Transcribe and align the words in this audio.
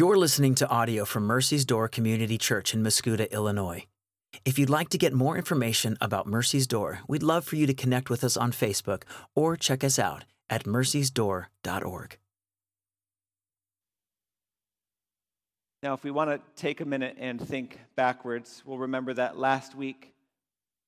You're 0.00 0.16
listening 0.16 0.54
to 0.54 0.68
audio 0.70 1.04
from 1.04 1.24
Mercy's 1.24 1.66
Door 1.66 1.88
Community 1.88 2.38
Church 2.38 2.72
in 2.72 2.82
Mascoutah, 2.82 3.30
Illinois. 3.30 3.84
If 4.46 4.58
you'd 4.58 4.70
like 4.70 4.88
to 4.88 4.96
get 4.96 5.12
more 5.12 5.36
information 5.36 5.98
about 6.00 6.26
Mercy's 6.26 6.66
Door, 6.66 7.00
we'd 7.06 7.22
love 7.22 7.44
for 7.44 7.56
you 7.56 7.66
to 7.66 7.74
connect 7.74 8.08
with 8.08 8.24
us 8.24 8.34
on 8.34 8.50
Facebook 8.50 9.02
or 9.34 9.58
check 9.58 9.84
us 9.84 9.98
out 9.98 10.24
at 10.48 10.64
mercysdoor.org. 10.64 12.16
Now, 15.82 15.92
if 15.92 16.02
we 16.02 16.10
want 16.10 16.30
to 16.30 16.40
take 16.56 16.80
a 16.80 16.86
minute 16.86 17.16
and 17.20 17.38
think 17.38 17.78
backwards, 17.94 18.62
we'll 18.64 18.78
remember 18.78 19.12
that 19.12 19.36
last 19.36 19.74
week 19.74 20.14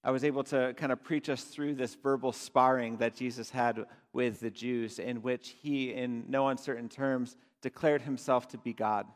I 0.02 0.10
was 0.10 0.24
able 0.24 0.44
to 0.44 0.72
kind 0.78 0.90
of 0.90 1.04
preach 1.04 1.28
us 1.28 1.44
through 1.44 1.74
this 1.74 1.94
verbal 1.96 2.32
sparring 2.32 2.96
that 2.96 3.14
Jesus 3.14 3.50
had 3.50 3.84
with 4.14 4.40
the 4.40 4.48
Jews, 4.48 4.98
in 4.98 5.20
which 5.20 5.54
he, 5.60 5.92
in 5.92 6.24
no 6.30 6.48
uncertain 6.48 6.88
terms, 6.88 7.36
declared 7.62 8.02
himself 8.02 8.48
to 8.48 8.58
be 8.58 8.72
God. 8.72 9.06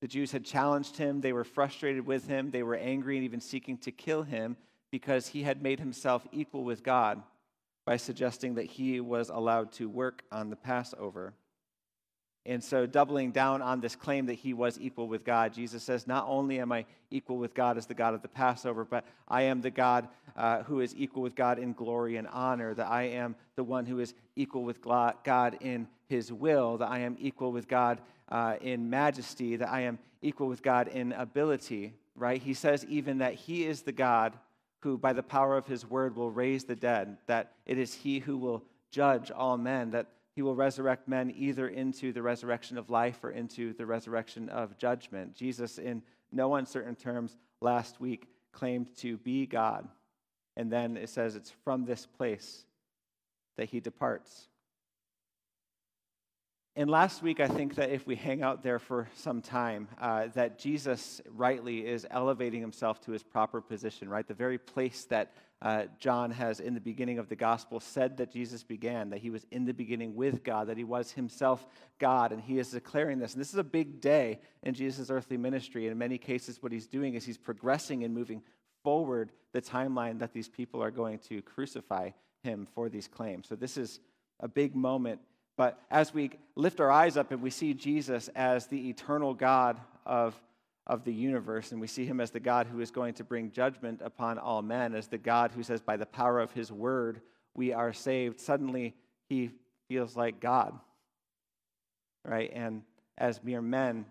The 0.00 0.08
Jews 0.08 0.32
had 0.32 0.44
challenged 0.44 0.96
him, 0.96 1.20
they 1.20 1.32
were 1.32 1.44
frustrated 1.44 2.06
with 2.06 2.26
him, 2.26 2.50
they 2.50 2.62
were 2.62 2.74
angry 2.74 3.16
and 3.16 3.24
even 3.24 3.40
seeking 3.40 3.78
to 3.78 3.92
kill 3.92 4.22
him 4.22 4.56
because 4.90 5.28
he 5.28 5.42
had 5.42 5.62
made 5.62 5.78
himself 5.78 6.26
equal 6.32 6.64
with 6.64 6.82
God 6.82 7.22
by 7.86 7.96
suggesting 7.96 8.54
that 8.54 8.66
he 8.66 9.00
was 9.00 9.28
allowed 9.28 9.72
to 9.72 9.88
work 9.88 10.22
on 10.32 10.50
the 10.50 10.56
Passover. 10.56 11.34
And 12.46 12.64
so, 12.64 12.86
doubling 12.86 13.32
down 13.32 13.60
on 13.60 13.80
this 13.80 13.94
claim 13.94 14.26
that 14.26 14.34
he 14.34 14.54
was 14.54 14.78
equal 14.80 15.08
with 15.08 15.24
God, 15.24 15.52
Jesus 15.52 15.82
says, 15.82 16.06
Not 16.06 16.24
only 16.26 16.58
am 16.58 16.72
I 16.72 16.86
equal 17.10 17.36
with 17.36 17.54
God 17.54 17.76
as 17.76 17.86
the 17.86 17.94
God 17.94 18.14
of 18.14 18.22
the 18.22 18.28
Passover, 18.28 18.84
but 18.84 19.04
I 19.28 19.42
am 19.42 19.60
the 19.60 19.70
God 19.70 20.08
uh, 20.36 20.62
who 20.62 20.80
is 20.80 20.94
equal 20.96 21.22
with 21.22 21.34
God 21.34 21.58
in 21.58 21.74
glory 21.74 22.16
and 22.16 22.26
honor, 22.28 22.72
that 22.74 22.88
I 22.88 23.02
am 23.02 23.36
the 23.56 23.64
one 23.64 23.84
who 23.84 23.98
is 23.98 24.14
equal 24.36 24.64
with 24.64 24.80
God 24.82 25.58
in 25.60 25.86
his 26.08 26.32
will, 26.32 26.78
that 26.78 26.90
I 26.90 27.00
am 27.00 27.16
equal 27.20 27.52
with 27.52 27.68
God 27.68 28.00
uh, 28.30 28.56
in 28.60 28.88
majesty, 28.88 29.56
that 29.56 29.68
I 29.68 29.82
am 29.82 29.98
equal 30.22 30.48
with 30.48 30.62
God 30.62 30.88
in 30.88 31.12
ability, 31.12 31.92
right? 32.14 32.40
He 32.40 32.54
says 32.54 32.86
even 32.88 33.18
that 33.18 33.34
he 33.34 33.66
is 33.66 33.82
the 33.82 33.92
God 33.92 34.34
who, 34.80 34.96
by 34.96 35.12
the 35.12 35.22
power 35.22 35.56
of 35.56 35.66
his 35.66 35.88
word, 35.88 36.16
will 36.16 36.30
raise 36.30 36.64
the 36.64 36.76
dead, 36.76 37.18
that 37.26 37.52
it 37.66 37.76
is 37.76 37.92
he 37.92 38.18
who 38.18 38.38
will 38.38 38.64
judge 38.90 39.30
all 39.30 39.58
men, 39.58 39.90
that 39.90 40.06
he 40.34 40.42
will 40.42 40.54
resurrect 40.54 41.08
men 41.08 41.32
either 41.36 41.68
into 41.68 42.12
the 42.12 42.22
resurrection 42.22 42.78
of 42.78 42.90
life 42.90 43.18
or 43.22 43.30
into 43.30 43.72
the 43.74 43.86
resurrection 43.86 44.48
of 44.48 44.78
judgment. 44.78 45.34
Jesus, 45.34 45.78
in 45.78 46.02
no 46.32 46.54
uncertain 46.54 46.94
terms, 46.94 47.36
last 47.60 48.00
week 48.00 48.28
claimed 48.52 48.94
to 48.98 49.16
be 49.18 49.46
God. 49.46 49.88
And 50.56 50.70
then 50.70 50.96
it 50.96 51.08
says 51.08 51.36
it's 51.36 51.52
from 51.64 51.84
this 51.84 52.06
place 52.06 52.64
that 53.56 53.70
he 53.70 53.80
departs. 53.80 54.48
And 56.76 56.88
last 56.88 57.22
week, 57.22 57.40
I 57.40 57.48
think 57.48 57.74
that 57.74 57.90
if 57.90 58.06
we 58.06 58.14
hang 58.14 58.42
out 58.42 58.62
there 58.62 58.78
for 58.78 59.08
some 59.14 59.42
time, 59.42 59.88
uh, 60.00 60.28
that 60.34 60.58
Jesus 60.58 61.20
rightly 61.28 61.84
is 61.86 62.06
elevating 62.10 62.60
himself 62.60 63.00
to 63.02 63.12
his 63.12 63.22
proper 63.22 63.60
position, 63.60 64.08
right? 64.08 64.26
The 64.26 64.34
very 64.34 64.56
place 64.56 65.04
that 65.06 65.32
uh, 65.62 65.84
John 65.98 66.30
has 66.30 66.60
in 66.60 66.74
the 66.74 66.80
beginning 66.80 67.18
of 67.18 67.28
the 67.28 67.36
gospel 67.36 67.80
said 67.80 68.16
that 68.16 68.32
Jesus 68.32 68.62
began, 68.62 69.10
that 69.10 69.20
he 69.20 69.30
was 69.30 69.46
in 69.50 69.64
the 69.66 69.74
beginning 69.74 70.14
with 70.14 70.42
God, 70.42 70.68
that 70.68 70.76
he 70.76 70.84
was 70.84 71.12
himself 71.12 71.66
God, 71.98 72.32
and 72.32 72.40
he 72.40 72.58
is 72.58 72.70
declaring 72.70 73.18
this. 73.18 73.34
And 73.34 73.40
this 73.40 73.50
is 73.50 73.58
a 73.58 73.64
big 73.64 74.00
day 74.00 74.40
in 74.62 74.74
Jesus' 74.74 75.10
earthly 75.10 75.36
ministry. 75.36 75.86
In 75.86 75.98
many 75.98 76.18
cases, 76.18 76.62
what 76.62 76.72
he's 76.72 76.86
doing 76.86 77.14
is 77.14 77.24
he's 77.24 77.38
progressing 77.38 78.04
and 78.04 78.14
moving 78.14 78.42
forward 78.82 79.32
the 79.52 79.60
timeline 79.60 80.18
that 80.20 80.32
these 80.32 80.48
people 80.48 80.82
are 80.82 80.90
going 80.90 81.18
to 81.28 81.42
crucify 81.42 82.10
him 82.42 82.66
for 82.74 82.88
these 82.88 83.08
claims. 83.08 83.48
So 83.48 83.56
this 83.56 83.76
is 83.76 84.00
a 84.40 84.48
big 84.48 84.74
moment 84.74 85.20
but 85.60 85.78
as 85.90 86.14
we 86.14 86.30
lift 86.56 86.80
our 86.80 86.90
eyes 86.90 87.18
up 87.18 87.32
and 87.32 87.42
we 87.42 87.50
see 87.50 87.74
Jesus 87.74 88.28
as 88.34 88.66
the 88.68 88.88
eternal 88.88 89.34
God 89.34 89.78
of, 90.06 90.34
of 90.86 91.04
the 91.04 91.12
universe, 91.12 91.72
and 91.72 91.80
we 91.80 91.86
see 91.86 92.04
him 92.04 92.20
as 92.20 92.30
the 92.30 92.40
God 92.40 92.66
who 92.66 92.80
is 92.80 92.90
going 92.90 93.14
to 93.14 93.24
bring 93.24 93.50
judgment 93.50 94.00
upon 94.02 94.38
all 94.38 94.62
men, 94.62 94.94
as 94.94 95.06
the 95.06 95.18
God 95.18 95.52
who 95.52 95.62
says, 95.62 95.80
by 95.80 95.96
the 95.96 96.06
power 96.06 96.40
of 96.40 96.52
his 96.52 96.72
word, 96.72 97.20
we 97.54 97.72
are 97.72 97.92
saved, 97.92 98.40
suddenly 98.40 98.94
he 99.28 99.50
feels 99.88 100.16
like 100.16 100.40
God. 100.40 100.78
Right? 102.24 102.50
And 102.52 102.82
as 103.18 103.42
mere 103.42 103.62
men, 103.62 104.06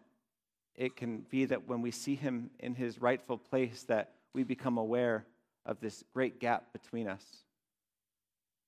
it 0.76 0.96
can 0.96 1.26
be 1.30 1.46
that 1.46 1.68
when 1.68 1.82
we 1.82 1.92
see 1.92 2.16
him 2.16 2.50
in 2.60 2.76
his 2.76 3.02
rightful 3.02 3.38
place, 3.38 3.84
that 3.84 4.14
we 4.34 4.44
become 4.44 4.78
aware 4.78 5.26
of 5.66 5.80
this 5.80 6.04
great 6.14 6.40
gap 6.40 6.72
between 6.72 7.08
us. 7.08 7.24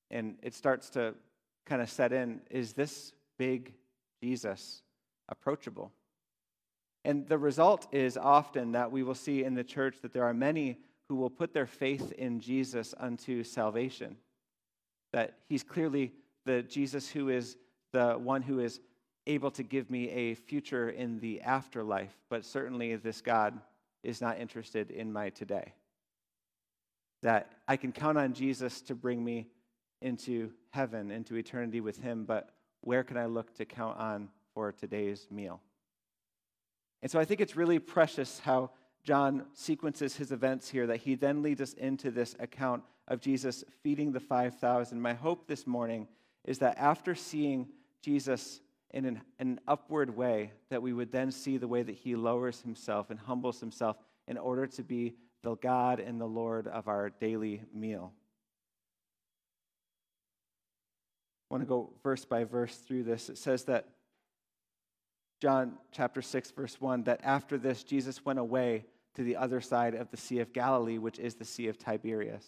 And 0.09 0.35
it 0.41 0.53
starts 0.53 0.89
to 0.91 1.15
kind 1.65 1.81
of 1.81 1.89
set 1.89 2.11
in 2.11 2.41
is 2.49 2.73
this 2.73 3.13
big 3.37 3.73
Jesus 4.21 4.81
approachable? 5.29 5.91
And 7.03 7.27
the 7.27 7.37
result 7.37 7.87
is 7.91 8.17
often 8.17 8.73
that 8.73 8.91
we 8.91 9.03
will 9.03 9.15
see 9.15 9.43
in 9.43 9.55
the 9.55 9.63
church 9.63 9.97
that 10.01 10.13
there 10.13 10.25
are 10.25 10.33
many 10.33 10.77
who 11.09 11.15
will 11.15 11.29
put 11.29 11.53
their 11.53 11.65
faith 11.65 12.11
in 12.13 12.39
Jesus 12.39 12.93
unto 12.97 13.43
salvation. 13.43 14.17
That 15.13 15.39
he's 15.49 15.63
clearly 15.63 16.13
the 16.45 16.61
Jesus 16.63 17.09
who 17.09 17.29
is 17.29 17.57
the 17.91 18.13
one 18.13 18.41
who 18.41 18.59
is 18.59 18.79
able 19.27 19.51
to 19.51 19.63
give 19.63 19.89
me 19.89 20.09
a 20.09 20.35
future 20.35 20.89
in 20.89 21.19
the 21.19 21.41
afterlife, 21.41 22.17
but 22.29 22.45
certainly 22.45 22.95
this 22.95 23.21
God 23.21 23.59
is 24.03 24.21
not 24.21 24.39
interested 24.39 24.89
in 24.89 25.11
my 25.11 25.29
today. 25.29 25.73
That 27.21 27.51
I 27.67 27.77
can 27.77 27.91
count 27.91 28.17
on 28.17 28.33
Jesus 28.33 28.81
to 28.83 28.95
bring 28.95 29.23
me 29.23 29.47
into 30.01 30.51
heaven, 30.71 31.11
into 31.11 31.35
eternity 31.35 31.81
with 31.81 31.97
Him, 31.97 32.25
but 32.25 32.49
where 32.81 33.03
can 33.03 33.17
I 33.17 33.25
look 33.25 33.53
to 33.55 33.65
count 33.65 33.99
on 33.99 34.29
for 34.55 34.71
today's 34.71 35.27
meal? 35.29 35.61
And 37.01 37.11
so 37.11 37.19
I 37.19 37.25
think 37.25 37.41
it's 37.41 37.55
really 37.55 37.79
precious 37.79 38.39
how 38.39 38.71
John 39.03 39.45
sequences 39.53 40.15
his 40.15 40.31
events 40.31 40.69
here, 40.69 40.87
that 40.87 40.97
he 40.97 41.15
then 41.15 41.41
leads 41.41 41.61
us 41.61 41.73
into 41.73 42.11
this 42.11 42.35
account 42.39 42.83
of 43.07 43.19
Jesus 43.19 43.63
feeding 43.81 44.11
the 44.11 44.19
5,000. 44.19 45.01
My 45.01 45.13
hope 45.13 45.47
this 45.47 45.65
morning 45.65 46.07
is 46.45 46.59
that 46.59 46.77
after 46.77 47.15
seeing 47.15 47.67
Jesus 48.01 48.61
in 48.91 49.05
an, 49.05 49.21
an, 49.39 49.59
upward 49.67 50.15
way, 50.15 50.51
that 50.69 50.81
we 50.81 50.93
would 50.93 51.11
then 51.11 51.31
see 51.31 51.57
the 51.57 51.67
way 51.67 51.81
that 51.81 51.95
he 51.95 52.15
lowers 52.15 52.61
himself 52.61 53.09
and 53.09 53.19
humbles 53.19 53.59
himself 53.59 53.97
in 54.27 54.37
order 54.37 54.67
to 54.67 54.83
be 54.83 55.15
the 55.43 55.55
God 55.55 55.99
and 55.99 56.19
the 56.19 56.25
Lord 56.25 56.67
of 56.67 56.87
our 56.87 57.09
daily 57.09 57.63
meal. 57.73 58.13
I 61.49 61.53
want 61.53 61.63
to 61.63 61.67
go 61.67 61.93
verse 62.03 62.25
by 62.25 62.43
verse 62.43 62.75
through 62.75 63.03
this. 63.03 63.29
It 63.29 63.37
says 63.37 63.65
that 63.65 63.87
John 65.41 65.73
chapter 65.91 66.21
6, 66.21 66.51
verse 66.51 66.79
1, 66.79 67.03
that 67.03 67.19
after 67.23 67.57
this, 67.57 67.83
Jesus 67.83 68.23
went 68.23 68.39
away 68.39 68.85
to 69.15 69.23
the 69.23 69.35
other 69.35 69.59
side 69.59 69.95
of 69.95 70.09
the 70.11 70.17
Sea 70.17 70.39
of 70.39 70.53
Galilee, 70.53 70.97
which 70.97 71.19
is 71.19 71.35
the 71.35 71.45
Sea 71.45 71.67
of 71.67 71.77
Tiberias. 71.77 72.45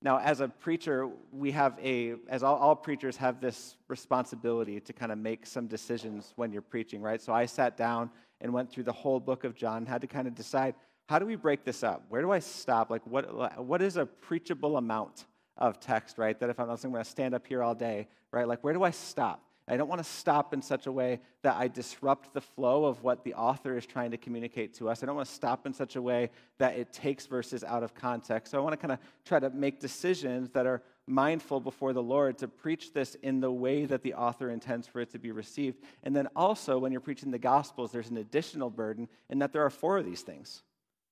Now, 0.00 0.18
as 0.20 0.40
a 0.40 0.48
preacher, 0.48 1.10
we 1.32 1.50
have 1.50 1.76
a, 1.82 2.14
as 2.28 2.44
all, 2.44 2.56
all, 2.56 2.76
preachers 2.76 3.16
have 3.16 3.40
this 3.40 3.76
responsibility 3.88 4.78
to 4.78 4.92
kind 4.92 5.10
of 5.10 5.18
make 5.18 5.44
some 5.44 5.66
decisions 5.66 6.32
when 6.36 6.52
you're 6.52 6.62
preaching, 6.62 7.02
right? 7.02 7.20
So 7.20 7.32
I 7.32 7.46
sat 7.46 7.76
down 7.76 8.10
and 8.40 8.52
went 8.52 8.70
through 8.70 8.84
the 8.84 8.92
whole 8.92 9.18
book 9.18 9.42
of 9.42 9.56
John, 9.56 9.84
had 9.84 10.00
to 10.02 10.06
kind 10.06 10.28
of 10.28 10.36
decide 10.36 10.76
how 11.08 11.18
do 11.18 11.26
we 11.26 11.34
break 11.34 11.64
this 11.64 11.82
up? 11.82 12.04
Where 12.10 12.22
do 12.22 12.30
I 12.30 12.38
stop? 12.38 12.90
Like, 12.90 13.04
what, 13.06 13.64
what 13.64 13.82
is 13.82 13.96
a 13.96 14.06
preachable 14.06 14.76
amount? 14.76 15.24
of 15.58 15.80
text, 15.80 16.18
right? 16.18 16.38
That 16.38 16.50
if 16.50 16.58
I'm, 16.58 16.70
I'm 16.70 16.76
going 16.76 16.94
to 16.94 17.04
stand 17.04 17.34
up 17.34 17.46
here 17.46 17.62
all 17.62 17.74
day, 17.74 18.06
right? 18.32 18.48
Like, 18.48 18.62
where 18.64 18.72
do 18.72 18.82
I 18.84 18.92
stop? 18.92 19.42
I 19.70 19.76
don't 19.76 19.88
want 19.88 20.02
to 20.02 20.10
stop 20.10 20.54
in 20.54 20.62
such 20.62 20.86
a 20.86 20.92
way 20.92 21.20
that 21.42 21.56
I 21.56 21.68
disrupt 21.68 22.32
the 22.32 22.40
flow 22.40 22.86
of 22.86 23.02
what 23.02 23.22
the 23.22 23.34
author 23.34 23.76
is 23.76 23.84
trying 23.84 24.10
to 24.12 24.16
communicate 24.16 24.74
to 24.74 24.88
us. 24.88 25.02
I 25.02 25.06
don't 25.06 25.14
want 25.14 25.28
to 25.28 25.34
stop 25.34 25.66
in 25.66 25.74
such 25.74 25.96
a 25.96 26.02
way 26.02 26.30
that 26.58 26.76
it 26.78 26.92
takes 26.92 27.26
verses 27.26 27.62
out 27.62 27.82
of 27.82 27.94
context. 27.94 28.50
So 28.50 28.58
I 28.58 28.62
want 28.62 28.72
to 28.72 28.78
kind 28.78 28.92
of 28.92 28.98
try 29.26 29.38
to 29.38 29.50
make 29.50 29.78
decisions 29.78 30.50
that 30.50 30.66
are 30.66 30.82
mindful 31.06 31.60
before 31.60 31.92
the 31.92 32.02
Lord 32.02 32.38
to 32.38 32.48
preach 32.48 32.92
this 32.92 33.14
in 33.16 33.40
the 33.40 33.50
way 33.50 33.84
that 33.84 34.02
the 34.02 34.14
author 34.14 34.50
intends 34.50 34.86
for 34.86 35.00
it 35.00 35.10
to 35.10 35.18
be 35.18 35.32
received. 35.32 35.82
And 36.02 36.16
then 36.16 36.28
also, 36.34 36.78
when 36.78 36.92
you're 36.92 37.00
preaching 37.00 37.30
the 37.30 37.38
Gospels, 37.38 37.92
there's 37.92 38.10
an 38.10 38.16
additional 38.16 38.70
burden 38.70 39.08
in 39.28 39.38
that 39.40 39.52
there 39.52 39.64
are 39.64 39.70
four 39.70 39.98
of 39.98 40.04
these 40.06 40.22
things. 40.22 40.62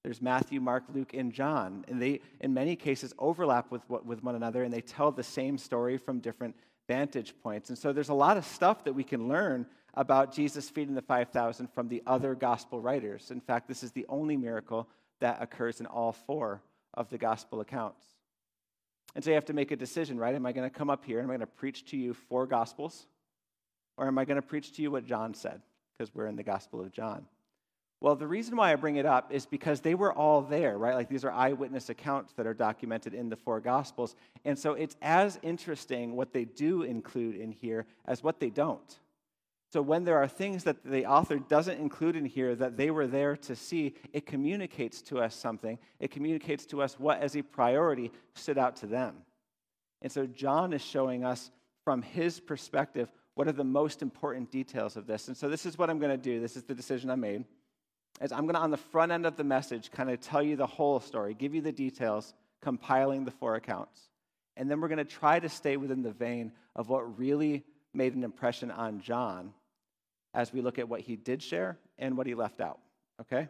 There's 0.03 0.23
Matthew, 0.23 0.61
Mark, 0.61 0.85
Luke, 0.95 1.15
and 1.15 1.33
John. 1.33 1.85
And 1.89 2.01
they, 2.01 2.21
in 2.41 2.55
many 2.55 2.77
cases, 2.77 3.13
overlap 3.19 3.71
with, 3.71 3.83
with 3.89 4.23
one 4.23 4.37
another 4.37 4.63
and 4.63 4.73
they 4.73 4.81
tell 4.81 5.11
the 5.11 5.23
same 5.23 5.59
story 5.59 5.99
from 5.99 6.21
different 6.21 6.55
vantage 6.89 7.35
points. 7.43 7.69
And 7.69 7.79
so 7.79 7.93
there's 7.93 8.09
a 8.09 8.15
lot 8.15 8.37
of 8.37 8.45
stuff 8.45 8.85
that 8.85 8.93
we 8.93 9.05
can 9.05 9.29
learn 9.29 9.67
about 9.95 10.33
Jesus 10.33 10.69
feeding 10.69 10.95
the 10.95 11.03
5,000 11.03 11.69
from 11.69 11.89
the 11.89 12.03
other 12.07 12.35
gospel 12.35 12.81
writers. 12.81 13.31
In 13.31 13.41
fact, 13.41 13.67
this 13.67 13.83
is 13.83 13.93
the 13.93 14.07
only 14.09 14.37
miracle 14.37 14.89
that 15.21 15.39
occurs 15.41 15.81
in 15.81 15.87
all 15.87 16.13
four 16.13 16.63
of 16.95 17.09
the 17.09 17.19
gospel 17.19 17.61
accounts. 17.61 18.03
And 19.15 19.25
so 19.25 19.31
you 19.31 19.35
have 19.35 19.47
to 19.47 19.55
make 19.55 19.71
a 19.71 19.77
decision, 19.77 20.19
right? 20.19 20.35
Am 20.35 20.45
I 20.45 20.53
going 20.53 20.69
to 20.69 20.79
come 20.79 20.91
up 20.91 21.05
here 21.05 21.19
and 21.19 21.25
I'm 21.25 21.29
going 21.29 21.41
to 21.41 21.47
preach 21.47 21.87
to 21.87 21.97
you 21.97 22.13
four 22.13 22.47
gospels? 22.47 23.07
Or 23.97 24.07
am 24.07 24.19
I 24.19 24.27
going 24.27 24.37
to 24.37 24.47
preach 24.47 24.75
to 24.75 24.83
you 24.83 24.91
what 24.91 25.07
John 25.07 25.33
said? 25.33 25.63
Because 25.97 26.15
we're 26.15 26.27
in 26.27 26.37
the 26.37 26.43
gospel 26.43 26.83
of 26.83 26.93
John. 26.93 27.27
Well, 28.07 28.15
the 28.15 28.29
reason 28.29 28.55
why 28.55 28.73
I 28.73 28.77
bring 28.77 28.95
it 28.95 29.05
up 29.05 29.33
is 29.33 29.47
because 29.47 29.81
they 29.81 29.97
were 29.97 30.13
all 30.13 30.41
there, 30.41 30.79
right? 30.79 30.95
Like 30.95 31.09
these 31.09 31.25
are 31.25 31.33
eyewitness 31.33 31.89
accounts 31.89 32.35
that 32.35 32.47
are 32.47 32.55
documented 32.55 33.15
in 33.15 33.29
the 33.29 33.35
four 33.35 33.59
Gospels. 33.59 34.15
And 34.45 34.57
so 34.57 34.75
it's 34.75 34.95
as 35.03 35.41
interesting 35.43 36.15
what 36.15 36.33
they 36.33 36.45
do 36.45 36.83
include 36.83 37.35
in 37.35 37.51
here 37.51 37.85
as 38.05 38.23
what 38.23 38.39
they 38.39 38.49
don't. 38.49 38.97
So 39.73 39.83
when 39.83 40.05
there 40.05 40.19
are 40.19 40.29
things 40.29 40.63
that 40.63 40.85
the 40.85 41.05
author 41.05 41.41
doesn't 41.41 41.81
include 41.81 42.15
in 42.15 42.27
here 42.27 42.55
that 42.55 42.77
they 42.77 42.93
were 42.93 43.09
there 43.09 43.37
to 43.39 43.57
see, 43.57 43.97
it 44.13 44.25
communicates 44.25 45.03
to 45.03 45.19
us 45.19 45.35
something. 45.35 45.77
It 45.99 46.13
communicates 46.13 46.65
to 46.67 46.83
us 46.83 47.01
what, 47.01 47.21
as 47.21 47.35
a 47.35 47.43
priority, 47.43 48.13
stood 48.37 48.57
out 48.57 48.77
to 48.77 48.87
them. 48.87 49.17
And 50.01 50.13
so 50.13 50.29
John 50.29 50.73
is 50.73 50.81
showing 50.81 51.25
us 51.25 51.51
from 51.83 52.03
his 52.03 52.39
perspective 52.39 53.11
what 53.35 53.49
are 53.49 53.53
the 53.53 53.65
most 53.65 54.01
important 54.01 54.53
details 54.53 54.97
of 54.97 55.09
this. 55.09 55.27
And 55.27 55.37
so 55.37 55.49
this 55.49 55.67
is 55.67 55.77
what 55.77 55.91
I'm 55.91 55.99
going 55.99 56.13
to 56.13 56.17
do. 56.17 56.39
This 56.39 56.57
is 56.57 56.63
the 56.63 56.73
decision 56.73 57.11
I 57.11 57.17
made. 57.17 57.45
Is 58.21 58.33
I'm 58.33 58.43
going 58.43 58.55
to 58.55 58.61
on 58.61 58.71
the 58.71 58.77
front 58.77 59.13
end 59.13 59.27
of 59.27 59.37
the 59.37 59.45
message 59.45 59.91
kind 59.91 60.11
of 60.11 60.21
tell 60.21 60.43
you 60.43 60.57
the 60.57 60.67
whole 60.67 61.01
story, 61.01 61.35
give 61.35 61.55
you 61.55 61.61
the 61.61 61.73
details, 61.73 62.33
compiling 62.63 63.25
the 63.25 63.31
four 63.31 63.57
accounts. 63.57 64.09
And 64.57 64.71
then 64.71 64.81
we're 64.81 64.89
going 64.89 64.99
to 64.99 65.05
try 65.05 65.39
to 65.39 65.49
stay 65.49 65.77
within 65.77 66.03
the 66.03 66.13
vein 66.13 66.53
of 66.75 66.89
what 66.89 67.19
really 67.19 67.65
made 67.93 68.15
an 68.15 68.25
impression 68.25 68.71
on 68.71 69.01
John 69.01 69.53
as 70.33 70.53
we 70.53 70.61
look 70.61 70.79
at 70.79 70.89
what 70.89 71.01
he 71.01 71.17
did 71.17 71.43
share 71.43 71.79
and 71.99 72.17
what 72.17 72.27
he 72.27 72.35
left 72.35 72.61
out. 72.61 72.79
Okay? 73.21 73.49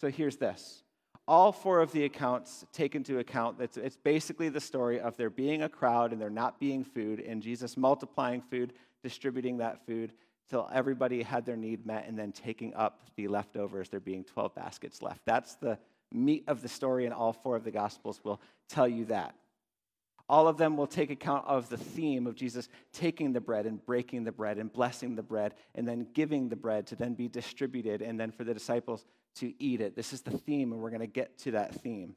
So 0.00 0.08
here's 0.08 0.36
this. 0.36 0.82
All 1.26 1.52
four 1.52 1.80
of 1.80 1.92
the 1.92 2.04
accounts 2.04 2.64
take 2.72 2.94
into 2.94 3.18
account 3.18 3.58
that 3.58 3.76
it's 3.76 3.96
basically 3.96 4.48
the 4.48 4.60
story 4.60 5.00
of 5.00 5.16
there 5.16 5.30
being 5.30 5.62
a 5.62 5.68
crowd 5.68 6.12
and 6.12 6.20
there 6.20 6.30
not 6.30 6.58
being 6.58 6.82
food, 6.82 7.20
and 7.20 7.42
Jesus 7.42 7.76
multiplying 7.76 8.40
food, 8.40 8.72
distributing 9.02 9.58
that 9.58 9.84
food 9.86 10.12
till 10.50 10.68
everybody 10.72 11.22
had 11.22 11.46
their 11.46 11.56
need 11.56 11.86
met, 11.86 12.06
and 12.06 12.18
then 12.18 12.32
taking 12.32 12.74
up 12.74 13.00
the 13.16 13.28
leftovers, 13.28 13.88
there 13.88 14.00
being 14.00 14.24
12 14.24 14.54
baskets 14.54 15.00
left. 15.00 15.20
That's 15.24 15.54
the 15.54 15.78
meat 16.12 16.44
of 16.48 16.60
the 16.60 16.68
story, 16.68 17.04
and 17.06 17.14
all 17.14 17.32
four 17.32 17.56
of 17.56 17.64
the 17.64 17.70
Gospels 17.70 18.20
will 18.24 18.40
tell 18.68 18.88
you 18.88 19.06
that. 19.06 19.34
All 20.28 20.46
of 20.46 20.58
them 20.58 20.76
will 20.76 20.86
take 20.86 21.10
account 21.10 21.46
of 21.46 21.68
the 21.68 21.76
theme 21.76 22.26
of 22.26 22.36
Jesus 22.36 22.68
taking 22.92 23.32
the 23.32 23.40
bread 23.40 23.66
and 23.66 23.84
breaking 23.84 24.22
the 24.22 24.30
bread 24.30 24.58
and 24.58 24.72
blessing 24.72 25.16
the 25.16 25.24
bread 25.24 25.54
and 25.74 25.88
then 25.88 26.06
giving 26.14 26.48
the 26.48 26.54
bread 26.54 26.86
to 26.86 26.96
then 26.96 27.14
be 27.14 27.26
distributed 27.26 28.00
and 28.00 28.18
then 28.18 28.30
for 28.30 28.44
the 28.44 28.54
disciples 28.54 29.04
to 29.36 29.52
eat 29.60 29.80
it. 29.80 29.96
This 29.96 30.12
is 30.12 30.20
the 30.20 30.38
theme, 30.38 30.72
and 30.72 30.80
we're 30.80 30.90
going 30.90 31.00
to 31.00 31.08
get 31.08 31.36
to 31.38 31.52
that 31.52 31.74
theme. 31.74 32.14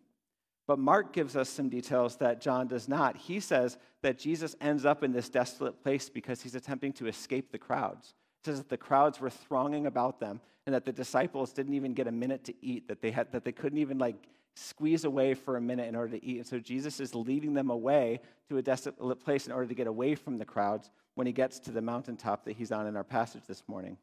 But 0.65 0.79
Mark 0.79 1.11
gives 1.11 1.35
us 1.35 1.49
some 1.49 1.69
details 1.69 2.17
that 2.17 2.39
John 2.39 2.67
does 2.67 2.87
not. 2.87 3.17
He 3.17 3.39
says 3.39 3.77
that 4.01 4.17
Jesus 4.17 4.55
ends 4.61 4.85
up 4.85 5.03
in 5.03 5.11
this 5.11 5.29
desolate 5.29 5.81
place 5.81 6.09
because 6.09 6.41
he's 6.41 6.55
attempting 6.55 6.93
to 6.93 7.07
escape 7.07 7.51
the 7.51 7.57
crowds. 7.57 8.13
It 8.43 8.47
says 8.47 8.57
that 8.57 8.67
the 8.67 8.77
crowds 8.77 9.21
were 9.21 9.29
thronging 9.29 9.85
about 9.85 10.19
them 10.19 10.41
and 10.65 10.75
that 10.75 10.83
the 10.83 10.91
disciples 10.91 11.53
didn't 11.53 11.75
even 11.75 11.93
get 11.93 12.07
a 12.07 12.11
minute 12.11 12.43
to 12.45 12.53
eat, 12.61 12.89
that 12.89 13.01
they, 13.01 13.09
had, 13.09 13.31
that 13.31 13.45
they 13.45 13.53
couldn't 13.53 13.79
even 13.79 13.97
like 13.97 14.27
squeeze 14.57 15.05
away 15.05 15.33
for 15.33 15.55
a 15.55 15.61
minute 15.61 15.87
in 15.87 15.95
order 15.95 16.17
to 16.17 16.25
eat. 16.25 16.39
And 16.39 16.47
so 16.47 16.59
Jesus 16.59 16.99
is 16.99 17.15
leading 17.15 17.53
them 17.53 17.69
away 17.69 18.19
to 18.49 18.57
a 18.57 18.61
desolate 18.61 19.23
place 19.23 19.47
in 19.47 19.53
order 19.53 19.67
to 19.67 19.73
get 19.73 19.87
away 19.87 20.15
from 20.15 20.37
the 20.37 20.45
crowds 20.45 20.91
when 21.15 21.25
he 21.25 21.31
gets 21.31 21.57
to 21.59 21.71
the 21.71 21.81
mountaintop 21.81 22.43
that 22.43 22.57
he's 22.57 22.71
on 22.73 22.85
in 22.85 22.97
our 22.97 23.03
passage 23.05 23.43
this 23.47 23.63
morning. 23.67 23.97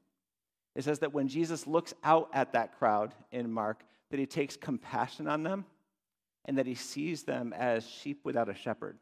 It 0.74 0.84
says 0.84 1.00
that 1.00 1.12
when 1.12 1.28
Jesus 1.28 1.66
looks 1.66 1.92
out 2.02 2.30
at 2.32 2.54
that 2.54 2.78
crowd 2.78 3.14
in 3.32 3.52
Mark, 3.52 3.84
that 4.10 4.18
he 4.18 4.26
takes 4.26 4.56
compassion 4.56 5.28
on 5.28 5.42
them 5.42 5.66
and 6.46 6.56
that 6.56 6.66
he 6.66 6.74
sees 6.74 7.24
them 7.24 7.52
as 7.52 7.86
sheep 7.86 8.20
without 8.24 8.48
a 8.48 8.54
shepherd. 8.54 8.96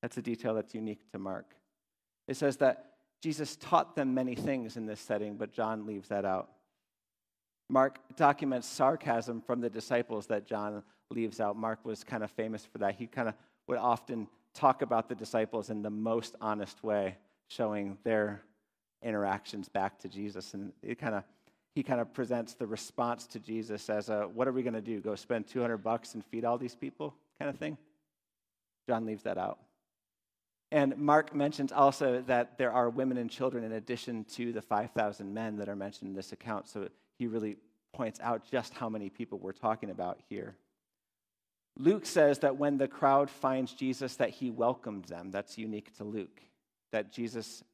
That's 0.00 0.16
a 0.16 0.22
detail 0.22 0.54
that's 0.54 0.74
unique 0.74 1.10
to 1.10 1.18
Mark. 1.18 1.54
It 2.28 2.36
says 2.36 2.58
that 2.58 2.89
Jesus 3.20 3.56
taught 3.56 3.94
them 3.94 4.14
many 4.14 4.34
things 4.34 4.76
in 4.76 4.86
this 4.86 5.00
setting, 5.00 5.36
but 5.36 5.52
John 5.52 5.86
leaves 5.86 6.08
that 6.08 6.24
out. 6.24 6.50
Mark 7.68 7.98
documents 8.16 8.66
sarcasm 8.66 9.40
from 9.40 9.60
the 9.60 9.70
disciples 9.70 10.26
that 10.26 10.46
John 10.46 10.82
leaves 11.10 11.40
out. 11.40 11.56
Mark 11.56 11.84
was 11.84 12.02
kind 12.02 12.24
of 12.24 12.30
famous 12.30 12.64
for 12.64 12.78
that. 12.78 12.94
He 12.96 13.06
kind 13.06 13.28
of 13.28 13.34
would 13.68 13.78
often 13.78 14.26
talk 14.54 14.82
about 14.82 15.08
the 15.08 15.14
disciples 15.14 15.70
in 15.70 15.82
the 15.82 15.90
most 15.90 16.34
honest 16.40 16.82
way, 16.82 17.16
showing 17.48 17.98
their 18.02 18.42
interactions 19.02 19.68
back 19.68 19.98
to 20.00 20.08
Jesus. 20.08 20.54
And 20.54 20.72
it 20.82 20.98
kind 20.98 21.14
of 21.14 21.24
he 21.74 21.84
kind 21.84 22.00
of 22.00 22.12
presents 22.12 22.54
the 22.54 22.66
response 22.66 23.26
to 23.28 23.38
Jesus 23.38 23.88
as 23.88 24.08
a 24.08 24.22
what 24.22 24.48
are 24.48 24.52
we 24.52 24.62
going 24.62 24.74
to 24.74 24.80
do? 24.80 25.00
Go 25.00 25.14
spend 25.14 25.46
200 25.46 25.78
bucks 25.78 26.14
and 26.14 26.24
feed 26.24 26.44
all 26.44 26.58
these 26.58 26.74
people 26.74 27.14
kind 27.38 27.48
of 27.48 27.56
thing? 27.56 27.78
John 28.88 29.06
leaves 29.06 29.22
that 29.22 29.38
out. 29.38 29.58
And 30.72 30.96
Mark 30.96 31.34
mentions 31.34 31.72
also 31.72 32.22
that 32.26 32.56
there 32.56 32.72
are 32.72 32.88
women 32.90 33.16
and 33.16 33.28
children 33.28 33.64
in 33.64 33.72
addition 33.72 34.24
to 34.36 34.52
the 34.52 34.62
5,000 34.62 35.32
men 35.34 35.56
that 35.56 35.68
are 35.68 35.76
mentioned 35.76 36.10
in 36.10 36.14
this 36.14 36.32
account. 36.32 36.68
So 36.68 36.88
he 37.18 37.26
really 37.26 37.56
points 37.92 38.20
out 38.22 38.44
just 38.48 38.74
how 38.74 38.88
many 38.88 39.10
people 39.10 39.38
we're 39.38 39.52
talking 39.52 39.90
about 39.90 40.20
here. 40.28 40.54
Luke 41.76 42.06
says 42.06 42.40
that 42.40 42.56
when 42.56 42.78
the 42.78 42.86
crowd 42.86 43.30
finds 43.30 43.72
Jesus, 43.72 44.16
that 44.16 44.30
he 44.30 44.50
welcomed 44.50 45.04
them. 45.04 45.30
That's 45.30 45.58
unique 45.58 45.96
to 45.96 46.04
Luke. 46.04 46.40
That 46.92 47.10
Jesus 47.10 47.64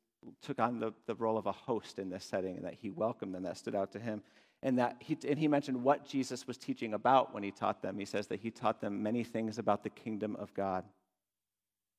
took 0.42 0.58
on 0.58 0.80
the, 0.80 0.92
the 1.06 1.14
role 1.14 1.36
of 1.36 1.46
a 1.46 1.52
host 1.52 1.98
in 1.98 2.08
this 2.08 2.24
setting 2.24 2.56
and 2.56 2.64
that 2.64 2.74
he 2.80 2.90
welcomed 2.90 3.34
them. 3.34 3.42
That 3.42 3.58
stood 3.58 3.74
out 3.74 3.92
to 3.92 3.98
him. 3.98 4.22
And, 4.62 4.78
that 4.78 4.96
he, 5.00 5.18
and 5.28 5.38
he 5.38 5.48
mentioned 5.48 5.82
what 5.82 6.06
Jesus 6.06 6.46
was 6.46 6.56
teaching 6.56 6.94
about 6.94 7.34
when 7.34 7.42
he 7.42 7.50
taught 7.50 7.82
them. 7.82 7.98
He 7.98 8.04
says 8.06 8.26
that 8.28 8.40
he 8.40 8.50
taught 8.50 8.80
them 8.80 9.02
many 9.02 9.22
things 9.22 9.58
about 9.58 9.82
the 9.82 9.90
kingdom 9.90 10.34
of 10.36 10.52
God. 10.54 10.84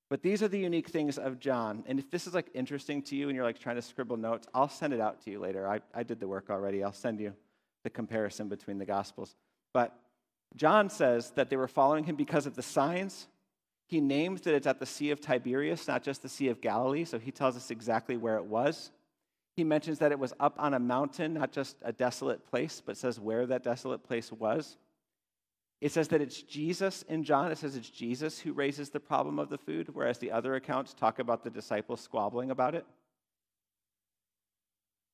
But 0.09 0.21
these 0.21 0.41
are 0.41 0.47
the 0.47 0.59
unique 0.59 0.89
things 0.89 1.17
of 1.17 1.39
John. 1.39 1.83
And 1.87 1.99
if 1.99 2.09
this 2.09 2.27
is 2.27 2.33
like 2.33 2.49
interesting 2.53 3.01
to 3.03 3.15
you 3.15 3.27
and 3.27 3.35
you're 3.35 3.45
like 3.45 3.59
trying 3.59 3.75
to 3.75 3.81
scribble 3.81 4.17
notes, 4.17 4.47
I'll 4.53 4.69
send 4.69 4.93
it 4.93 5.01
out 5.01 5.23
to 5.25 5.31
you 5.31 5.39
later. 5.39 5.67
I, 5.67 5.81
I 5.93 6.03
did 6.03 6.19
the 6.19 6.27
work 6.27 6.49
already. 6.49 6.83
I'll 6.83 6.93
send 6.93 7.19
you 7.19 7.33
the 7.83 7.89
comparison 7.89 8.47
between 8.47 8.77
the 8.77 8.85
gospels. 8.85 9.35
But 9.73 9.97
John 10.55 10.89
says 10.89 11.31
that 11.31 11.49
they 11.49 11.57
were 11.57 11.67
following 11.67 12.05
him 12.05 12.15
because 12.15 12.45
of 12.45 12.55
the 12.55 12.63
signs 12.63 13.27
he 13.87 14.01
names 14.01 14.41
that 14.41 14.53
it's 14.53 14.67
at 14.67 14.79
the 14.79 14.85
Sea 14.85 15.11
of 15.11 15.21
Tiberias, 15.21 15.87
not 15.87 16.03
just 16.03 16.21
the 16.21 16.29
Sea 16.29 16.49
of 16.49 16.59
Galilee, 16.59 17.05
so 17.05 17.17
he 17.17 17.31
tells 17.31 17.55
us 17.55 17.71
exactly 17.71 18.17
where 18.17 18.35
it 18.35 18.45
was. 18.45 18.91
He 19.55 19.63
mentions 19.63 19.99
that 19.99 20.11
it 20.11 20.19
was 20.19 20.33
up 20.41 20.55
on 20.59 20.73
a 20.73 20.79
mountain, 20.79 21.35
not 21.35 21.53
just 21.53 21.77
a 21.81 21.93
desolate 21.93 22.45
place, 22.45 22.81
but 22.85 22.97
says 22.97 23.17
where 23.17 23.45
that 23.45 23.63
desolate 23.63 24.03
place 24.03 24.31
was. 24.31 24.75
It 25.79 25.91
says 25.91 26.07
that 26.07 26.21
it's 26.21 26.41
Jesus 26.41 27.03
in 27.03 27.23
John. 27.23 27.51
It 27.51 27.57
says 27.57 27.75
it's 27.75 27.89
Jesus 27.89 28.39
who 28.39 28.53
raises 28.53 28.89
the 28.89 28.99
problem 28.99 29.37
of 29.37 29.49
the 29.49 29.57
food, 29.57 29.89
whereas 29.93 30.17
the 30.17 30.31
other 30.31 30.55
accounts 30.55 30.93
talk 30.93 31.19
about 31.19 31.43
the 31.43 31.49
disciples 31.49 32.01
squabbling 32.01 32.49
about 32.49 32.73
it. 32.73 32.85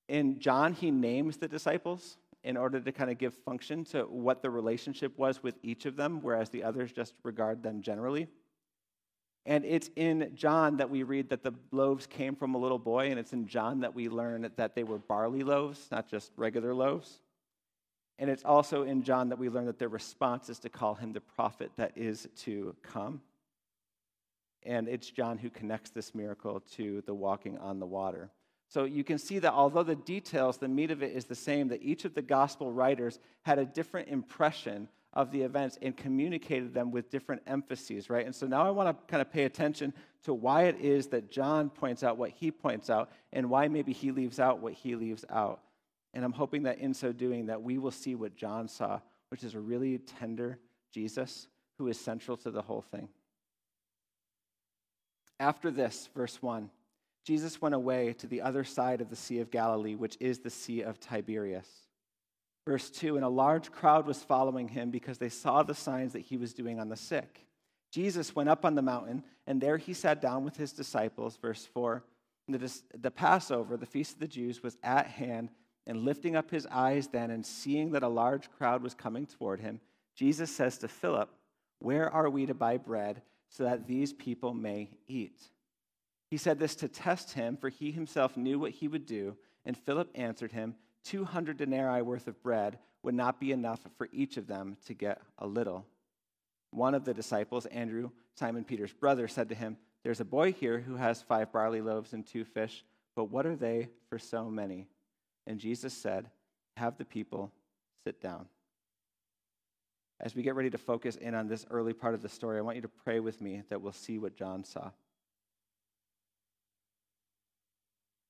In 0.07 0.39
John, 0.39 0.74
he 0.74 0.92
names 0.92 1.38
the 1.38 1.48
disciples 1.48 2.18
in 2.44 2.57
order 2.57 2.80
to 2.80 2.92
kind 2.92 3.10
of 3.10 3.18
give 3.18 3.33
function 3.33 3.83
to 3.86 4.04
what 4.04 4.42
the 4.42 4.50
relationship 4.50 5.18
was 5.18 5.42
with 5.42 5.56
each 5.63 5.86
of 5.86 5.95
them, 5.95 6.21
whereas 6.21 6.50
the 6.50 6.63
others 6.63 6.92
just 6.92 7.13
regard 7.24 7.63
them 7.63 7.81
generally. 7.81 8.27
And 9.45 9.65
it's 9.65 9.89
in 9.98 10.31
John 10.36 10.77
that 10.77 10.89
we 10.89 11.04
read 11.04 11.30
that 11.30 11.44
the 11.44 11.54
loaves 11.71 12.07
came 12.07 12.36
from 12.36 12.56
a 12.56 12.57
little 12.57 12.80
boy, 12.80 13.12
and 13.12 13.19
it's 13.19 13.33
in 13.33 13.48
John 13.48 13.81
that 13.81 13.94
we 13.94 14.07
learn 14.07 14.50
that 14.56 14.75
they 14.75 14.83
were 14.83 14.98
barley 14.98 15.44
loaves, 15.44 15.89
not 15.92 16.10
just 16.10 16.31
regular 16.38 16.74
loaves. 16.74 17.20
And 18.20 18.29
it's 18.29 18.46
also 18.46 18.84
in 18.84 19.03
John 19.03 19.29
that 19.29 19.39
we 19.39 19.50
learn 19.50 19.65
that 19.65 19.79
their 19.79 19.89
response 19.89 20.50
is 20.50 20.60
to 20.60 20.70
call 20.70 20.96
him 20.96 21.13
the 21.13 21.22
prophet 21.22 21.72
that 21.77 21.93
is 21.96 22.27
to 22.41 22.75
come. 22.84 23.22
And 24.63 24.88
it's 24.88 25.10
John 25.10 25.38
who 25.38 25.50
connects 25.50 25.89
this 25.89 26.13
miracle 26.15 26.62
to 26.75 27.01
the 27.05 27.13
walking 27.13 27.58
on 27.58 27.79
the 27.79 27.86
water. 27.86 28.29
So 28.70 28.86
you 28.86 29.03
can 29.03 29.17
see 29.17 29.39
that 29.39 29.53
although 29.53 29.84
the 29.84 29.96
details, 29.96 30.58
the 30.58 30.67
meat 30.67 30.89
of 30.89 31.03
it 31.03 31.15
is 31.15 31.25
the 31.25 31.36
same, 31.36 31.67
that 31.67 31.84
each 31.84 32.05
of 32.05 32.13
the 32.13 32.22
gospel 32.22 32.72
writers 32.72 33.20
had 33.43 33.60
a 33.60 33.65
different 33.65 34.10
impression 34.10 34.88
of 35.13 35.32
the 35.32 35.41
events 35.41 35.77
and 35.82 35.96
communicated 35.96 36.74
them 36.74 36.91
with 36.91 37.12
different 37.12 37.43
emphases, 37.46 38.10
right? 38.10 38.25
And 38.25 38.34
so 38.34 38.48
now 38.48 38.65
I 38.65 38.72
want 38.72 38.89
to 38.89 39.12
kind 39.12 39.22
of 39.22 39.32
pay 39.32 39.43
attention 39.43 39.93
to 40.24 40.34
why 40.34 40.63
it 40.63 40.79
is 40.79 41.08
that 41.08 41.29
John 41.29 41.70
points 41.70 42.03
out 42.03 42.17
what 42.17 42.32
he 42.32 42.50
points 42.50 42.89
out 42.89 43.12
and 43.32 43.50
why 43.50 43.67
maybe 43.67 43.93
he 43.93 44.12
leaves 44.12 44.39
out 44.39 44.60
what 44.60 44.74
he 44.74 44.96
leaves 44.96 45.24
out. 45.29 45.60
And 46.13 46.24
I'm 46.24 46.34
hoping 46.34 46.63
that 46.63 46.79
in 46.79 46.93
so 46.93 47.12
doing 47.12 47.48
that 47.48 47.62
we 47.62 47.77
will 47.77 47.91
see 47.91 48.15
what 48.15 48.36
John 48.36 48.67
saw, 48.67 49.00
which 49.29 49.43
is 49.43 49.55
a 49.55 49.60
really 49.60 49.98
tender 49.98 50.60
Jesus 50.91 51.48
who 51.77 51.88
is 51.88 52.00
central 52.00 52.38
to 52.38 52.51
the 52.51 52.62
whole 52.62 52.82
thing. 52.82 53.10
After 55.39 55.72
this, 55.72 56.10
verse 56.15 56.41
1, 56.41 56.70
Jesus 57.25 57.62
went 57.62 57.75
away 57.75 58.13
to 58.13 58.27
the 58.27 58.41
other 58.41 58.63
side 58.63 59.01
of 59.01 59.10
the 59.10 59.15
Sea 59.15 59.39
of 59.39 59.50
Galilee, 59.50 59.96
which 59.96 60.17
is 60.20 60.39
the 60.39 60.50
Sea 60.50 60.82
of 60.82 61.00
Tiberias. 61.00 61.67
Verse 62.65 62.89
2 62.89 63.15
And 63.15 63.25
a 63.25 63.29
large 63.29 63.72
crowd 63.72 64.05
was 64.05 64.24
following 64.24 64.67
him 64.67 64.91
because 64.91 65.17
they 65.17 65.29
saw 65.29 65.63
the 65.63 65.74
signs 65.74 66.13
that 66.13 66.20
he 66.20 66.38
was 66.38 66.53
doing 66.53 66.79
on 66.79 66.89
the 66.89 66.96
sick. 66.96 67.46
Jesus 67.91 68.36
went 68.36 68.50
up 68.50 68.65
on 68.65 68.75
the 68.75 68.82
mountain, 68.82 69.24
and 69.48 69.62
there 69.62 69.77
he 69.77 69.93
sat 69.93 70.22
down 70.22 70.43
with 70.43 70.58
his 70.58 70.74
disciples. 70.74 71.38
Verse 71.41 71.65
4 71.74 72.03
the, 72.50 72.82
the 73.00 73.12
Passover, 73.12 73.77
the 73.77 73.86
feast 73.86 74.15
of 74.15 74.20
the 74.20 74.27
Jews, 74.27 74.62
was 74.62 74.77
at 74.84 75.08
hand, 75.08 75.50
and 75.86 76.06
lifting 76.06 76.36
up 76.36 76.50
his 76.50 76.66
eyes 76.68 77.08
then 77.08 77.32
and 77.32 77.46
seeing 77.46 77.92
that 77.92 78.04
a 78.04 78.08
large 78.08 78.50
crowd 78.52 78.82
was 78.82 78.94
coming 78.94 79.25
toward 79.25 79.60
him, 79.60 79.80
Jesus 80.16 80.54
says 80.56 80.78
to 80.80 80.88
Philip, 80.88 81.30
Where 81.80 82.10
are 82.10 82.30
we 82.30 82.46
to 82.46 82.54
buy 82.54 82.78
bread 82.78 83.22
so 83.50 83.63
that 83.63 83.88
these 83.88 84.13
people 84.13 84.54
may 84.54 84.90
eat? 85.08 85.42
He 86.30 86.38
said 86.38 86.58
this 86.58 86.75
to 86.78 86.88
test 86.88 87.34
him, 87.34 87.58
for 87.58 87.70
he 87.70 87.92
himself 87.92 88.38
knew 88.38 88.58
what 88.58 88.72
he 88.72 88.88
would 88.88 89.06
do. 89.06 89.36
And 89.66 89.78
Philip 89.78 90.10
answered 90.16 90.52
him, 90.52 90.75
200 91.04 91.58
denarii 91.58 92.02
worth 92.02 92.28
of 92.28 92.42
bread 92.42 92.80
would 93.04 93.13
not 93.13 93.40
be 93.40 93.52
enough 93.52 93.82
for 93.98 94.08
each 94.12 94.38
of 94.38 94.48
them 94.48 94.78
to 94.86 94.94
get 94.94 95.22
a 95.38 95.46
little. 95.46 95.86
One 96.72 96.96
of 96.96 97.06
the 97.06 97.13
disciples, 97.13 97.66
Andrew, 97.68 98.10
Simon 98.34 98.63
Peter's 98.63 98.94
brother, 98.94 99.28
said 99.28 99.50
to 99.50 99.56
him, 99.56 99.78
There's 100.04 100.22
a 100.22 100.25
boy 100.25 100.54
here 100.54 100.80
who 100.80 100.96
has 100.96 101.22
five 101.22 101.52
barley 101.52 101.82
loaves 101.82 102.13
and 102.13 102.25
two 102.25 102.46
fish, 102.46 102.84
but 103.16 103.25
what 103.25 103.46
are 103.46 103.56
they 103.56 103.90
for 104.10 104.18
so 104.18 104.50
many? 104.50 104.88
And 105.47 105.59
Jesus 105.59 105.93
said, 105.93 106.29
Have 106.77 106.97
the 106.97 107.05
people 107.05 107.51
sit 108.05 108.21
down. 108.21 108.47
As 110.19 110.35
we 110.35 110.41
get 110.41 110.55
ready 110.55 110.69
to 110.69 110.77
focus 110.77 111.15
in 111.15 111.35
on 111.35 111.47
this 111.47 111.65
early 111.69 111.93
part 111.93 112.13
of 112.13 112.21
the 112.21 112.29
story, 112.29 112.57
I 112.57 112.62
want 112.62 112.75
you 112.77 112.81
to 112.83 112.88
pray 112.88 113.19
with 113.19 113.41
me 113.41 113.63
that 113.69 113.81
we'll 113.81 113.91
see 113.91 114.19
what 114.19 114.35
John 114.35 114.63
saw. 114.63 114.91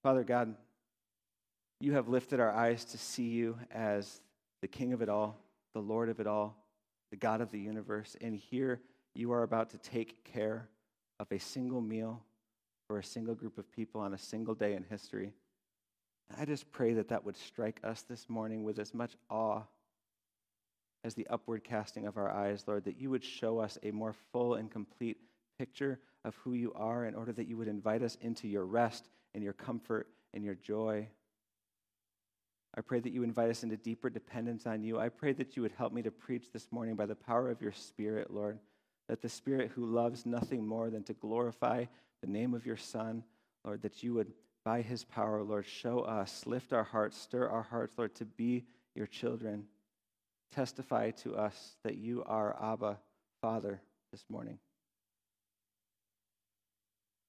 Father 0.02 0.24
God, 0.24 0.56
you 1.80 1.94
have 1.94 2.08
lifted 2.08 2.40
our 2.40 2.52
eyes 2.52 2.84
to 2.86 2.98
see 2.98 3.30
you 3.30 3.58
as 3.72 4.22
the 4.62 4.68
King 4.68 4.94
of 4.94 5.02
it 5.02 5.10
all, 5.10 5.40
the 5.74 5.82
Lord 5.82 6.10
of 6.10 6.20
it 6.20 6.28
all, 6.28 6.58
the 7.12 7.18
God 7.18 7.42
of 7.42 7.52
the 7.52 7.60
universe. 7.60 8.16
And 8.22 8.36
here 8.36 8.82
you 9.14 9.32
are 9.32 9.44
about 9.44 9.70
to 9.72 9.78
take 9.78 10.24
care 10.24 10.68
of 11.20 11.32
a 11.32 11.40
single 11.40 11.82
meal 11.82 12.24
for 12.88 12.98
a 12.98 13.04
single 13.04 13.36
group 13.36 13.58
of 13.58 13.72
people 13.72 14.02
on 14.02 14.14
a 14.14 14.18
single 14.18 14.56
day 14.56 14.74
in 14.74 14.84
history. 14.84 15.34
I 16.38 16.46
just 16.46 16.72
pray 16.72 16.94
that 16.94 17.10
that 17.10 17.24
would 17.26 17.38
strike 17.38 17.80
us 17.84 18.02
this 18.02 18.30
morning 18.30 18.64
with 18.64 18.80
as 18.80 18.94
much 18.94 19.16
awe 19.30 19.62
as 21.04 21.14
the 21.14 21.28
upward 21.28 21.64
casting 21.64 22.08
of 22.08 22.18
our 22.18 22.32
eyes, 22.32 22.64
Lord, 22.66 22.86
that 22.86 23.00
you 23.00 23.10
would 23.10 23.24
show 23.24 23.60
us 23.60 23.78
a 23.84 23.92
more 23.92 24.14
full 24.32 24.56
and 24.56 24.72
complete 24.72 25.18
picture 25.58 26.00
of 26.24 26.36
who 26.38 26.54
you 26.54 26.74
are 26.74 27.06
in 27.06 27.16
order 27.16 27.34
that 27.34 27.48
you 27.48 27.58
would 27.58 27.68
invite 27.68 28.02
us 28.02 28.18
into 28.22 28.48
your 28.48 28.66
rest 28.66 29.10
and 29.34 29.44
your 29.44 29.54
comfort 29.54 30.08
and 30.34 30.44
your 30.44 30.56
joy. 30.56 31.08
I 32.76 32.82
pray 32.82 33.00
that 33.02 33.14
you 33.14 33.24
invite 33.24 33.50
us 33.50 33.64
into 33.64 33.78
deeper 33.78 34.10
dependence 34.10 34.66
on 34.66 34.82
you. 34.82 35.00
I 35.00 35.10
pray 35.10 35.34
that 35.34 35.56
you 35.56 35.62
would 35.62 35.74
help 35.74 35.94
me 35.94 36.02
to 36.02 36.12
preach 36.12 36.52
this 36.52 36.72
morning 36.72 36.96
by 36.96 37.06
the 37.06 37.16
power 37.16 37.52
of 37.52 37.62
your 37.62 37.72
Spirit, 37.72 38.32
Lord, 38.32 38.58
that 39.08 39.22
the 39.22 39.30
Spirit 39.30 39.72
who 39.76 39.86
loves 39.86 40.26
nothing 40.26 40.66
more 40.66 40.90
than 40.90 41.04
to 41.04 41.14
glorify 41.14 41.86
the 42.22 42.28
name 42.28 42.54
of 42.54 42.66
your 42.66 42.78
Son, 42.78 43.24
Lord, 43.64 43.82
that 43.84 44.02
you 44.02 44.14
would, 44.16 44.32
by 44.64 44.82
his 44.82 45.04
power, 45.04 45.44
Lord, 45.44 45.66
show 45.66 46.00
us, 46.00 46.44
lift 46.46 46.74
our 46.74 46.84
hearts, 46.84 47.18
stir 47.18 47.48
our 47.48 47.64
hearts, 47.64 47.98
Lord, 47.98 48.16
to 48.16 48.26
be 48.26 48.66
your 48.96 49.08
children. 49.08 49.66
Testify 50.54 51.12
to 51.12 51.36
us 51.36 51.76
that 51.84 51.98
you 51.98 52.24
are 52.26 52.56
Abba, 52.62 53.00
Father, 53.42 53.82
this 54.12 54.24
morning. 54.30 54.60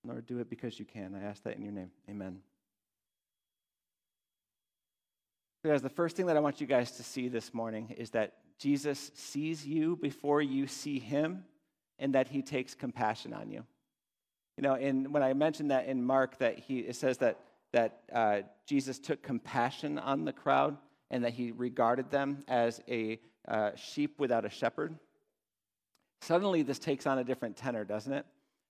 Lord, 0.07 0.27
do 0.27 0.39
it 0.39 0.51
because 0.51 0.79
you 0.79 0.85
can. 0.85 1.15
I 1.15 1.25
ask 1.25 1.43
that 1.45 1.57
in 1.57 1.63
your 1.63 1.73
name. 1.73 1.91
Amen. 2.09 2.41
So, 5.63 5.71
guys, 5.71 5.81
the 5.81 5.89
first 5.89 6.15
thing 6.15 6.27
that 6.27 6.37
I 6.37 6.41
want 6.41 6.61
you 6.61 6.67
guys 6.67 6.93
to 6.93 7.03
see 7.03 7.29
this 7.29 7.55
morning 7.55 7.95
is 7.97 8.11
that 8.11 8.35
Jesus 8.59 9.11
sees 9.15 9.67
you 9.67 9.97
before 9.97 10.43
you 10.43 10.67
see 10.67 10.99
him 10.99 11.45
and 11.99 12.15
that 12.15 12.29
he 12.29 12.43
takes 12.43 12.75
compassion 12.75 13.33
on 13.33 13.51
you. 13.51 13.65
You 14.57 14.63
know, 14.63 14.75
when 15.11 15.23
I 15.23 15.33
mentioned 15.33 15.71
that 15.71 15.87
in 15.87 16.05
Mark, 16.05 16.39
that 16.39 16.59
he 16.59 16.81
it 16.81 16.97
says 16.97 17.19
that 17.19 17.41
that 17.73 18.01
uh, 18.13 18.41
Jesus 18.67 18.99
took 18.99 19.23
compassion 19.23 19.99
on 19.99 20.25
the 20.25 20.33
crowd 20.33 20.77
and 21.11 21.25
that 21.25 21.33
he 21.33 21.51
regarded 21.51 22.11
them 22.11 22.45
as 22.47 22.81
a 22.89 23.19
uh, 23.49 23.71
sheep 23.75 24.21
without 24.21 24.45
a 24.45 24.51
shepherd. 24.51 24.97
Suddenly, 26.23 26.63
this 26.63 26.79
takes 26.79 27.07
on 27.07 27.19
a 27.19 27.25
different 27.25 27.57
tenor, 27.57 27.85
doesn't 27.85 28.13
it? 28.13 28.25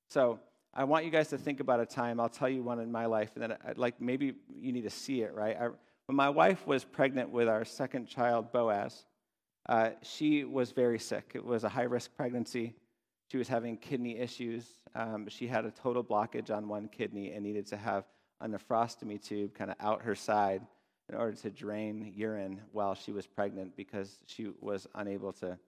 So 0.08 0.40
I 0.72 0.84
want 0.84 1.04
you 1.04 1.10
guys 1.10 1.28
to 1.28 1.38
think 1.38 1.60
about 1.60 1.80
a 1.80 1.86
time. 1.86 2.18
I'll 2.18 2.28
tell 2.28 2.48
you 2.48 2.62
one 2.62 2.80
in 2.80 2.90
my 2.90 3.06
life, 3.06 3.30
and 3.34 3.42
then 3.42 3.56
I'd 3.64 3.78
like 3.78 4.00
maybe 4.00 4.34
you 4.58 4.72
need 4.72 4.82
to 4.82 4.90
see 4.90 5.22
it, 5.22 5.34
right? 5.34 5.56
I, 5.60 5.68
when 6.06 6.16
my 6.16 6.30
wife 6.30 6.66
was 6.66 6.84
pregnant 6.84 7.30
with 7.30 7.48
our 7.48 7.64
second 7.64 8.08
child, 8.08 8.52
Boaz, 8.52 9.06
uh, 9.68 9.90
she 10.02 10.44
was 10.44 10.72
very 10.72 10.98
sick. 10.98 11.32
It 11.34 11.44
was 11.44 11.64
a 11.64 11.68
high 11.68 11.84
risk 11.84 12.14
pregnancy. 12.16 12.74
She 13.34 13.38
was 13.38 13.48
having 13.48 13.76
kidney 13.78 14.16
issues. 14.16 14.64
Um, 14.94 15.26
she 15.28 15.48
had 15.48 15.64
a 15.64 15.72
total 15.72 16.04
blockage 16.04 16.56
on 16.56 16.68
one 16.68 16.86
kidney 16.86 17.32
and 17.32 17.42
needed 17.42 17.66
to 17.66 17.76
have 17.76 18.04
a 18.40 18.46
nephrostomy 18.46 19.20
tube 19.20 19.54
kind 19.54 19.72
of 19.72 19.76
out 19.80 20.02
her 20.02 20.14
side 20.14 20.64
in 21.08 21.16
order 21.16 21.36
to 21.38 21.50
drain 21.50 22.12
urine 22.14 22.60
while 22.70 22.94
she 22.94 23.10
was 23.10 23.26
pregnant 23.26 23.74
because 23.74 24.18
she 24.26 24.52
was 24.60 24.86
unable 24.94 25.32
to 25.32 25.58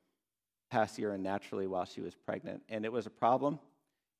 pass 0.71 0.97
urine 0.97 1.25
naturally 1.25 1.67
while 1.67 1.85
she 1.85 2.01
was 2.01 2.15
pregnant. 2.15 2.63
And 2.69 2.85
it 2.85 2.93
was 2.93 3.07
a 3.07 3.11
problem. 3.11 3.59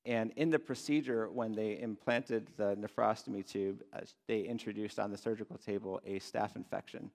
And 0.05 0.33
in 0.35 0.51
the 0.51 0.59
procedure, 0.59 1.31
when 1.31 1.53
they 1.53 1.81
implanted 1.81 2.51
the 2.57 2.75
nephrostomy 2.75 3.47
tube, 3.47 3.85
uh, 3.93 4.01
they 4.27 4.41
introduced 4.41 4.99
on 4.99 5.13
the 5.13 5.17
surgical 5.17 5.57
table 5.57 6.01
a 6.05 6.19
staph 6.19 6.57
infection 6.57 7.13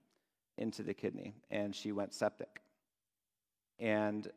into 0.56 0.82
the 0.82 0.94
kidney, 0.94 1.34
and 1.50 1.76
she 1.76 1.92
went 1.92 2.14
septic. 2.14 2.62
And 3.78 4.30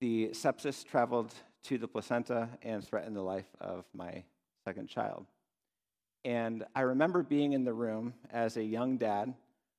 the 0.00 0.28
sepsis 0.28 0.84
traveled 0.84 1.32
to 1.64 1.78
the 1.78 1.88
placenta 1.88 2.48
and 2.62 2.86
threatened 2.86 3.16
the 3.16 3.22
life 3.22 3.48
of 3.60 3.84
my 3.94 4.24
second 4.64 4.88
child. 4.88 5.26
And 6.24 6.64
I 6.74 6.82
remember 6.82 7.22
being 7.22 7.52
in 7.52 7.64
the 7.64 7.72
room 7.72 8.14
as 8.30 8.56
a 8.56 8.62
young 8.64 8.98
dad 8.98 9.34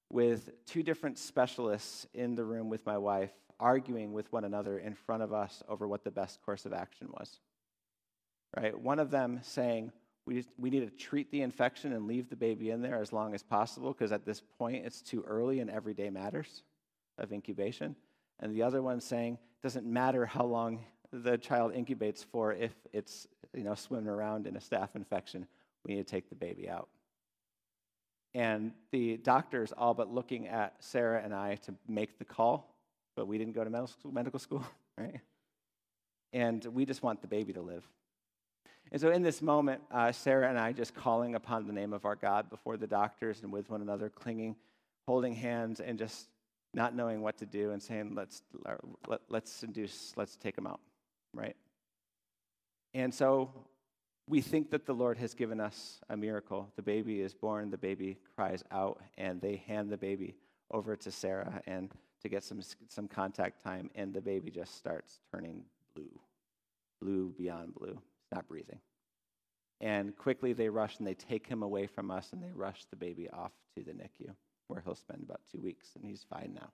with 0.09 0.49
two 0.65 0.83
different 0.83 1.17
specialists 1.17 2.07
in 2.13 2.35
the 2.35 2.43
room 2.43 2.69
with 2.69 2.85
my 2.85 2.97
wife, 2.97 3.31
arguing 3.59 4.13
with 4.13 4.31
one 4.31 4.43
another 4.43 4.79
in 4.79 4.93
front 4.93 5.23
of 5.23 5.33
us 5.33 5.63
over 5.67 5.87
what 5.87 6.03
the 6.03 6.11
best 6.11 6.41
course 6.41 6.65
of 6.65 6.73
action 6.73 7.07
was 7.11 7.39
right? 8.57 8.77
One 8.77 8.99
of 8.99 9.11
them 9.11 9.39
saying, 9.43 9.91
we, 10.25 10.45
we 10.57 10.69
need 10.69 10.81
to 10.81 10.89
treat 10.89 11.31
the 11.31 11.41
infection 11.41 11.93
and 11.93 12.07
leave 12.07 12.29
the 12.29 12.35
baby 12.35 12.69
in 12.69 12.81
there 12.81 13.01
as 13.01 13.11
long 13.11 13.33
as 13.33 13.41
possible 13.41 13.93
because 13.93 14.11
at 14.11 14.25
this 14.25 14.41
point 14.57 14.85
it's 14.85 15.01
too 15.01 15.23
early 15.27 15.59
and 15.59 15.69
every 15.69 15.93
day 15.93 16.09
matters 16.09 16.63
of 17.17 17.31
incubation. 17.31 17.95
And 18.39 18.53
the 18.53 18.63
other 18.63 18.81
one 18.81 19.01
saying, 19.01 19.37
doesn't 19.63 19.85
matter 19.85 20.25
how 20.25 20.45
long 20.45 20.85
the 21.11 21.37
child 21.37 21.73
incubates 21.73 22.23
for 22.23 22.53
if 22.53 22.73
it's 22.93 23.27
you 23.53 23.63
know 23.63 23.75
swimming 23.75 24.07
around 24.07 24.47
in 24.47 24.55
a 24.55 24.59
staph 24.59 24.95
infection, 24.95 25.45
we 25.85 25.95
need 25.95 26.05
to 26.05 26.11
take 26.11 26.29
the 26.29 26.35
baby 26.35 26.69
out. 26.69 26.89
And 28.33 28.71
the 28.91 29.17
doctors 29.17 29.73
all 29.77 29.93
but 29.93 30.11
looking 30.11 30.47
at 30.47 30.75
Sarah 30.79 31.21
and 31.23 31.33
I 31.33 31.55
to 31.65 31.75
make 31.87 32.17
the 32.17 32.25
call, 32.25 32.75
but 33.15 33.27
we 33.27 33.37
didn't 33.37 33.53
go 33.53 33.63
to 33.63 33.87
medical 34.11 34.39
school, 34.39 34.65
right? 34.97 35.19
And 36.31 36.63
we 36.65 36.85
just 36.85 37.03
want 37.03 37.21
the 37.21 37.27
baby 37.27 37.51
to 37.53 37.61
live. 37.61 37.83
And 38.91 38.99
so, 38.99 39.09
in 39.11 39.21
this 39.21 39.41
moment, 39.41 39.81
uh, 39.91 40.11
Sarah 40.11 40.49
and 40.49 40.57
I 40.57 40.71
just 40.71 40.93
calling 40.95 41.35
upon 41.35 41.67
the 41.67 41.73
name 41.73 41.93
of 41.93 42.05
our 42.05 42.15
God 42.15 42.49
before 42.49 42.77
the 42.77 42.87
doctors 42.87 43.41
and 43.41 43.51
with 43.51 43.69
one 43.69 43.81
another, 43.81 44.09
clinging, 44.09 44.55
holding 45.07 45.33
hands, 45.33 45.79
and 45.79 45.97
just 45.97 46.27
not 46.73 46.95
knowing 46.95 47.21
what 47.21 47.37
to 47.37 47.45
do 47.45 47.71
and 47.71 47.81
saying, 47.81 48.13
let's, 48.15 48.41
uh, 48.65 48.75
let, 49.07 49.21
let's 49.29 49.63
induce, 49.63 50.13
let's 50.15 50.37
take 50.37 50.55
them 50.55 50.67
out, 50.67 50.79
right? 51.33 51.55
And 52.93 53.13
so 53.13 53.51
we 54.27 54.41
think 54.41 54.71
that 54.71 54.85
the 54.85 54.93
Lord 54.93 55.17
has 55.17 55.33
given 55.33 55.59
us 55.59 55.99
a 56.09 56.15
miracle. 56.15 56.71
The 56.75 56.81
baby 56.81 57.21
is 57.21 57.33
born, 57.33 57.69
the 57.69 57.77
baby 57.77 58.17
cries 58.35 58.63
out, 58.71 59.01
and 59.17 59.41
they 59.41 59.63
hand 59.67 59.89
the 59.89 59.97
baby 59.97 60.35
over 60.71 60.95
to 60.95 61.11
Sarah 61.11 61.61
and 61.67 61.91
to 62.21 62.29
get 62.29 62.43
some, 62.43 62.61
some 62.87 63.07
contact 63.07 63.63
time, 63.63 63.89
and 63.95 64.13
the 64.13 64.21
baby 64.21 64.51
just 64.51 64.77
starts 64.77 65.19
turning 65.33 65.63
blue, 65.95 66.19
blue 67.01 67.33
beyond 67.37 67.73
blue 67.75 67.99
not 68.31 68.47
breathing. 68.47 68.79
And 69.79 70.15
quickly 70.15 70.53
they 70.53 70.69
rush 70.69 70.97
and 70.99 71.07
they 71.07 71.13
take 71.13 71.47
him 71.47 71.63
away 71.63 71.87
from 71.87 72.11
us 72.11 72.29
and 72.31 72.41
they 72.41 72.51
rush 72.53 72.85
the 72.89 72.95
baby 72.95 73.29
off 73.29 73.51
to 73.75 73.83
the 73.83 73.91
NICU, 73.91 74.33
where 74.71 74.81
he'll 74.83 74.95
spend 74.95 75.23
about 75.23 75.41
two 75.51 75.59
weeks, 75.59 75.89
and 75.95 76.03
he's 76.05 76.25
fine 76.29 76.53
now. 76.55 76.69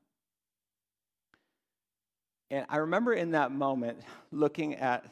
And 2.50 2.66
I 2.70 2.78
remember 2.78 3.14
in 3.14 3.32
that 3.32 3.52
moment 3.52 4.00
looking 4.32 4.76
at 4.76 5.06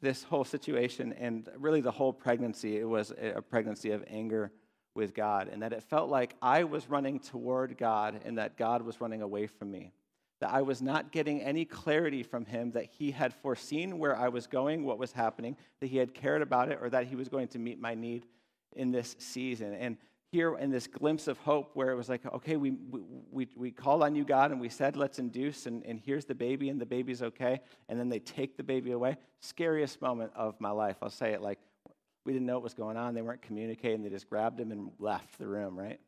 this 0.00 0.24
whole 0.24 0.44
situation 0.44 1.12
and 1.12 1.48
really 1.56 1.80
the 1.80 1.90
whole 1.90 2.12
pregnancy, 2.12 2.78
it 2.78 2.88
was 2.88 3.12
a 3.12 3.40
pregnancy 3.42 3.92
of 3.92 4.02
anger 4.08 4.50
with 4.94 5.14
God, 5.14 5.48
and 5.52 5.62
that 5.62 5.72
it 5.72 5.84
felt 5.84 6.10
like 6.10 6.34
I 6.42 6.64
was 6.64 6.88
running 6.88 7.20
toward 7.20 7.78
God 7.78 8.20
and 8.24 8.38
that 8.38 8.56
God 8.56 8.82
was 8.82 9.00
running 9.00 9.22
away 9.22 9.46
from 9.46 9.70
me 9.70 9.92
that 10.40 10.50
I 10.50 10.62
was 10.62 10.80
not 10.80 11.12
getting 11.12 11.42
any 11.42 11.64
clarity 11.64 12.22
from 12.22 12.46
him 12.46 12.72
that 12.72 12.86
he 12.86 13.10
had 13.10 13.34
foreseen 13.34 13.98
where 13.98 14.16
I 14.16 14.28
was 14.28 14.46
going, 14.46 14.84
what 14.84 14.98
was 14.98 15.12
happening, 15.12 15.56
that 15.80 15.88
he 15.88 15.98
had 15.98 16.14
cared 16.14 16.42
about 16.42 16.70
it, 16.70 16.78
or 16.80 16.88
that 16.90 17.06
he 17.06 17.14
was 17.14 17.28
going 17.28 17.48
to 17.48 17.58
meet 17.58 17.78
my 17.78 17.94
need 17.94 18.26
in 18.74 18.90
this 18.90 19.16
season. 19.18 19.74
And 19.74 19.98
here 20.32 20.56
in 20.56 20.70
this 20.70 20.86
glimpse 20.86 21.26
of 21.26 21.38
hope 21.38 21.72
where 21.74 21.90
it 21.90 21.96
was 21.96 22.08
like, 22.08 22.24
okay, 22.24 22.56
we, 22.56 22.74
we, 23.30 23.48
we 23.56 23.70
called 23.70 24.02
on 24.02 24.14
you, 24.14 24.24
God, 24.24 24.52
and 24.52 24.60
we 24.60 24.68
said, 24.68 24.96
let's 24.96 25.18
induce, 25.18 25.66
and, 25.66 25.84
and 25.84 26.00
here's 26.00 26.24
the 26.24 26.34
baby, 26.34 26.68
and 26.68 26.80
the 26.80 26.86
baby's 26.86 27.20
okay. 27.22 27.60
And 27.88 27.98
then 27.98 28.08
they 28.08 28.20
take 28.20 28.56
the 28.56 28.62
baby 28.62 28.92
away. 28.92 29.16
Scariest 29.40 30.00
moment 30.00 30.30
of 30.36 30.60
my 30.60 30.70
life. 30.70 30.96
I'll 31.02 31.10
say 31.10 31.32
it 31.32 31.42
like, 31.42 31.58
we 32.24 32.32
didn't 32.32 32.46
know 32.46 32.54
what 32.54 32.62
was 32.62 32.74
going 32.74 32.96
on. 32.96 33.14
They 33.14 33.22
weren't 33.22 33.42
communicating. 33.42 34.02
They 34.02 34.10
just 34.10 34.28
grabbed 34.28 34.60
him 34.60 34.70
and 34.70 34.90
left 34.98 35.38
the 35.38 35.46
room, 35.46 35.76
right? 35.76 35.98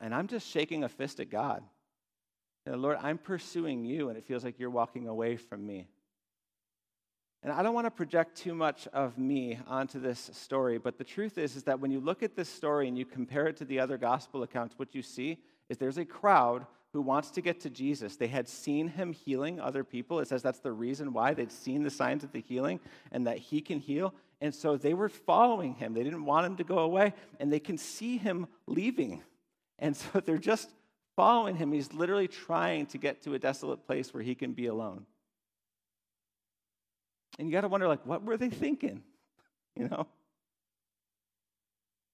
And 0.00 0.14
I'm 0.14 0.28
just 0.28 0.48
shaking 0.48 0.84
a 0.84 0.88
fist 0.88 1.18
at 1.18 1.30
God. 1.30 1.62
Lord, 2.66 2.98
I'm 3.00 3.18
pursuing 3.18 3.84
you, 3.84 4.10
and 4.10 4.18
it 4.18 4.24
feels 4.24 4.44
like 4.44 4.60
you're 4.60 4.70
walking 4.70 5.08
away 5.08 5.36
from 5.36 5.66
me. 5.66 5.88
And 7.42 7.52
I 7.52 7.62
don't 7.62 7.74
want 7.74 7.86
to 7.86 7.90
project 7.90 8.36
too 8.36 8.54
much 8.54 8.86
of 8.88 9.16
me 9.16 9.58
onto 9.66 9.98
this 9.98 10.30
story, 10.34 10.76
but 10.76 10.98
the 10.98 11.04
truth 11.04 11.38
is, 11.38 11.56
is 11.56 11.62
that 11.64 11.80
when 11.80 11.90
you 11.90 11.98
look 11.98 12.22
at 12.22 12.36
this 12.36 12.50
story 12.50 12.86
and 12.86 12.98
you 12.98 13.06
compare 13.06 13.46
it 13.46 13.56
to 13.58 13.64
the 13.64 13.80
other 13.80 13.96
gospel 13.96 14.42
accounts, 14.42 14.78
what 14.78 14.94
you 14.94 15.00
see 15.00 15.38
is 15.70 15.78
there's 15.78 15.96
a 15.96 16.04
crowd 16.04 16.66
who 16.92 17.00
wants 17.00 17.30
to 17.30 17.40
get 17.40 17.60
to 17.60 17.70
Jesus. 17.70 18.16
They 18.16 18.26
had 18.26 18.48
seen 18.48 18.88
him 18.88 19.12
healing 19.12 19.60
other 19.60 19.84
people. 19.84 20.18
It 20.18 20.28
says 20.28 20.42
that's 20.42 20.58
the 20.58 20.72
reason 20.72 21.12
why 21.12 21.32
they'd 21.32 21.52
seen 21.52 21.82
the 21.82 21.90
signs 21.90 22.24
of 22.24 22.32
the 22.32 22.40
healing 22.40 22.80
and 23.12 23.26
that 23.26 23.38
he 23.38 23.60
can 23.60 23.78
heal. 23.78 24.12
And 24.40 24.54
so 24.54 24.76
they 24.76 24.92
were 24.92 25.08
following 25.08 25.74
him. 25.74 25.94
They 25.94 26.02
didn't 26.02 26.24
want 26.24 26.46
him 26.46 26.56
to 26.56 26.64
go 26.64 26.78
away, 26.78 27.14
and 27.38 27.52
they 27.52 27.60
can 27.60 27.78
see 27.78 28.16
him 28.16 28.48
leaving. 28.66 29.22
And 29.78 29.96
so 29.96 30.20
they're 30.20 30.38
just 30.38 30.70
following 31.16 31.56
him. 31.56 31.72
He's 31.72 31.92
literally 31.92 32.28
trying 32.28 32.86
to 32.86 32.98
get 32.98 33.22
to 33.22 33.34
a 33.34 33.38
desolate 33.38 33.86
place 33.86 34.12
where 34.12 34.22
he 34.22 34.34
can 34.34 34.52
be 34.52 34.66
alone. 34.66 35.06
And 37.38 37.48
you 37.48 37.52
got 37.52 37.62
to 37.62 37.68
wonder, 37.68 37.88
like, 37.88 38.04
what 38.06 38.22
were 38.22 38.36
they 38.36 38.50
thinking? 38.50 39.02
You 39.76 39.88
know? 39.88 40.08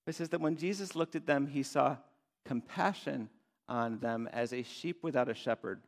It 0.06 0.14
says 0.14 0.28
that 0.28 0.40
when 0.40 0.56
Jesus 0.56 0.94
looked 0.94 1.16
at 1.16 1.26
them, 1.26 1.46
he 1.46 1.62
saw 1.62 1.96
compassion 2.44 3.28
on 3.66 3.98
them 3.98 4.28
as 4.32 4.52
a 4.52 4.62
sheep 4.62 5.02
without 5.02 5.28
a 5.28 5.34
shepherd. 5.34 5.80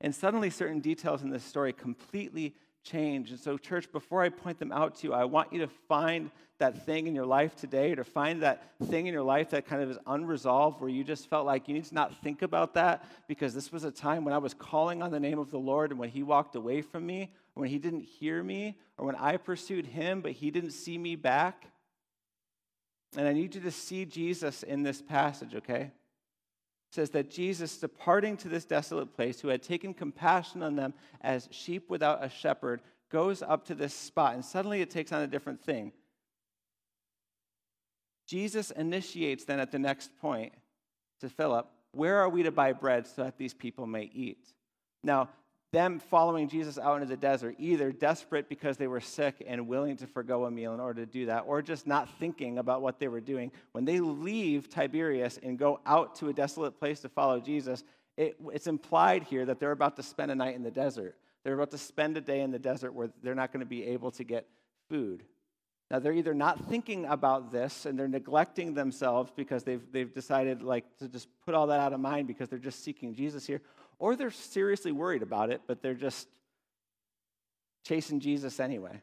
And 0.00 0.14
suddenly, 0.14 0.50
certain 0.50 0.80
details 0.80 1.22
in 1.22 1.30
this 1.30 1.44
story 1.44 1.72
completely 1.72 2.54
change. 2.82 3.30
And 3.30 3.38
so, 3.38 3.56
church, 3.56 3.90
before 3.92 4.22
I 4.22 4.28
point 4.28 4.58
them 4.58 4.72
out 4.72 4.96
to 4.96 5.06
you, 5.06 5.14
I 5.14 5.24
want 5.24 5.52
you 5.52 5.60
to 5.60 5.68
find 5.88 6.30
that 6.58 6.84
thing 6.84 7.06
in 7.06 7.14
your 7.14 7.26
life 7.26 7.56
today, 7.56 7.92
or 7.92 7.96
to 7.96 8.04
find 8.04 8.42
that 8.42 8.62
thing 8.84 9.06
in 9.06 9.12
your 9.12 9.22
life 9.22 9.50
that 9.50 9.66
kind 9.66 9.82
of 9.82 9.90
is 9.90 9.98
unresolved, 10.06 10.80
where 10.80 10.90
you 10.90 11.02
just 11.02 11.28
felt 11.28 11.46
like 11.46 11.66
you 11.66 11.74
need 11.74 11.84
to 11.84 11.94
not 11.94 12.14
think 12.22 12.42
about 12.42 12.74
that 12.74 13.04
because 13.26 13.54
this 13.54 13.72
was 13.72 13.84
a 13.84 13.90
time 13.90 14.24
when 14.24 14.34
I 14.34 14.38
was 14.38 14.54
calling 14.54 15.02
on 15.02 15.10
the 15.10 15.20
name 15.20 15.38
of 15.38 15.50
the 15.50 15.58
Lord 15.58 15.90
and 15.90 15.98
when 15.98 16.10
He 16.10 16.22
walked 16.22 16.54
away 16.54 16.82
from 16.82 17.06
me, 17.06 17.32
when 17.54 17.68
He 17.68 17.78
didn't 17.78 18.02
hear 18.02 18.42
me, 18.42 18.78
or 18.96 19.06
when 19.06 19.16
I 19.16 19.36
pursued 19.36 19.86
Him 19.86 20.20
but 20.20 20.32
He 20.32 20.50
didn't 20.50 20.72
see 20.72 20.98
me 20.98 21.16
back. 21.16 21.66
And 23.16 23.28
I 23.28 23.32
need 23.32 23.54
you 23.54 23.60
to 23.60 23.70
see 23.70 24.04
Jesus 24.04 24.62
in 24.62 24.82
this 24.82 25.02
passage, 25.02 25.54
okay? 25.54 25.92
says 26.92 27.10
that 27.10 27.30
Jesus, 27.30 27.78
departing 27.78 28.36
to 28.36 28.48
this 28.48 28.66
desolate 28.66 29.14
place, 29.14 29.40
who 29.40 29.48
had 29.48 29.62
taken 29.62 29.94
compassion 29.94 30.62
on 30.62 30.76
them 30.76 30.92
as 31.22 31.48
sheep 31.50 31.88
without 31.88 32.22
a 32.22 32.28
shepherd, 32.28 32.82
goes 33.10 33.42
up 33.42 33.64
to 33.66 33.74
this 33.74 33.94
spot, 33.94 34.34
and 34.34 34.44
suddenly 34.44 34.82
it 34.82 34.90
takes 34.90 35.10
on 35.10 35.22
a 35.22 35.26
different 35.26 35.62
thing. 35.62 35.92
Jesus 38.26 38.70
initiates 38.70 39.44
then 39.44 39.58
at 39.58 39.72
the 39.72 39.78
next 39.78 40.10
point 40.20 40.52
to 41.20 41.28
Philip, 41.28 41.66
Where 41.92 42.18
are 42.18 42.28
we 42.28 42.42
to 42.42 42.52
buy 42.52 42.72
bread 42.72 43.06
so 43.06 43.24
that 43.24 43.38
these 43.38 43.54
people 43.54 43.86
may 43.86 44.10
eat? 44.12 44.52
Now, 45.02 45.30
them 45.72 45.98
following 45.98 46.48
Jesus 46.48 46.78
out 46.78 46.96
into 46.96 47.08
the 47.08 47.16
desert, 47.16 47.56
either 47.58 47.92
desperate 47.92 48.48
because 48.48 48.76
they 48.76 48.86
were 48.86 49.00
sick 49.00 49.42
and 49.46 49.66
willing 49.66 49.96
to 49.96 50.06
forego 50.06 50.44
a 50.44 50.50
meal 50.50 50.74
in 50.74 50.80
order 50.80 51.04
to 51.04 51.10
do 51.10 51.26
that, 51.26 51.44
or 51.46 51.62
just 51.62 51.86
not 51.86 52.08
thinking 52.18 52.58
about 52.58 52.82
what 52.82 52.98
they 52.98 53.08
were 53.08 53.20
doing. 53.20 53.50
When 53.72 53.86
they 53.86 53.98
leave 53.98 54.68
Tiberias 54.68 55.38
and 55.42 55.58
go 55.58 55.80
out 55.86 56.14
to 56.16 56.28
a 56.28 56.32
desolate 56.32 56.78
place 56.78 57.00
to 57.00 57.08
follow 57.08 57.40
Jesus, 57.40 57.84
it, 58.18 58.36
it's 58.52 58.66
implied 58.66 59.22
here 59.24 59.46
that 59.46 59.58
they're 59.58 59.72
about 59.72 59.96
to 59.96 60.02
spend 60.02 60.30
a 60.30 60.34
night 60.34 60.54
in 60.54 60.62
the 60.62 60.70
desert. 60.70 61.16
They're 61.42 61.54
about 61.54 61.70
to 61.70 61.78
spend 61.78 62.18
a 62.18 62.20
day 62.20 62.42
in 62.42 62.50
the 62.50 62.58
desert 62.58 62.92
where 62.92 63.10
they're 63.22 63.34
not 63.34 63.50
going 63.50 63.60
to 63.60 63.66
be 63.66 63.84
able 63.84 64.10
to 64.12 64.24
get 64.24 64.46
food. 64.90 65.24
Now, 65.90 65.98
they're 65.98 66.14
either 66.14 66.32
not 66.32 66.70
thinking 66.70 67.04
about 67.04 67.52
this 67.52 67.84
and 67.84 67.98
they're 67.98 68.08
neglecting 68.08 68.72
themselves 68.72 69.30
because 69.34 69.62
they've, 69.62 69.82
they've 69.92 70.12
decided 70.12 70.62
like 70.62 70.84
to 70.98 71.08
just 71.08 71.28
put 71.44 71.54
all 71.54 71.66
that 71.66 71.80
out 71.80 71.92
of 71.92 72.00
mind 72.00 72.26
because 72.26 72.48
they're 72.48 72.58
just 72.58 72.82
seeking 72.82 73.14
Jesus 73.14 73.46
here, 73.46 73.60
or 74.02 74.16
they're 74.16 74.32
seriously 74.32 74.90
worried 74.90 75.22
about 75.22 75.50
it, 75.50 75.60
but 75.68 75.80
they're 75.80 75.94
just 75.94 76.26
chasing 77.86 78.18
Jesus 78.18 78.58
anyway. 78.58 79.00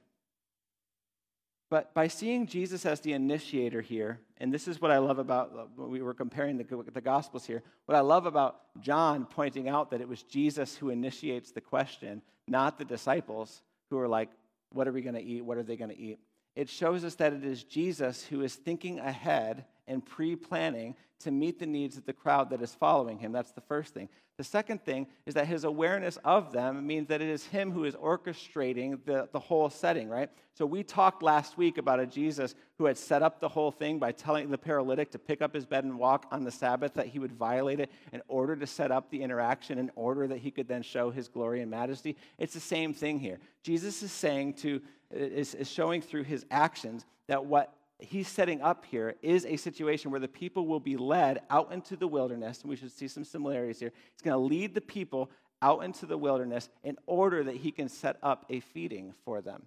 But 1.69 1.93
by 1.93 2.09
seeing 2.09 2.47
Jesus 2.47 2.85
as 2.85 2.99
the 2.99 3.13
initiator 3.13 3.79
here, 3.79 4.19
and 4.39 4.53
this 4.53 4.67
is 4.67 4.81
what 4.81 4.91
I 4.91 4.97
love 4.97 5.17
about 5.17 5.69
we 5.77 6.01
were 6.01 6.13
comparing 6.13 6.57
the, 6.57 6.65
the 6.93 6.99
Gospels 6.99 7.45
here, 7.45 7.63
what 7.85 7.95
I 7.95 8.01
love 8.01 8.25
about 8.25 8.59
John 8.81 9.25
pointing 9.25 9.69
out 9.69 9.89
that 9.91 10.01
it 10.01 10.07
was 10.09 10.23
Jesus 10.23 10.75
who 10.75 10.89
initiates 10.89 11.51
the 11.51 11.61
question, 11.61 12.21
not 12.49 12.77
the 12.77 12.83
disciples 12.83 13.61
who 13.89 13.99
are 13.99 14.07
like, 14.07 14.27
what 14.73 14.85
are 14.85 14.91
we 14.91 15.01
going 15.01 15.15
to 15.15 15.23
eat? 15.23 15.45
What 15.45 15.57
are 15.57 15.63
they 15.63 15.77
going 15.77 15.91
to 15.91 15.97
eat? 15.97 16.19
It 16.57 16.67
shows 16.67 17.05
us 17.05 17.15
that 17.15 17.31
it 17.31 17.45
is 17.45 17.63
Jesus 17.63 18.25
who 18.25 18.41
is 18.41 18.53
thinking 18.53 18.99
ahead 18.99 19.63
and 19.89 20.05
pre 20.05 20.35
planning 20.35 20.95
to 21.19 21.31
meet 21.31 21.59
the 21.59 21.65
needs 21.65 21.97
of 21.97 22.05
the 22.05 22.13
crowd 22.13 22.49
that 22.51 22.61
is 22.61 22.73
following 22.73 23.19
him. 23.19 23.33
That's 23.33 23.51
the 23.51 23.61
first 23.61 23.93
thing. 23.93 24.07
The 24.37 24.45
second 24.45 24.85
thing 24.85 25.07
is 25.25 25.33
that 25.33 25.47
his 25.47 25.65
awareness 25.65 26.17
of 26.23 26.53
them 26.53 26.87
means 26.87 27.09
that 27.09 27.21
it 27.21 27.27
is 27.27 27.45
him 27.45 27.71
who 27.71 27.83
is 27.83 27.93
orchestrating 27.95 29.03
the, 29.03 29.27
the 29.33 29.39
whole 29.39 29.69
setting, 29.69 30.07
right? 30.07 30.29
So 30.53 30.65
we 30.65 30.81
talked 30.81 31.21
last 31.21 31.57
week 31.57 31.77
about 31.77 31.99
a 31.99 32.05
Jesus 32.05 32.55
who 32.77 32.85
had 32.85 32.97
set 32.97 33.21
up 33.21 33.41
the 33.41 33.49
whole 33.49 33.69
thing 33.69 33.99
by 33.99 34.13
telling 34.13 34.49
the 34.49 34.57
paralytic 34.57 35.11
to 35.11 35.19
pick 35.19 35.41
up 35.41 35.53
his 35.53 35.65
bed 35.65 35.83
and 35.83 35.99
walk 35.99 36.25
on 36.31 36.45
the 36.45 36.51
Sabbath, 36.51 36.93
that 36.93 37.07
he 37.07 37.19
would 37.19 37.33
violate 37.33 37.81
it 37.81 37.91
in 38.13 38.21
order 38.29 38.55
to 38.55 38.65
set 38.65 38.91
up 38.91 39.09
the 39.09 39.21
interaction, 39.21 39.77
in 39.77 39.91
order 39.95 40.25
that 40.25 40.37
he 40.37 40.51
could 40.51 40.69
then 40.69 40.83
show 40.83 41.11
his 41.11 41.27
glory 41.27 41.61
and 41.61 41.69
majesty. 41.69 42.15
It's 42.37 42.53
the 42.53 42.61
same 42.61 42.93
thing 42.93 43.19
here. 43.19 43.39
Jesus 43.61 44.01
is 44.03 44.11
saying 44.13 44.53
to, 44.53 44.81
is, 45.11 45.53
is 45.53 45.69
showing 45.69 46.01
through 46.01 46.23
his 46.23 46.45
actions 46.49 47.05
that 47.27 47.45
what 47.45 47.73
he's 47.99 48.27
setting 48.27 48.61
up 48.61 48.85
here 48.85 49.15
is 49.21 49.45
a 49.45 49.57
situation 49.57 50.11
where 50.11 50.19
the 50.19 50.27
people 50.27 50.65
will 50.65 50.79
be 50.79 50.97
led 50.97 51.41
out 51.49 51.71
into 51.71 51.95
the 51.95 52.07
wilderness, 52.07 52.61
and 52.61 52.69
we 52.69 52.75
should 52.75 52.91
see 52.91 53.07
some 53.07 53.23
similarities 53.23 53.79
here. 53.79 53.91
He's 54.13 54.21
going 54.21 54.33
to 54.33 54.55
lead 54.55 54.73
the 54.73 54.81
people 54.81 55.29
out 55.61 55.83
into 55.83 56.05
the 56.05 56.17
wilderness 56.17 56.69
in 56.83 56.97
order 57.05 57.43
that 57.43 57.57
he 57.57 57.71
can 57.71 57.89
set 57.89 58.17
up 58.23 58.45
a 58.49 58.61
feeding 58.61 59.13
for 59.25 59.41
them. 59.41 59.63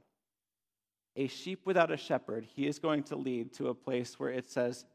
A 1.17 1.27
sheep 1.27 1.61
without 1.67 1.91
a 1.91 1.97
shepherd, 1.97 2.47
he 2.55 2.67
is 2.67 2.79
going 2.79 3.03
to 3.05 3.17
lead 3.17 3.53
to 3.55 3.69
a 3.69 3.75
place 3.75 4.19
where 4.19 4.31
it 4.31 4.51
says 4.51 4.87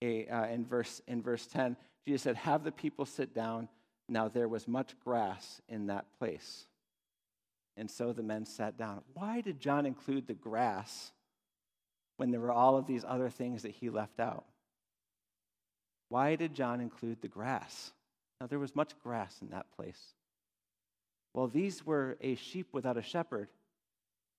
a, 0.00 0.26
uh, 0.26 0.46
in, 0.46 0.64
verse, 0.64 1.02
in 1.06 1.20
verse 1.20 1.46
10, 1.46 1.76
Jesus 2.06 2.22
said, 2.22 2.36
Have 2.36 2.64
the 2.64 2.72
people 2.72 3.04
sit 3.04 3.34
down. 3.34 3.68
Now 4.08 4.28
there 4.28 4.48
was 4.48 4.66
much 4.66 4.98
grass 5.04 5.60
in 5.68 5.88
that 5.88 6.06
place. 6.18 6.66
And 7.76 7.90
so 7.90 8.14
the 8.14 8.22
men 8.22 8.46
sat 8.46 8.78
down. 8.78 9.02
Why 9.12 9.42
did 9.42 9.60
John 9.60 9.84
include 9.84 10.26
the 10.26 10.34
grass 10.34 11.12
when 12.18 12.30
there 12.30 12.40
were 12.40 12.52
all 12.52 12.76
of 12.76 12.86
these 12.86 13.04
other 13.08 13.30
things 13.30 13.62
that 13.62 13.72
he 13.72 13.88
left 13.88 14.20
out? 14.20 14.44
Why 16.10 16.36
did 16.36 16.54
John 16.54 16.80
include 16.80 17.22
the 17.22 17.28
grass? 17.28 17.92
Now, 18.40 18.46
there 18.46 18.58
was 18.58 18.76
much 18.76 18.98
grass 19.02 19.36
in 19.40 19.50
that 19.50 19.70
place. 19.74 20.14
Well, 21.34 21.48
these 21.48 21.86
were 21.86 22.16
a 22.20 22.34
sheep 22.34 22.68
without 22.72 22.96
a 22.96 23.02
shepherd. 23.02 23.48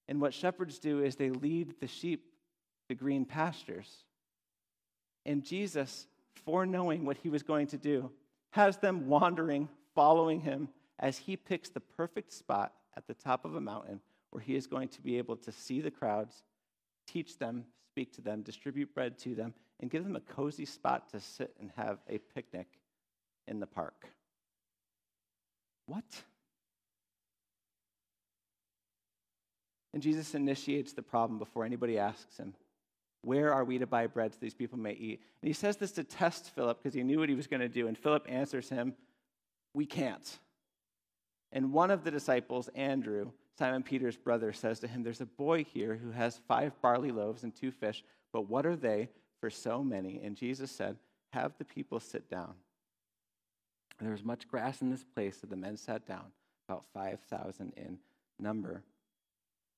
And 0.07 0.19
what 0.19 0.33
shepherds 0.33 0.79
do 0.79 1.03
is 1.03 1.15
they 1.15 1.29
lead 1.29 1.75
the 1.79 1.87
sheep 1.87 2.25
to 2.89 2.95
green 2.95 3.25
pastures. 3.25 4.03
And 5.25 5.43
Jesus, 5.43 6.07
foreknowing 6.45 7.05
what 7.05 7.17
he 7.17 7.29
was 7.29 7.43
going 7.43 7.67
to 7.67 7.77
do, 7.77 8.11
has 8.51 8.77
them 8.77 9.07
wandering, 9.07 9.69
following 9.95 10.41
him 10.41 10.69
as 10.99 11.17
he 11.17 11.37
picks 11.37 11.69
the 11.69 11.79
perfect 11.79 12.33
spot 12.33 12.73
at 12.97 13.07
the 13.07 13.13
top 13.13 13.45
of 13.45 13.55
a 13.55 13.61
mountain 13.61 14.01
where 14.31 14.41
he 14.41 14.55
is 14.55 14.67
going 14.67 14.89
to 14.89 15.01
be 15.01 15.17
able 15.17 15.37
to 15.37 15.51
see 15.51 15.81
the 15.81 15.91
crowds 15.91 16.43
teach 17.11 17.37
them, 17.37 17.65
speak 17.91 18.13
to 18.13 18.21
them, 18.21 18.41
distribute 18.41 18.93
bread 18.93 19.17
to 19.19 19.35
them, 19.35 19.53
and 19.79 19.89
give 19.89 20.03
them 20.03 20.15
a 20.15 20.21
cozy 20.21 20.65
spot 20.65 21.09
to 21.09 21.19
sit 21.19 21.55
and 21.59 21.71
have 21.75 21.99
a 22.09 22.17
picnic 22.17 22.67
in 23.47 23.59
the 23.59 23.67
park. 23.67 24.07
What? 25.85 26.03
And 29.93 30.03
Jesus 30.03 30.35
initiates 30.35 30.93
the 30.93 31.01
problem 31.01 31.39
before 31.39 31.65
anybody 31.65 31.97
asks 31.97 32.37
him, 32.37 32.53
Where 33.23 33.51
are 33.51 33.63
we 33.63 33.79
to 33.79 33.87
buy 33.87 34.05
bread 34.07 34.33
so 34.33 34.37
these 34.39 34.53
people 34.53 34.77
may 34.77 34.93
eat? 34.93 35.21
And 35.41 35.47
he 35.47 35.53
says 35.53 35.77
this 35.77 35.91
to 35.93 36.03
test 36.03 36.51
Philip 36.53 36.77
because 36.77 36.93
he 36.93 37.03
knew 37.03 37.19
what 37.19 37.29
he 37.29 37.35
was 37.35 37.47
going 37.47 37.61
to 37.61 37.69
do. 37.69 37.87
And 37.87 37.97
Philip 37.97 38.25
answers 38.29 38.69
him, 38.69 38.93
We 39.73 39.85
can't. 39.85 40.39
And 41.51 41.73
one 41.73 41.89
of 41.89 42.03
the 42.03 42.11
disciples, 42.11 42.69
Andrew, 42.75 43.31
Simon 43.59 43.83
Peter's 43.83 44.15
brother 44.15 44.53
says 44.53 44.79
to 44.79 44.87
him, 44.87 45.03
There's 45.03 45.19
a 45.19 45.25
boy 45.25 45.65
here 45.65 45.99
who 46.01 46.11
has 46.11 46.39
five 46.47 46.71
barley 46.81 47.11
loaves 47.11 47.43
and 47.43 47.53
two 47.53 47.71
fish, 47.71 48.05
but 48.31 48.49
what 48.49 48.65
are 48.65 48.77
they 48.77 49.09
for 49.41 49.49
so 49.49 49.83
many? 49.83 50.21
And 50.23 50.37
Jesus 50.37 50.71
said, 50.71 50.95
Have 51.33 51.51
the 51.57 51.65
people 51.65 51.99
sit 51.99 52.29
down. 52.29 52.53
There 53.99 54.11
was 54.11 54.23
much 54.23 54.47
grass 54.47 54.81
in 54.81 54.89
this 54.89 55.03
place, 55.03 55.41
so 55.41 55.47
the 55.47 55.57
men 55.57 55.75
sat 55.75 56.07
down, 56.07 56.27
about 56.69 56.85
5,000 56.93 57.73
in 57.75 57.99
number. 58.39 58.81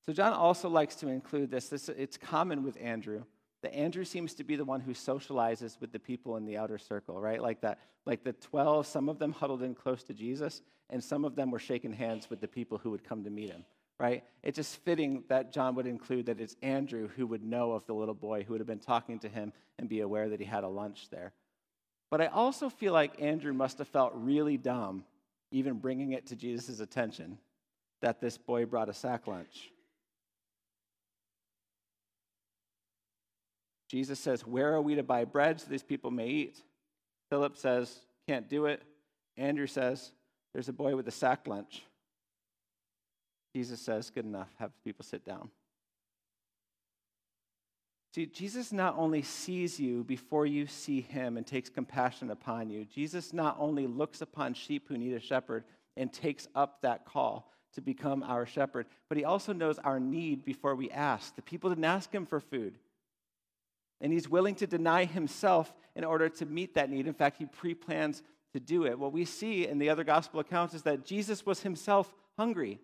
So 0.05 0.13
John 0.13 0.33
also 0.33 0.69
likes 0.69 0.93
to 0.97 1.07
include 1.07 1.49
this. 1.49 1.69
this. 1.69 1.89
It's 1.89 2.17
common 2.17 2.61
with 2.61 2.77
Andrew 2.79 3.23
that 3.61 3.73
Andrew 3.75 4.03
seems 4.03 4.33
to 4.35 4.43
be 4.43 4.55
the 4.55 4.65
one 4.65 4.81
who 4.81 4.93
socializes 4.93 5.79
with 5.79 5.91
the 5.91 5.99
people 5.99 6.37
in 6.37 6.45
the 6.45 6.57
outer 6.57 6.77
circle, 6.77 7.19
right? 7.19 7.41
Like 7.41 7.61
that, 7.61 7.79
like 8.05 8.23
the 8.23 8.33
12, 8.33 8.87
some 8.87 9.09
of 9.09 9.19
them 9.19 9.31
huddled 9.31 9.61
in 9.61 9.75
close 9.75 10.03
to 10.03 10.13
Jesus, 10.13 10.61
and 10.89 11.03
some 11.03 11.25
of 11.25 11.35
them 11.35 11.51
were 11.51 11.59
shaking 11.59 11.93
hands 11.93 12.29
with 12.29 12.41
the 12.41 12.47
people 12.47 12.77
who 12.77 12.89
would 12.91 13.03
come 13.03 13.23
to 13.23 13.29
meet 13.29 13.51
him, 13.51 13.63
right? 13.99 14.23
It's 14.43 14.55
just 14.55 14.77
fitting 14.77 15.23
that 15.29 15.53
John 15.53 15.75
would 15.75 15.85
include 15.85 16.25
that 16.25 16.41
it's 16.41 16.55
Andrew 16.61 17.07
who 17.15 17.27
would 17.27 17.43
know 17.43 17.73
of 17.73 17.85
the 17.85 17.93
little 17.93 18.15
boy 18.15 18.43
who 18.43 18.53
would 18.53 18.61
have 18.61 18.67
been 18.67 18.79
talking 18.79 19.19
to 19.19 19.29
him 19.29 19.53
and 19.77 19.87
be 19.87 20.01
aware 20.01 20.29
that 20.29 20.39
he 20.39 20.45
had 20.45 20.63
a 20.63 20.67
lunch 20.67 21.09
there. 21.11 21.33
But 22.09 22.21
I 22.21 22.27
also 22.27 22.67
feel 22.69 22.93
like 22.93 23.21
Andrew 23.21 23.53
must 23.53 23.77
have 23.77 23.87
felt 23.87 24.11
really 24.15 24.57
dumb 24.57 25.05
even 25.51 25.75
bringing 25.75 26.13
it 26.13 26.27
to 26.27 26.35
Jesus' 26.35 26.79
attention 26.79 27.37
that 28.01 28.19
this 28.19 28.37
boy 28.37 28.65
brought 28.65 28.89
a 28.89 28.93
sack 28.93 29.27
lunch. 29.27 29.70
Jesus 33.91 34.19
says, 34.19 34.47
Where 34.47 34.73
are 34.73 34.81
we 34.81 34.95
to 34.95 35.03
buy 35.03 35.25
bread 35.25 35.59
so 35.59 35.67
these 35.69 35.83
people 35.83 36.11
may 36.11 36.29
eat? 36.29 36.61
Philip 37.29 37.57
says, 37.57 37.93
Can't 38.25 38.47
do 38.47 38.65
it. 38.65 38.81
Andrew 39.35 39.67
says, 39.67 40.13
There's 40.53 40.69
a 40.69 40.73
boy 40.73 40.95
with 40.95 41.09
a 41.09 41.11
sack 41.11 41.45
lunch. 41.45 41.83
Jesus 43.53 43.81
says, 43.81 44.09
Good 44.09 44.23
enough, 44.23 44.47
have 44.59 44.71
people 44.85 45.03
sit 45.03 45.25
down. 45.25 45.49
See, 48.15 48.25
Jesus 48.25 48.71
not 48.71 48.95
only 48.97 49.23
sees 49.23 49.77
you 49.77 50.05
before 50.05 50.45
you 50.45 50.67
see 50.67 51.01
him 51.01 51.35
and 51.35 51.45
takes 51.45 51.69
compassion 51.69 52.31
upon 52.31 52.69
you, 52.69 52.85
Jesus 52.85 53.33
not 53.33 53.57
only 53.59 53.87
looks 53.87 54.21
upon 54.21 54.53
sheep 54.53 54.87
who 54.87 54.97
need 54.97 55.13
a 55.13 55.19
shepherd 55.19 55.65
and 55.97 56.11
takes 56.11 56.47
up 56.55 56.81
that 56.81 57.05
call 57.05 57.51
to 57.73 57.81
become 57.81 58.23
our 58.23 58.45
shepherd, 58.45 58.85
but 59.09 59.17
he 59.17 59.25
also 59.25 59.51
knows 59.51 59.79
our 59.79 59.99
need 59.99 60.45
before 60.45 60.75
we 60.75 60.89
ask. 60.91 61.35
The 61.35 61.41
people 61.41 61.69
didn't 61.69 61.85
ask 61.85 62.13
him 62.13 62.25
for 62.25 62.39
food. 62.39 62.77
And 64.01 64.11
he's 64.11 64.27
willing 64.27 64.55
to 64.55 64.67
deny 64.67 65.05
himself 65.05 65.73
in 65.95 66.03
order 66.03 66.27
to 66.27 66.45
meet 66.45 66.73
that 66.73 66.89
need. 66.89 67.07
In 67.07 67.13
fact, 67.13 67.37
he 67.37 67.45
pre 67.45 67.73
plans 67.73 68.23
to 68.53 68.59
do 68.59 68.85
it. 68.85 68.97
What 68.97 69.13
we 69.13 69.25
see 69.25 69.67
in 69.67 69.77
the 69.77 69.89
other 69.89 70.03
gospel 70.03 70.39
accounts 70.39 70.73
is 70.73 70.81
that 70.83 71.05
Jesus 71.05 71.45
was 71.45 71.61
himself 71.61 72.13
hungry 72.37 72.79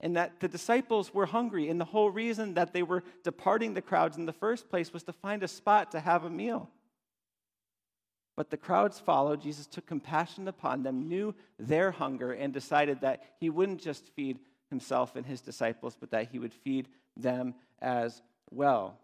and 0.00 0.16
that 0.16 0.40
the 0.40 0.48
disciples 0.48 1.12
were 1.12 1.26
hungry. 1.26 1.68
And 1.68 1.80
the 1.80 1.84
whole 1.84 2.10
reason 2.10 2.54
that 2.54 2.72
they 2.72 2.82
were 2.82 3.02
departing 3.22 3.74
the 3.74 3.82
crowds 3.82 4.16
in 4.16 4.26
the 4.26 4.32
first 4.32 4.68
place 4.68 4.92
was 4.92 5.02
to 5.04 5.12
find 5.12 5.42
a 5.42 5.48
spot 5.48 5.90
to 5.92 6.00
have 6.00 6.24
a 6.24 6.30
meal. 6.30 6.70
But 8.36 8.50
the 8.50 8.56
crowds 8.56 8.98
followed. 8.98 9.40
Jesus 9.40 9.66
took 9.66 9.86
compassion 9.86 10.48
upon 10.48 10.82
them, 10.82 11.08
knew 11.08 11.34
their 11.58 11.92
hunger, 11.92 12.32
and 12.32 12.52
decided 12.52 13.00
that 13.00 13.22
he 13.38 13.48
wouldn't 13.48 13.80
just 13.80 14.08
feed 14.14 14.40
himself 14.70 15.14
and 15.14 15.24
his 15.24 15.40
disciples, 15.40 15.96
but 15.98 16.10
that 16.10 16.28
he 16.32 16.38
would 16.38 16.52
feed 16.52 16.88
them 17.16 17.54
as 17.80 18.22
well. 18.50 18.98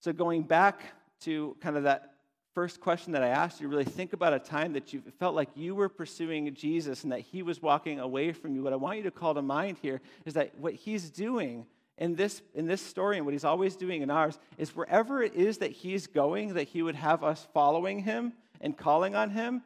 So, 0.00 0.14
going 0.14 0.44
back 0.44 0.82
to 1.20 1.56
kind 1.60 1.76
of 1.76 1.82
that 1.82 2.14
first 2.54 2.80
question 2.80 3.12
that 3.12 3.22
I 3.22 3.28
asked 3.28 3.60
you, 3.60 3.68
really 3.68 3.84
think 3.84 4.14
about 4.14 4.32
a 4.32 4.38
time 4.38 4.72
that 4.72 4.94
you 4.94 5.02
felt 5.18 5.34
like 5.34 5.50
you 5.54 5.74
were 5.74 5.90
pursuing 5.90 6.52
Jesus 6.54 7.04
and 7.04 7.12
that 7.12 7.20
he 7.20 7.42
was 7.42 7.60
walking 7.60 8.00
away 8.00 8.32
from 8.32 8.54
you. 8.54 8.62
What 8.62 8.72
I 8.72 8.76
want 8.76 8.96
you 8.96 9.02
to 9.04 9.10
call 9.10 9.34
to 9.34 9.42
mind 9.42 9.76
here 9.82 10.00
is 10.24 10.34
that 10.34 10.58
what 10.58 10.72
he's 10.72 11.10
doing 11.10 11.66
in 11.98 12.14
this, 12.14 12.40
in 12.54 12.66
this 12.66 12.80
story 12.80 13.18
and 13.18 13.26
what 13.26 13.32
he's 13.32 13.44
always 13.44 13.76
doing 13.76 14.00
in 14.00 14.10
ours 14.10 14.38
is 14.56 14.74
wherever 14.74 15.22
it 15.22 15.34
is 15.34 15.58
that 15.58 15.70
he's 15.70 16.06
going, 16.06 16.54
that 16.54 16.68
he 16.68 16.80
would 16.80 16.94
have 16.94 17.22
us 17.22 17.46
following 17.52 18.00
him 18.00 18.32
and 18.62 18.78
calling 18.78 19.14
on 19.14 19.28
him, 19.28 19.62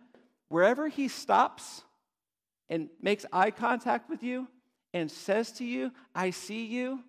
wherever 0.49 0.89
he 0.89 1.07
stops 1.07 1.85
and 2.69 2.89
makes 3.01 3.25
eye 3.33 3.53
contact 3.53 4.11
with 4.11 4.25
you 4.25 4.49
and 4.93 5.11
says 5.11 5.53
to 5.53 5.65
you, 5.65 5.93
I 6.13 6.31
see 6.31 6.67
you, 6.67 7.05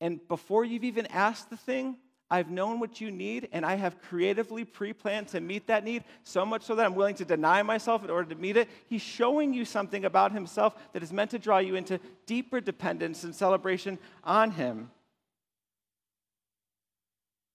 and 0.00 0.26
before 0.28 0.64
you've 0.64 0.84
even 0.84 1.06
asked 1.06 1.50
the 1.50 1.56
thing, 1.56 1.96
I've 2.30 2.50
known 2.50 2.78
what 2.78 3.00
you 3.00 3.10
need, 3.10 3.48
and 3.52 3.64
I 3.64 3.76
have 3.76 4.02
creatively 4.02 4.64
pre 4.64 4.92
planned 4.92 5.28
to 5.28 5.40
meet 5.40 5.66
that 5.68 5.82
need, 5.82 6.04
so 6.24 6.44
much 6.44 6.62
so 6.62 6.74
that 6.74 6.84
I'm 6.84 6.94
willing 6.94 7.14
to 7.16 7.24
deny 7.24 7.62
myself 7.62 8.04
in 8.04 8.10
order 8.10 8.28
to 8.34 8.40
meet 8.40 8.56
it. 8.56 8.68
He's 8.86 9.00
showing 9.00 9.54
you 9.54 9.64
something 9.64 10.04
about 10.04 10.32
himself 10.32 10.74
that 10.92 11.02
is 11.02 11.12
meant 11.12 11.30
to 11.30 11.38
draw 11.38 11.58
you 11.58 11.74
into 11.74 11.98
deeper 12.26 12.60
dependence 12.60 13.24
and 13.24 13.34
celebration 13.34 13.98
on 14.24 14.50
him. 14.50 14.90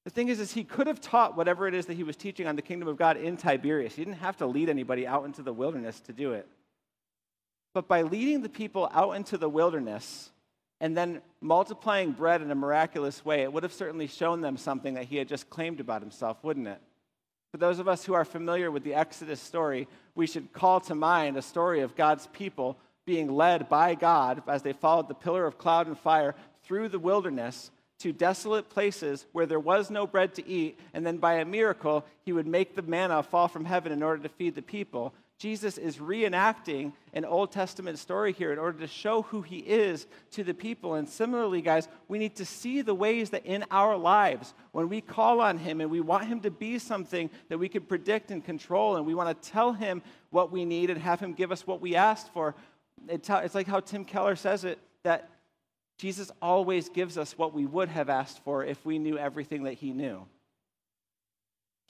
The 0.06 0.10
thing 0.10 0.28
is, 0.28 0.40
is 0.40 0.52
he 0.52 0.64
could 0.64 0.88
have 0.88 1.00
taught 1.00 1.38
whatever 1.38 1.68
it 1.68 1.74
is 1.74 1.86
that 1.86 1.94
he 1.94 2.04
was 2.04 2.18
teaching 2.18 2.48
on 2.48 2.56
the 2.56 2.62
kingdom 2.62 2.90
of 2.90 2.98
God 2.98 3.16
in 3.16 3.38
Tiberias. 3.38 3.96
He 3.96 4.04
didn't 4.04 4.18
have 4.18 4.38
to 4.38 4.48
lead 4.48 4.70
anybody 4.70 5.08
out 5.08 5.24
into 5.26 5.44
the 5.44 5.54
wilderness 5.54 6.02
to 6.02 6.14
do 6.14 6.34
it. 6.34 6.48
But 7.74 7.88
by 7.88 8.02
leading 8.02 8.42
the 8.42 8.50
people 8.50 8.90
out 8.92 9.12
into 9.12 9.38
the 9.38 9.48
wilderness, 9.48 10.32
and 10.84 10.98
then 10.98 11.22
multiplying 11.40 12.12
bread 12.12 12.42
in 12.42 12.52
a 12.52 12.56
miraculous 12.56 13.24
way, 13.24 13.44
it 13.44 13.54
would 13.54 13.64
have 13.64 13.72
certainly 13.72 14.06
shown 14.06 14.42
them 14.42 14.58
something 14.58 14.96
that 14.96 15.06
he 15.06 15.16
had 15.16 15.30
just 15.30 15.50
claimed 15.50 15.80
about 15.80 16.02
himself, 16.02 16.36
wouldn't 16.44 16.68
it? 16.68 16.82
For 17.52 17.58
those 17.58 17.80
of 17.80 17.88
us 17.88 18.04
who 18.04 18.14
are 18.14 18.26
familiar 18.26 18.70
with 18.70 18.84
the 18.84 18.94
Exodus 18.94 19.40
story, 19.40 19.88
we 20.14 20.28
should 20.28 20.52
call 20.52 20.82
to 20.82 20.94
mind 20.94 21.38
a 21.38 21.42
story 21.42 21.80
of 21.80 21.96
God's 21.96 22.28
people 22.34 22.78
being 23.06 23.32
led 23.32 23.70
by 23.70 23.96
God 23.96 24.44
as 24.46 24.62
they 24.62 24.74
followed 24.74 25.08
the 25.08 25.14
pillar 25.14 25.46
of 25.46 25.58
cloud 25.58 25.88
and 25.88 25.98
fire 25.98 26.36
through 26.66 26.90
the 26.90 27.00
wilderness 27.00 27.72
to 28.00 28.12
desolate 28.12 28.70
places 28.70 29.26
where 29.32 29.46
there 29.46 29.62
was 29.62 29.90
no 29.90 30.06
bread 30.06 30.36
to 30.36 30.46
eat, 30.46 30.78
and 30.94 31.06
then 31.06 31.16
by 31.16 31.36
a 31.36 31.46
miracle, 31.46 32.04
he 32.26 32.34
would 32.34 32.46
make 32.46 32.76
the 32.76 32.82
manna 32.82 33.24
fall 33.24 33.48
from 33.48 33.64
heaven 33.64 33.94
in 33.94 34.04
order 34.04 34.22
to 34.22 34.28
feed 34.28 34.54
the 34.54 34.62
people. 34.62 35.14
Jesus 35.44 35.78
is 35.78 35.98
reenacting 35.98 36.94
an 37.12 37.26
Old 37.26 37.52
Testament 37.52 38.00
story 38.00 38.32
here 38.32 38.54
in 38.54 38.58
order 38.58 38.80
to 38.80 38.88
show 38.88 39.24
who 39.24 39.42
he 39.42 39.58
is 39.58 40.08
to 40.32 40.42
the 40.42 40.54
people. 40.54 40.94
And 40.94 41.10
similarly, 41.10 41.62
guys, 41.62 41.90
we 42.08 42.18
need 42.18 42.38
to 42.38 42.46
see 42.46 42.82
the 42.82 42.96
ways 42.96 43.32
that 43.32 43.46
in 43.46 43.66
our 43.70 43.98
lives, 43.98 44.54
when 44.72 44.88
we 44.88 45.02
call 45.02 45.42
on 45.42 45.58
him 45.58 45.82
and 45.82 45.92
we 45.92 46.00
want 46.00 46.28
him 46.28 46.40
to 46.40 46.50
be 46.50 46.80
something 46.80 47.30
that 47.50 47.58
we 47.58 47.68
can 47.68 47.82
predict 47.82 48.32
and 48.32 48.42
control, 48.42 48.96
and 48.96 49.06
we 49.06 49.14
want 49.14 49.42
to 49.42 49.50
tell 49.50 49.74
him 49.74 50.02
what 50.30 50.50
we 50.50 50.64
need 50.64 50.90
and 50.90 51.02
have 51.02 51.20
him 51.20 51.34
give 51.34 51.52
us 51.52 51.68
what 51.68 51.82
we 51.82 51.94
asked 51.94 52.32
for, 52.32 52.56
it's 53.10 53.54
like 53.54 53.68
how 53.68 53.82
Tim 53.82 54.06
Keller 54.06 54.38
says 54.38 54.64
it 54.64 54.80
that 55.04 55.30
Jesus 55.98 56.32
always 56.42 56.88
gives 56.88 57.18
us 57.18 57.38
what 57.38 57.54
we 57.54 57.66
would 57.66 57.90
have 57.90 58.08
asked 58.08 58.42
for 58.46 58.64
if 58.64 58.86
we 58.86 58.98
knew 58.98 59.18
everything 59.18 59.64
that 59.64 59.74
he 59.74 59.92
knew. 59.92 60.26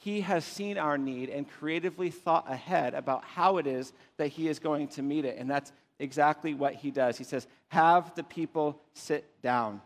He 0.04 0.20
has 0.20 0.44
seen 0.44 0.78
our 0.78 0.98
need 0.98 1.30
and 1.30 1.50
creatively 1.50 2.10
thought 2.10 2.52
ahead 2.52 2.94
about 2.94 3.24
how 3.24 3.56
it 3.56 3.66
is 3.66 3.94
that 4.18 4.28
He 4.28 4.50
is 4.50 4.60
going 4.60 4.90
to 4.90 5.02
meet 5.02 5.24
it. 5.24 5.38
And 5.38 5.50
that's 5.50 5.72
exactly 5.98 6.54
what 6.54 6.74
He 6.74 6.92
does. 6.92 7.18
He 7.18 7.24
says, 7.24 7.48
Have 7.70 8.14
the 8.16 8.24
people 8.24 8.82
sit 8.94 9.26
down. 9.42 9.80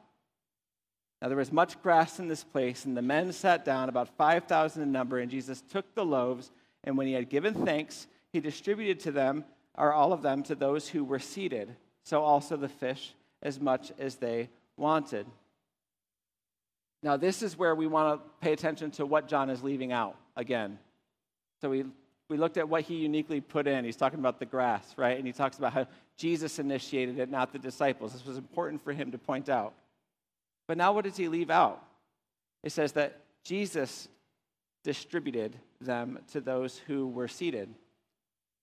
Now, 1.22 1.28
there 1.28 1.38
was 1.38 1.52
much 1.52 1.80
grass 1.84 2.18
in 2.18 2.28
this 2.28 2.44
place, 2.44 2.86
and 2.86 2.98
the 2.98 3.02
men 3.04 3.32
sat 3.32 3.64
down, 3.64 3.90
about 3.90 4.10
5,000 4.18 4.82
in 4.82 4.92
number, 4.92 5.20
and 5.20 5.30
Jesus 5.30 5.62
took 5.62 5.94
the 5.94 6.06
loaves, 6.06 6.52
and 6.84 6.98
when 6.98 7.06
he 7.06 7.14
had 7.14 7.30
given 7.30 7.54
thanks, 7.54 8.08
he 8.34 8.40
distributed 8.40 9.00
to 9.02 9.12
them, 9.12 9.46
or 9.76 9.94
all 9.94 10.14
of 10.14 10.24
them, 10.24 10.42
to 10.44 10.56
those 10.56 10.90
who 10.90 11.04
were 11.04 11.20
seated. 11.20 11.76
So 12.04 12.24
also 12.24 12.58
the 12.58 12.70
fish, 12.70 13.14
as 13.44 13.60
much 13.60 13.92
as 14.00 14.16
they 14.16 14.50
wanted. 14.78 15.28
Now, 17.04 17.18
this 17.18 17.44
is 17.44 17.58
where 17.58 17.76
we 17.76 17.88
want 17.88 18.20
to 18.20 18.30
pay 18.42 18.54
attention 18.54 18.92
to 18.92 19.06
what 19.06 19.28
John 19.28 19.50
is 19.50 19.64
leaving 19.64 19.92
out 19.92 20.16
again. 20.36 20.80
So 21.62 21.70
we, 21.70 21.86
we 22.30 22.38
looked 22.38 22.58
at 22.58 22.68
what 22.68 22.84
he 22.84 22.96
uniquely 22.96 23.40
put 23.40 23.68
in. 23.68 23.86
He's 23.86 23.96
talking 23.96 24.20
about 24.20 24.40
the 24.40 24.46
grass, 24.46 24.84
right? 24.98 25.18
And 25.18 25.26
he 25.26 25.34
talks 25.34 25.58
about 25.58 25.74
how 25.74 25.88
Jesus 26.18 26.60
initiated 26.60 27.20
it, 27.20 27.30
not 27.30 27.54
the 27.54 27.60
disciples. 27.60 28.14
This 28.14 28.26
was 28.26 28.38
important 28.38 28.84
for 28.84 28.94
him 28.94 29.12
to 29.12 29.18
point 29.18 29.48
out. 29.50 29.74
But 30.68 30.78
now, 30.78 30.92
what 30.92 31.06
does 31.06 31.18
he 31.18 31.28
leave 31.28 31.50
out? 31.50 31.84
It 32.64 32.72
says 32.72 32.94
that 32.94 33.22
Jesus 33.44 34.08
distributed 34.84 35.56
them 35.80 36.20
to 36.32 36.42
those 36.42 36.78
who 36.88 37.08
were 37.08 37.28
seated. 37.28 37.70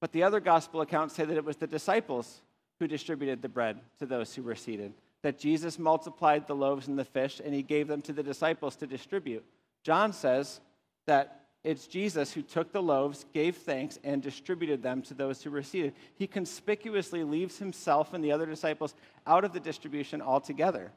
But 0.01 0.13
the 0.13 0.25
other 0.25 0.41
gospel 0.41 0.81
accounts 0.81 1.15
say 1.15 1.25
that 1.25 1.37
it 1.37 1.45
was 1.45 1.57
the 1.57 1.67
disciples 1.67 2.43
who 2.79 2.89
distributed 2.89 3.41
the 3.41 3.49
bread 3.49 3.79
to 4.01 4.07
those 4.07 4.35
who 4.35 4.43
were 4.43 4.57
seated 4.57 4.93
that 5.25 5.39
Jesus 5.39 5.79
multiplied 5.79 6.47
the 6.47 6.55
loaves 6.55 6.87
and 6.87 6.99
the 6.99 7.05
fish 7.05 7.41
and 7.43 7.55
he 7.55 7.63
gave 7.63 7.89
them 7.89 8.03
to 8.03 8.13
the 8.13 8.23
disciples 8.23 8.77
to 8.77 8.87
distribute. 8.87 9.43
John 9.83 10.13
says 10.13 10.61
that 11.07 11.47
it's 11.65 11.87
Jesus 11.87 12.35
who 12.35 12.43
took 12.43 12.73
the 12.73 12.83
loaves, 12.83 13.25
gave 13.33 13.57
thanks, 13.57 13.99
and 14.05 14.21
distributed 14.21 14.83
them 14.83 15.01
to 15.01 15.15
those 15.15 15.43
who 15.43 15.51
were 15.51 15.63
seated. 15.63 15.95
He 16.15 16.27
conspicuously 16.27 17.25
leaves 17.25 17.57
himself 17.59 18.13
and 18.13 18.23
the 18.23 18.33
other 18.33 18.45
disciples 18.45 18.95
out 19.27 19.45
of 19.45 19.55
the 19.55 19.61
distribution 19.61 20.21
altogether. 20.21 20.93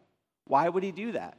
Why 0.45 0.67
would 0.67 0.83
he 0.83 0.91
do 0.91 1.13
that? 1.13 1.37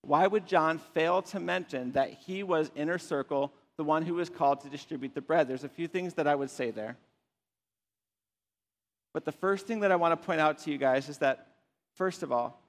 Why 0.00 0.26
would 0.26 0.46
John 0.46 0.78
fail 0.94 1.20
to 1.20 1.40
mention 1.40 1.92
that 1.92 2.08
he 2.08 2.42
was 2.42 2.70
inner 2.74 2.96
circle, 2.96 3.52
the 3.76 3.84
one 3.84 4.02
who 4.02 4.14
was 4.14 4.30
called 4.30 4.62
to 4.62 4.70
distribute 4.70 5.14
the 5.14 5.20
bread? 5.20 5.46
There's 5.46 5.64
a 5.64 5.68
few 5.68 5.88
things 5.88 6.14
that 6.14 6.26
I 6.26 6.34
would 6.34 6.50
say 6.50 6.70
there. 6.70 6.96
But 9.14 9.24
the 9.24 9.32
first 9.32 9.66
thing 9.66 9.80
that 9.80 9.92
I 9.92 9.96
want 9.96 10.20
to 10.20 10.26
point 10.26 10.40
out 10.40 10.58
to 10.58 10.70
you 10.70 10.76
guys 10.76 11.08
is 11.08 11.18
that, 11.18 11.46
first 11.94 12.22
of 12.22 12.32
all, 12.32 12.60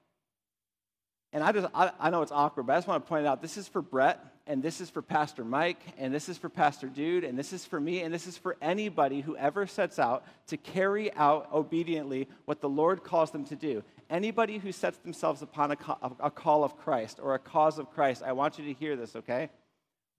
and 1.33 1.43
I 1.43 1.51
just 1.51 1.67
I, 1.73 1.91
I, 1.99 2.09
know 2.11 2.21
it's 2.21 2.31
awkward, 2.31 2.67
but 2.67 2.73
I 2.73 2.77
just 2.77 2.87
want 2.87 3.03
to 3.03 3.09
point 3.09 3.27
out 3.27 3.41
this 3.41 3.57
is 3.57 3.67
for 3.67 3.81
Brett, 3.81 4.23
and 4.47 4.63
this 4.63 4.79
is 4.79 4.89
for 4.89 5.01
Pastor 5.01 5.43
Mike, 5.43 5.81
and 5.97 6.13
this 6.13 6.29
is 6.29 6.37
for 6.37 6.47
Pastor 6.47 6.87
Dude, 6.87 7.25
and 7.25 7.37
this 7.37 7.51
is 7.51 7.65
for 7.65 7.77
me, 7.77 8.03
and 8.03 8.13
this 8.13 8.25
is 8.25 8.37
for 8.37 8.55
anybody 8.61 9.19
who 9.19 9.35
ever 9.35 9.67
sets 9.67 9.99
out 9.99 10.23
to 10.47 10.55
carry 10.55 11.11
out 11.15 11.49
obediently 11.51 12.29
what 12.45 12.61
the 12.61 12.69
Lord 12.69 13.03
calls 13.03 13.31
them 13.31 13.43
to 13.45 13.55
do. 13.55 13.83
Anybody 14.09 14.59
who 14.59 14.71
sets 14.71 14.99
themselves 14.99 15.41
upon 15.41 15.71
a, 15.71 15.77
a 16.19 16.31
call 16.31 16.63
of 16.63 16.77
Christ 16.77 17.19
or 17.21 17.33
a 17.33 17.39
cause 17.39 17.79
of 17.79 17.91
Christ, 17.91 18.21
I 18.23 18.31
want 18.33 18.59
you 18.59 18.65
to 18.65 18.73
hear 18.73 18.95
this, 18.95 19.15
okay? 19.15 19.49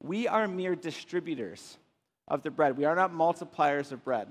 We 0.02 0.26
are 0.26 0.46
mere 0.48 0.74
distributors 0.74 1.78
of 2.28 2.42
the 2.42 2.50
bread. 2.50 2.76
We 2.76 2.84
are 2.84 2.96
not 2.96 3.14
multipliers 3.14 3.92
of 3.92 4.04
bread 4.04 4.26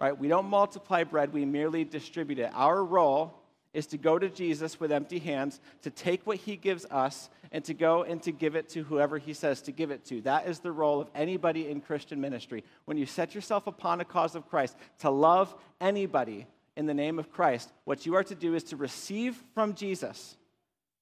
right? 0.00 0.18
We 0.18 0.28
don't 0.28 0.46
multiply 0.46 1.04
bread, 1.04 1.32
we 1.32 1.44
merely 1.44 1.84
distribute 1.84 2.38
it. 2.38 2.50
Our 2.54 2.82
role 2.82 3.36
is 3.72 3.86
to 3.88 3.98
go 3.98 4.18
to 4.18 4.28
Jesus 4.28 4.80
with 4.80 4.90
empty 4.90 5.20
hands, 5.20 5.60
to 5.82 5.90
take 5.90 6.26
what 6.26 6.38
he 6.38 6.56
gives 6.56 6.84
us, 6.86 7.30
and 7.52 7.64
to 7.64 7.74
go 7.74 8.02
and 8.02 8.20
to 8.22 8.32
give 8.32 8.56
it 8.56 8.68
to 8.70 8.82
whoever 8.82 9.18
he 9.18 9.32
says 9.32 9.62
to 9.62 9.72
give 9.72 9.90
it 9.90 10.04
to. 10.06 10.20
That 10.22 10.48
is 10.48 10.60
the 10.60 10.72
role 10.72 11.00
of 11.00 11.10
anybody 11.14 11.68
in 11.68 11.80
Christian 11.80 12.20
ministry. 12.20 12.64
When 12.86 12.96
you 12.96 13.06
set 13.06 13.34
yourself 13.34 13.66
upon 13.66 14.00
a 14.00 14.04
cause 14.04 14.34
of 14.34 14.48
Christ, 14.48 14.76
to 15.00 15.10
love 15.10 15.54
anybody 15.80 16.46
in 16.76 16.86
the 16.86 16.94
name 16.94 17.18
of 17.18 17.30
Christ, 17.30 17.70
what 17.84 18.06
you 18.06 18.16
are 18.16 18.24
to 18.24 18.34
do 18.34 18.54
is 18.54 18.64
to 18.64 18.76
receive 18.76 19.40
from 19.54 19.74
Jesus 19.74 20.36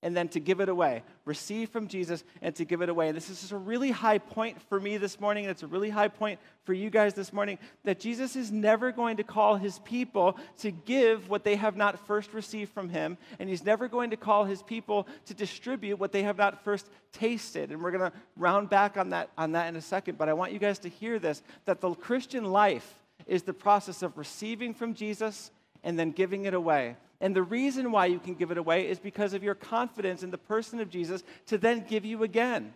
and 0.02 0.16
then 0.16 0.28
to 0.28 0.40
give 0.40 0.60
it 0.60 0.68
away. 0.68 1.02
Receive 1.24 1.70
from 1.70 1.88
Jesus 1.88 2.22
and 2.40 2.54
to 2.54 2.64
give 2.64 2.82
it 2.82 2.88
away. 2.88 3.08
And 3.08 3.16
this 3.16 3.30
is 3.30 3.50
a 3.50 3.56
really 3.56 3.90
high 3.90 4.18
point 4.18 4.60
for 4.62 4.78
me 4.78 4.96
this 4.96 5.18
morning, 5.18 5.44
and 5.44 5.50
it's 5.50 5.62
a 5.62 5.66
really 5.66 5.90
high 5.90 6.08
point 6.08 6.38
for 6.64 6.72
you 6.72 6.88
guys 6.88 7.14
this 7.14 7.32
morning 7.32 7.58
that 7.84 7.98
Jesus 7.98 8.36
is 8.36 8.52
never 8.52 8.92
going 8.92 9.16
to 9.16 9.24
call 9.24 9.56
his 9.56 9.80
people 9.80 10.38
to 10.58 10.70
give 10.70 11.28
what 11.28 11.42
they 11.42 11.56
have 11.56 11.76
not 11.76 12.06
first 12.06 12.32
received 12.32 12.72
from 12.72 12.88
him, 12.88 13.18
and 13.38 13.48
he's 13.48 13.64
never 13.64 13.88
going 13.88 14.10
to 14.10 14.16
call 14.16 14.44
his 14.44 14.62
people 14.62 15.08
to 15.26 15.34
distribute 15.34 15.98
what 15.98 16.12
they 16.12 16.22
have 16.22 16.38
not 16.38 16.62
first 16.62 16.88
tasted. 17.12 17.72
And 17.72 17.82
we're 17.82 17.90
going 17.90 18.10
to 18.10 18.16
round 18.36 18.70
back 18.70 18.96
on 18.96 19.10
that, 19.10 19.30
on 19.36 19.52
that 19.52 19.68
in 19.68 19.76
a 19.76 19.82
second, 19.82 20.16
but 20.18 20.28
I 20.28 20.32
want 20.32 20.52
you 20.52 20.58
guys 20.58 20.78
to 20.80 20.88
hear 20.88 21.18
this 21.18 21.42
that 21.64 21.80
the 21.80 21.94
Christian 21.94 22.44
life 22.44 22.94
is 23.26 23.42
the 23.42 23.52
process 23.52 24.02
of 24.02 24.16
receiving 24.16 24.72
from 24.74 24.94
Jesus 24.94 25.50
and 25.82 25.98
then 25.98 26.10
giving 26.10 26.44
it 26.44 26.54
away. 26.54 26.96
And 27.20 27.34
the 27.34 27.42
reason 27.42 27.90
why 27.90 28.06
you 28.06 28.18
can 28.18 28.34
give 28.34 28.50
it 28.50 28.58
away 28.58 28.88
is 28.88 28.98
because 28.98 29.34
of 29.34 29.42
your 29.42 29.54
confidence 29.54 30.22
in 30.22 30.30
the 30.30 30.38
person 30.38 30.80
of 30.80 30.90
Jesus 30.90 31.22
to 31.46 31.58
then 31.58 31.84
give 31.88 32.04
you 32.04 32.22
again, 32.22 32.72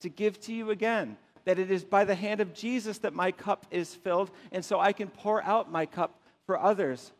to 0.00 0.08
give 0.08 0.40
to 0.42 0.52
you 0.52 0.70
again. 0.70 1.16
That 1.44 1.58
it 1.58 1.70
is 1.70 1.82
by 1.82 2.04
the 2.04 2.14
hand 2.14 2.40
of 2.40 2.54
Jesus 2.54 2.98
that 2.98 3.14
my 3.14 3.32
cup 3.32 3.66
is 3.72 3.94
filled, 3.94 4.30
and 4.52 4.64
so 4.64 4.78
I 4.78 4.92
can 4.92 5.08
pour 5.08 5.42
out 5.42 5.72
my 5.72 5.86
cup 5.86 6.20
for 6.46 6.56
others. 6.58 7.12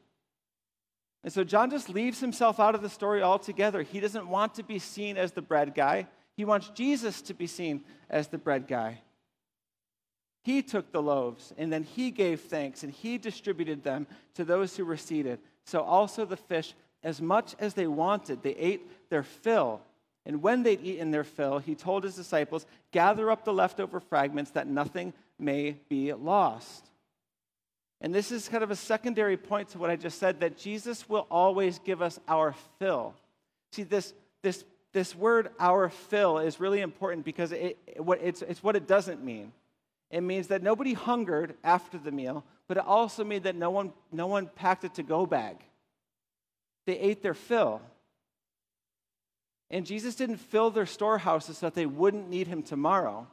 And 1.24 1.32
so 1.32 1.42
John 1.42 1.70
just 1.70 1.88
leaves 1.88 2.20
himself 2.20 2.60
out 2.60 2.74
of 2.74 2.82
the 2.82 2.88
story 2.88 3.22
altogether. 3.22 3.82
He 3.82 4.00
doesn't 4.00 4.28
want 4.28 4.54
to 4.54 4.62
be 4.62 4.78
seen 4.78 5.16
as 5.16 5.32
the 5.32 5.42
bread 5.42 5.74
guy, 5.74 6.06
he 6.36 6.44
wants 6.44 6.70
Jesus 6.70 7.20
to 7.22 7.34
be 7.34 7.46
seen 7.46 7.82
as 8.08 8.28
the 8.28 8.38
bread 8.38 8.66
guy. 8.66 9.02
He 10.42 10.62
took 10.62 10.90
the 10.90 11.02
loaves 11.02 11.52
and 11.56 11.72
then 11.72 11.84
he 11.84 12.10
gave 12.10 12.40
thanks 12.40 12.82
and 12.82 12.92
he 12.92 13.16
distributed 13.16 13.82
them 13.84 14.06
to 14.34 14.44
those 14.44 14.76
who 14.76 14.84
were 14.84 14.96
seated 14.96 15.38
so 15.64 15.82
also 15.82 16.24
the 16.24 16.36
fish, 16.36 16.74
as 17.02 17.20
much 17.20 17.54
as 17.58 17.74
they 17.74 17.86
wanted, 17.86 18.42
they 18.42 18.54
ate 18.54 19.10
their 19.10 19.22
fill. 19.22 19.80
And 20.24 20.42
when 20.42 20.62
they'd 20.62 20.82
eaten 20.82 21.10
their 21.10 21.24
fill, 21.24 21.58
he 21.58 21.74
told 21.74 22.04
his 22.04 22.14
disciples, 22.14 22.66
Gather 22.92 23.30
up 23.30 23.44
the 23.44 23.52
leftover 23.52 24.00
fragments 24.00 24.52
that 24.52 24.66
nothing 24.66 25.12
may 25.38 25.76
be 25.88 26.12
lost. 26.12 26.90
And 28.00 28.14
this 28.14 28.32
is 28.32 28.48
kind 28.48 28.64
of 28.64 28.70
a 28.70 28.76
secondary 28.76 29.36
point 29.36 29.70
to 29.70 29.78
what 29.78 29.90
I 29.90 29.96
just 29.96 30.18
said 30.18 30.40
that 30.40 30.58
Jesus 30.58 31.08
will 31.08 31.26
always 31.30 31.78
give 31.78 32.02
us 32.02 32.18
our 32.26 32.54
fill. 32.78 33.14
See, 33.72 33.84
this, 33.84 34.12
this, 34.42 34.64
this 34.92 35.14
word, 35.14 35.50
our 35.58 35.88
fill, 35.88 36.38
is 36.38 36.58
really 36.58 36.80
important 36.80 37.24
because 37.24 37.52
it, 37.52 37.78
it, 37.86 38.02
it's, 38.20 38.42
it's 38.42 38.62
what 38.62 38.74
it 38.74 38.88
doesn't 38.88 39.24
mean. 39.24 39.52
It 40.12 40.20
means 40.20 40.48
that 40.48 40.62
nobody 40.62 40.92
hungered 40.92 41.54
after 41.64 41.96
the 41.96 42.12
meal, 42.12 42.44
but 42.68 42.76
it 42.76 42.84
also 42.86 43.24
means 43.24 43.44
that 43.44 43.56
no 43.56 43.70
one, 43.70 43.92
no 44.12 44.26
one 44.26 44.46
packed 44.46 44.84
a 44.84 44.90
to 44.90 45.02
go 45.02 45.24
bag. 45.24 45.56
They 46.86 46.98
ate 46.98 47.22
their 47.22 47.34
fill. 47.34 47.80
And 49.70 49.86
Jesus 49.86 50.14
didn't 50.14 50.36
fill 50.36 50.70
their 50.70 50.84
storehouses 50.84 51.58
so 51.58 51.66
that 51.66 51.74
they 51.74 51.86
wouldn't 51.86 52.28
need 52.28 52.46
him 52.46 52.62
tomorrow. 52.62 53.26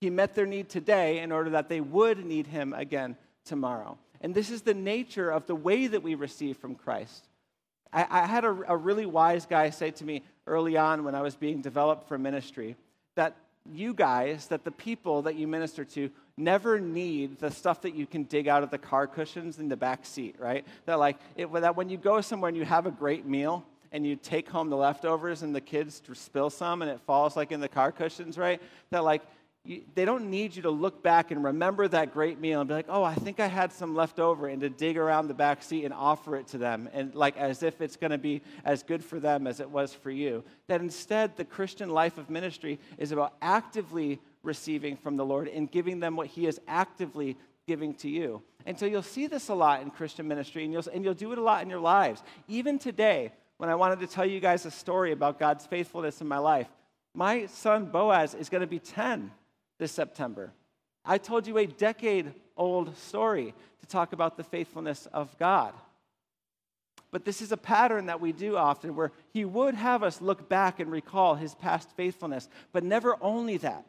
He 0.00 0.08
met 0.08 0.36
their 0.36 0.46
need 0.46 0.68
today 0.68 1.18
in 1.18 1.32
order 1.32 1.50
that 1.50 1.68
they 1.68 1.80
would 1.80 2.24
need 2.24 2.46
him 2.46 2.72
again 2.74 3.16
tomorrow. 3.44 3.98
And 4.20 4.32
this 4.32 4.50
is 4.50 4.62
the 4.62 4.74
nature 4.74 5.30
of 5.30 5.46
the 5.46 5.56
way 5.56 5.88
that 5.88 6.04
we 6.04 6.14
receive 6.14 6.56
from 6.58 6.76
Christ. 6.76 7.26
I, 7.92 8.06
I 8.08 8.26
had 8.26 8.44
a, 8.44 8.56
a 8.68 8.76
really 8.76 9.06
wise 9.06 9.46
guy 9.46 9.70
say 9.70 9.90
to 9.90 10.04
me 10.04 10.22
early 10.46 10.76
on 10.76 11.02
when 11.02 11.16
I 11.16 11.22
was 11.22 11.34
being 11.34 11.60
developed 11.60 12.06
for 12.06 12.18
ministry 12.18 12.76
that 13.16 13.34
you 13.72 13.94
guys, 13.94 14.46
that 14.48 14.64
the 14.64 14.70
people 14.70 15.22
that 15.22 15.36
you 15.36 15.46
minister 15.46 15.84
to, 15.84 16.10
never 16.36 16.80
need 16.80 17.38
the 17.38 17.50
stuff 17.50 17.82
that 17.82 17.94
you 17.94 18.06
can 18.06 18.24
dig 18.24 18.48
out 18.48 18.62
of 18.62 18.70
the 18.70 18.78
car 18.78 19.06
cushions 19.06 19.58
in 19.58 19.68
the 19.68 19.76
back 19.76 20.06
seat, 20.06 20.36
right? 20.38 20.66
That 20.86 20.98
like 20.98 21.18
it, 21.36 21.52
that 21.52 21.76
when 21.76 21.88
you 21.88 21.98
go 21.98 22.20
somewhere 22.20 22.48
and 22.48 22.56
you 22.56 22.64
have 22.64 22.86
a 22.86 22.90
great 22.90 23.26
meal 23.26 23.64
and 23.92 24.06
you 24.06 24.16
take 24.16 24.48
home 24.48 24.70
the 24.70 24.76
leftovers 24.76 25.42
and 25.42 25.54
the 25.54 25.60
kids 25.60 26.00
spill 26.14 26.50
some 26.50 26.82
and 26.82 26.90
it 26.90 27.00
falls 27.00 27.36
like 27.36 27.52
in 27.52 27.60
the 27.60 27.68
car 27.68 27.92
cushions, 27.92 28.38
right? 28.38 28.60
That 28.90 29.04
like 29.04 29.22
you, 29.64 29.82
they 29.94 30.06
don't 30.06 30.30
need 30.30 30.56
you 30.56 30.62
to 30.62 30.70
look 30.70 31.02
back 31.02 31.30
and 31.30 31.44
remember 31.44 31.86
that 31.86 32.14
great 32.14 32.40
meal 32.40 32.60
and 32.60 32.68
be 32.68 32.74
like, 32.74 32.86
oh, 32.88 33.04
I 33.04 33.14
think 33.14 33.40
I 33.40 33.46
had 33.46 33.72
some 33.72 33.94
left 33.94 34.18
over, 34.18 34.48
and 34.48 34.60
to 34.62 34.70
dig 34.70 34.96
around 34.96 35.28
the 35.28 35.34
back 35.34 35.62
seat 35.62 35.84
and 35.84 35.92
offer 35.92 36.36
it 36.36 36.46
to 36.48 36.58
them, 36.58 36.88
and 36.92 37.14
like 37.14 37.36
as 37.36 37.62
if 37.62 37.80
it's 37.80 37.96
going 37.96 38.10
to 38.10 38.18
be 38.18 38.40
as 38.64 38.82
good 38.82 39.04
for 39.04 39.20
them 39.20 39.46
as 39.46 39.60
it 39.60 39.70
was 39.70 39.92
for 39.92 40.10
you. 40.10 40.44
That 40.68 40.80
instead, 40.80 41.36
the 41.36 41.44
Christian 41.44 41.90
life 41.90 42.16
of 42.16 42.30
ministry 42.30 42.80
is 42.96 43.12
about 43.12 43.34
actively 43.42 44.18
receiving 44.42 44.96
from 44.96 45.16
the 45.16 45.26
Lord 45.26 45.46
and 45.46 45.70
giving 45.70 46.00
them 46.00 46.16
what 46.16 46.28
He 46.28 46.46
is 46.46 46.58
actively 46.66 47.36
giving 47.66 47.92
to 47.94 48.08
you. 48.08 48.42
And 48.64 48.78
so 48.78 48.86
you'll 48.86 49.02
see 49.02 49.26
this 49.26 49.48
a 49.48 49.54
lot 49.54 49.82
in 49.82 49.90
Christian 49.90 50.26
ministry, 50.26 50.64
and 50.64 50.72
you'll, 50.72 50.88
and 50.92 51.04
you'll 51.04 51.12
do 51.12 51.32
it 51.32 51.38
a 51.38 51.42
lot 51.42 51.62
in 51.62 51.68
your 51.68 51.80
lives. 51.80 52.22
Even 52.48 52.78
today, 52.78 53.32
when 53.58 53.68
I 53.68 53.74
wanted 53.74 54.00
to 54.00 54.06
tell 54.06 54.24
you 54.24 54.40
guys 54.40 54.64
a 54.64 54.70
story 54.70 55.12
about 55.12 55.38
God's 55.38 55.66
faithfulness 55.66 56.22
in 56.22 56.26
my 56.26 56.38
life, 56.38 56.68
my 57.12 57.44
son 57.44 57.86
Boaz 57.86 58.34
is 58.34 58.48
going 58.48 58.62
to 58.62 58.66
be 58.66 58.78
10 58.78 59.30
this 59.80 59.90
September. 59.90 60.52
I 61.04 61.18
told 61.18 61.48
you 61.48 61.58
a 61.58 61.66
decade 61.66 62.32
old 62.56 62.96
story 62.96 63.54
to 63.80 63.86
talk 63.86 64.12
about 64.12 64.36
the 64.36 64.44
faithfulness 64.44 65.08
of 65.12 65.36
God. 65.38 65.72
But 67.10 67.24
this 67.24 67.42
is 67.42 67.50
a 67.50 67.56
pattern 67.56 68.06
that 68.06 68.20
we 68.20 68.30
do 68.30 68.56
often 68.56 68.94
where 68.94 69.10
He 69.32 69.44
would 69.44 69.74
have 69.74 70.04
us 70.04 70.20
look 70.20 70.48
back 70.48 70.78
and 70.78 70.92
recall 70.92 71.34
His 71.34 71.54
past 71.54 71.90
faithfulness, 71.96 72.48
but 72.72 72.84
never 72.84 73.16
only 73.20 73.56
that. 73.56 73.84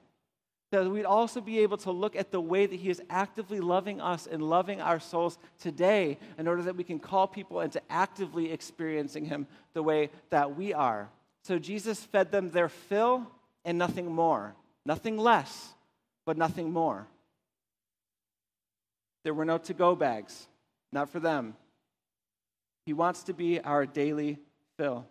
That 0.71 0.89
we'd 0.89 1.03
also 1.03 1.41
be 1.41 1.59
able 1.59 1.77
to 1.79 1.91
look 1.91 2.15
at 2.15 2.31
the 2.31 2.39
way 2.39 2.65
that 2.65 2.79
He 2.79 2.89
is 2.89 3.01
actively 3.09 3.59
loving 3.59 3.99
us 3.99 4.25
and 4.25 4.41
loving 4.41 4.81
our 4.81 4.99
souls 4.99 5.37
today 5.59 6.17
in 6.39 6.47
order 6.47 6.63
that 6.63 6.77
we 6.77 6.85
can 6.85 6.97
call 6.97 7.27
people 7.27 7.59
into 7.59 7.81
actively 7.91 8.51
experiencing 8.51 9.25
Him 9.25 9.45
the 9.73 9.83
way 9.83 10.09
that 10.29 10.55
we 10.55 10.73
are. 10.73 11.09
So 11.43 11.59
Jesus 11.59 12.01
fed 12.01 12.31
them 12.31 12.49
their 12.49 12.69
fill 12.69 13.27
and 13.65 13.77
nothing 13.77 14.11
more, 14.11 14.55
nothing 14.85 15.17
less 15.17 15.73
but 16.31 16.37
nothing 16.37 16.71
more. 16.71 17.05
There 19.25 19.33
were 19.33 19.43
no 19.43 19.57
to 19.57 19.73
go 19.73 19.97
bags, 19.97 20.47
not 20.93 21.09
for 21.09 21.19
them. 21.19 21.57
He 22.85 22.93
wants 22.93 23.23
to 23.23 23.33
be 23.33 23.59
our 23.59 23.85
daily 23.85 24.39
fill. 24.77 25.05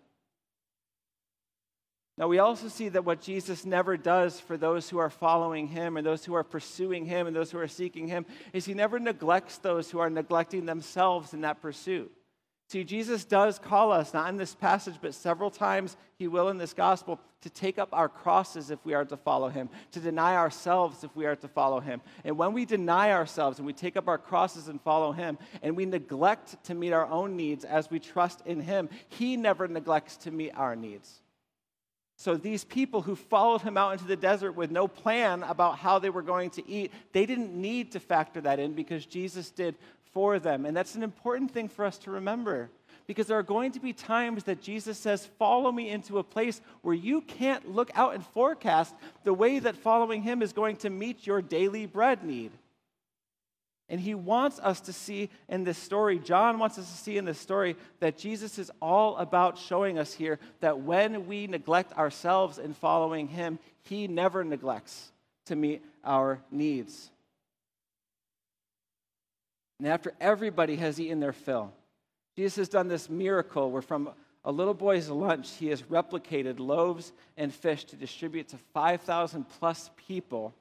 Now, 2.16 2.26
we 2.26 2.38
also 2.38 2.68
see 2.68 2.88
that 2.88 3.04
what 3.04 3.20
Jesus 3.20 3.66
never 3.66 3.98
does 3.98 4.40
for 4.40 4.56
those 4.56 4.88
who 4.88 4.96
are 4.96 5.10
following 5.10 5.68
him 5.68 5.98
and 5.98 6.06
those 6.06 6.24
who 6.24 6.32
are 6.32 6.42
pursuing 6.42 7.04
him 7.04 7.26
and 7.26 7.36
those 7.36 7.50
who 7.50 7.58
are 7.58 7.68
seeking 7.68 8.08
him 8.08 8.24
is 8.54 8.64
he 8.64 8.72
never 8.72 8.98
neglects 8.98 9.58
those 9.58 9.90
who 9.90 9.98
are 9.98 10.08
neglecting 10.08 10.64
themselves 10.64 11.34
in 11.34 11.42
that 11.42 11.60
pursuit. 11.60 12.10
See, 12.70 12.84
Jesus 12.84 13.24
does 13.24 13.58
call 13.58 13.90
us, 13.90 14.14
not 14.14 14.28
in 14.28 14.36
this 14.36 14.54
passage, 14.54 14.94
but 15.02 15.12
several 15.12 15.50
times 15.50 15.96
he 16.20 16.28
will 16.28 16.50
in 16.50 16.56
this 16.56 16.72
gospel, 16.72 17.18
to 17.40 17.50
take 17.50 17.80
up 17.80 17.88
our 17.90 18.08
crosses 18.08 18.70
if 18.70 18.78
we 18.84 18.94
are 18.94 19.04
to 19.06 19.16
follow 19.16 19.48
him, 19.48 19.68
to 19.90 19.98
deny 19.98 20.36
ourselves 20.36 21.02
if 21.02 21.16
we 21.16 21.26
are 21.26 21.34
to 21.34 21.48
follow 21.48 21.80
him. 21.80 22.00
And 22.22 22.38
when 22.38 22.52
we 22.52 22.64
deny 22.64 23.10
ourselves 23.10 23.58
and 23.58 23.66
we 23.66 23.72
take 23.72 23.96
up 23.96 24.06
our 24.06 24.18
crosses 24.18 24.68
and 24.68 24.80
follow 24.80 25.10
him, 25.10 25.36
and 25.62 25.76
we 25.76 25.84
neglect 25.84 26.62
to 26.66 26.76
meet 26.76 26.92
our 26.92 27.06
own 27.06 27.36
needs 27.36 27.64
as 27.64 27.90
we 27.90 27.98
trust 27.98 28.40
in 28.46 28.60
him, 28.60 28.88
he 29.08 29.36
never 29.36 29.66
neglects 29.66 30.16
to 30.18 30.30
meet 30.30 30.52
our 30.54 30.76
needs. 30.76 31.22
So 32.18 32.36
these 32.36 32.62
people 32.62 33.02
who 33.02 33.16
followed 33.16 33.62
him 33.62 33.76
out 33.78 33.94
into 33.94 34.04
the 34.04 34.14
desert 34.14 34.52
with 34.52 34.70
no 34.70 34.86
plan 34.86 35.42
about 35.42 35.78
how 35.78 35.98
they 35.98 36.10
were 36.10 36.22
going 36.22 36.50
to 36.50 36.68
eat, 36.70 36.92
they 37.12 37.26
didn't 37.26 37.52
need 37.52 37.90
to 37.92 37.98
factor 37.98 38.40
that 38.42 38.60
in 38.60 38.74
because 38.74 39.06
Jesus 39.06 39.50
did 39.50 39.74
for 40.12 40.38
them. 40.38 40.66
And 40.66 40.76
that's 40.76 40.94
an 40.94 41.02
important 41.02 41.50
thing 41.50 41.68
for 41.68 41.84
us 41.84 41.98
to 41.98 42.10
remember 42.10 42.70
because 43.06 43.26
there 43.26 43.38
are 43.38 43.42
going 43.42 43.72
to 43.72 43.80
be 43.80 43.92
times 43.92 44.44
that 44.44 44.62
Jesus 44.62 44.98
says, 44.98 45.28
Follow 45.38 45.72
me 45.72 45.90
into 45.90 46.18
a 46.18 46.24
place 46.24 46.60
where 46.82 46.94
you 46.94 47.20
can't 47.22 47.68
look 47.68 47.90
out 47.94 48.14
and 48.14 48.24
forecast 48.24 48.94
the 49.24 49.34
way 49.34 49.58
that 49.58 49.76
following 49.76 50.22
him 50.22 50.42
is 50.42 50.52
going 50.52 50.76
to 50.76 50.90
meet 50.90 51.26
your 51.26 51.42
daily 51.42 51.86
bread 51.86 52.22
need. 52.24 52.52
And 53.88 54.00
he 54.00 54.14
wants 54.14 54.60
us 54.60 54.80
to 54.82 54.92
see 54.92 55.28
in 55.48 55.64
this 55.64 55.76
story, 55.76 56.20
John 56.20 56.60
wants 56.60 56.78
us 56.78 56.88
to 56.88 56.96
see 56.96 57.18
in 57.18 57.24
this 57.24 57.40
story, 57.40 57.74
that 57.98 58.16
Jesus 58.16 58.56
is 58.56 58.70
all 58.80 59.16
about 59.16 59.58
showing 59.58 59.98
us 59.98 60.12
here 60.12 60.38
that 60.60 60.78
when 60.78 61.26
we 61.26 61.48
neglect 61.48 61.98
ourselves 61.98 62.58
in 62.58 62.72
following 62.72 63.26
him, 63.26 63.58
he 63.82 64.06
never 64.06 64.44
neglects 64.44 65.10
to 65.46 65.56
meet 65.56 65.82
our 66.04 66.40
needs. 66.52 67.10
And 69.80 69.88
after 69.88 70.12
everybody 70.20 70.76
has 70.76 71.00
eaten 71.00 71.20
their 71.20 71.32
fill, 71.32 71.72
Jesus 72.36 72.56
has 72.56 72.68
done 72.68 72.88
this 72.88 73.08
miracle 73.08 73.70
where 73.70 73.80
from 73.80 74.10
a 74.44 74.52
little 74.52 74.74
boy's 74.74 75.08
lunch, 75.08 75.52
he 75.56 75.68
has 75.68 75.80
replicated 75.84 76.60
loaves 76.60 77.12
and 77.38 77.52
fish 77.52 77.84
to 77.84 77.96
distribute 77.96 78.48
to 78.48 78.58
5,000 78.74 79.46
plus 79.58 79.88
people. 80.06 80.54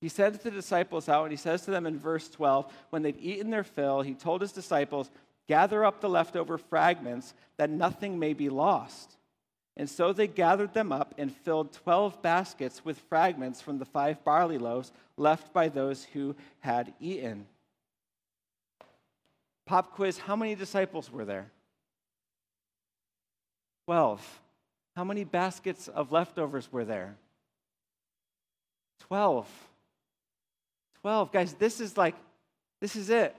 He 0.00 0.08
sends 0.08 0.38
the 0.38 0.52
disciples 0.52 1.08
out 1.08 1.24
and 1.24 1.32
he 1.32 1.36
says 1.36 1.62
to 1.62 1.72
them 1.72 1.84
in 1.84 1.98
verse 1.98 2.28
12, 2.28 2.72
when 2.90 3.02
they'd 3.02 3.18
eaten 3.18 3.50
their 3.50 3.64
fill, 3.64 4.02
he 4.02 4.14
told 4.14 4.40
his 4.40 4.52
disciples, 4.52 5.10
Gather 5.48 5.84
up 5.84 6.00
the 6.00 6.08
leftover 6.08 6.58
fragments 6.58 7.34
that 7.56 7.70
nothing 7.70 8.20
may 8.20 8.34
be 8.34 8.50
lost. 8.50 9.16
And 9.76 9.90
so 9.90 10.12
they 10.12 10.28
gathered 10.28 10.74
them 10.74 10.92
up 10.92 11.12
and 11.18 11.34
filled 11.34 11.72
12 11.72 12.22
baskets 12.22 12.84
with 12.84 13.00
fragments 13.08 13.60
from 13.60 13.78
the 13.78 13.84
five 13.84 14.22
barley 14.22 14.58
loaves 14.58 14.92
left 15.16 15.52
by 15.52 15.68
those 15.68 16.04
who 16.04 16.36
had 16.60 16.94
eaten. 17.00 17.48
Pop 19.68 19.94
quiz 19.94 20.16
How 20.16 20.34
many 20.34 20.54
disciples 20.54 21.12
were 21.12 21.26
there? 21.26 21.50
12. 23.86 24.40
How 24.96 25.04
many 25.04 25.24
baskets 25.24 25.88
of 25.88 26.10
leftovers 26.10 26.72
were 26.72 26.86
there? 26.86 27.16
12. 29.08 29.46
12. 31.02 31.32
Guys, 31.32 31.52
this 31.54 31.80
is 31.80 31.96
like, 31.96 32.14
this 32.80 32.96
is 32.96 33.10
it. 33.10 33.36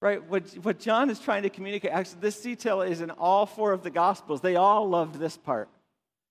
Right? 0.00 0.24
What, 0.28 0.48
what 0.62 0.78
John 0.78 1.10
is 1.10 1.20
trying 1.20 1.42
to 1.42 1.50
communicate, 1.50 1.90
actually, 1.92 2.20
this 2.20 2.40
detail 2.40 2.80
is 2.80 3.00
in 3.02 3.10
all 3.10 3.44
four 3.44 3.72
of 3.72 3.82
the 3.82 3.90
Gospels. 3.90 4.40
They 4.40 4.56
all 4.56 4.88
loved 4.88 5.16
this 5.16 5.36
part. 5.36 5.68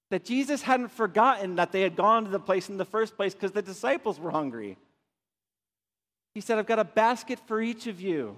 That 0.09 0.25
Jesus 0.25 0.63
hadn't 0.63 0.89
forgotten 0.89 1.57
that 1.57 1.71
they 1.71 1.81
had 1.81 1.95
gone 1.95 2.23
to 2.25 2.31
the 2.31 2.39
place 2.39 2.67
in 2.69 2.77
the 2.77 2.85
first 2.85 3.15
place 3.15 3.33
because 3.33 3.51
the 3.51 3.61
disciples 3.61 4.19
were 4.19 4.31
hungry. 4.31 4.77
He 6.33 6.41
said, 6.41 6.57
I've 6.57 6.65
got 6.65 6.79
a 6.79 6.83
basket 6.83 7.39
for 7.45 7.61
each 7.61 7.85
of 7.87 8.01
you 8.01 8.37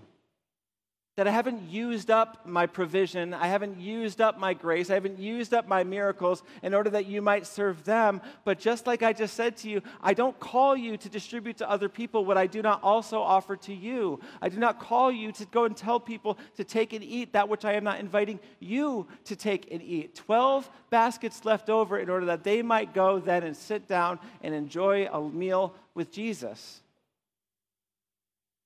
that 1.19 1.27
I 1.27 1.31
haven't 1.31 1.69
used 1.69 2.09
up 2.09 2.45
my 2.45 2.65
provision, 2.65 3.33
I 3.33 3.47
haven't 3.47 3.77
used 3.77 4.21
up 4.21 4.39
my 4.39 4.53
grace, 4.53 4.89
I 4.89 4.93
haven't 4.93 5.19
used 5.19 5.53
up 5.53 5.67
my 5.67 5.83
miracles 5.83 6.43
in 6.63 6.73
order 6.73 6.89
that 6.91 7.07
you 7.07 7.21
might 7.21 7.45
serve 7.45 7.83
them. 7.83 8.21
But 8.45 8.57
just 8.57 8.87
like 8.87 9.03
I 9.03 9.11
just 9.11 9.33
said 9.33 9.57
to 9.57 9.69
you, 9.69 9.81
I 10.01 10.13
don't 10.13 10.39
call 10.39 10.77
you 10.77 10.95
to 10.95 11.09
distribute 11.09 11.57
to 11.57 11.69
other 11.69 11.89
people 11.89 12.23
what 12.23 12.37
I 12.37 12.47
do 12.47 12.61
not 12.61 12.81
also 12.83 13.19
offer 13.19 13.57
to 13.57 13.73
you. 13.73 14.21
I 14.41 14.47
do 14.47 14.59
not 14.59 14.79
call 14.79 15.11
you 15.11 15.33
to 15.33 15.45
go 15.47 15.65
and 15.65 15.75
tell 15.75 15.99
people 15.99 16.37
to 16.55 16.63
take 16.63 16.93
and 16.93 17.03
eat 17.03 17.33
that 17.33 17.49
which 17.49 17.65
I 17.65 17.73
am 17.73 17.83
not 17.83 17.99
inviting 17.99 18.39
you 18.61 19.05
to 19.25 19.35
take 19.35 19.73
and 19.73 19.81
eat. 19.81 20.15
Twelve 20.15 20.69
baskets 20.89 21.43
left 21.43 21.69
over 21.69 21.99
in 21.99 22.09
order 22.09 22.27
that 22.27 22.45
they 22.45 22.61
might 22.61 22.93
go 22.93 23.19
then 23.19 23.43
and 23.43 23.57
sit 23.57 23.89
down 23.89 24.19
and 24.41 24.55
enjoy 24.55 25.09
a 25.11 25.19
meal 25.19 25.75
with 25.93 26.13
Jesus. 26.13 26.79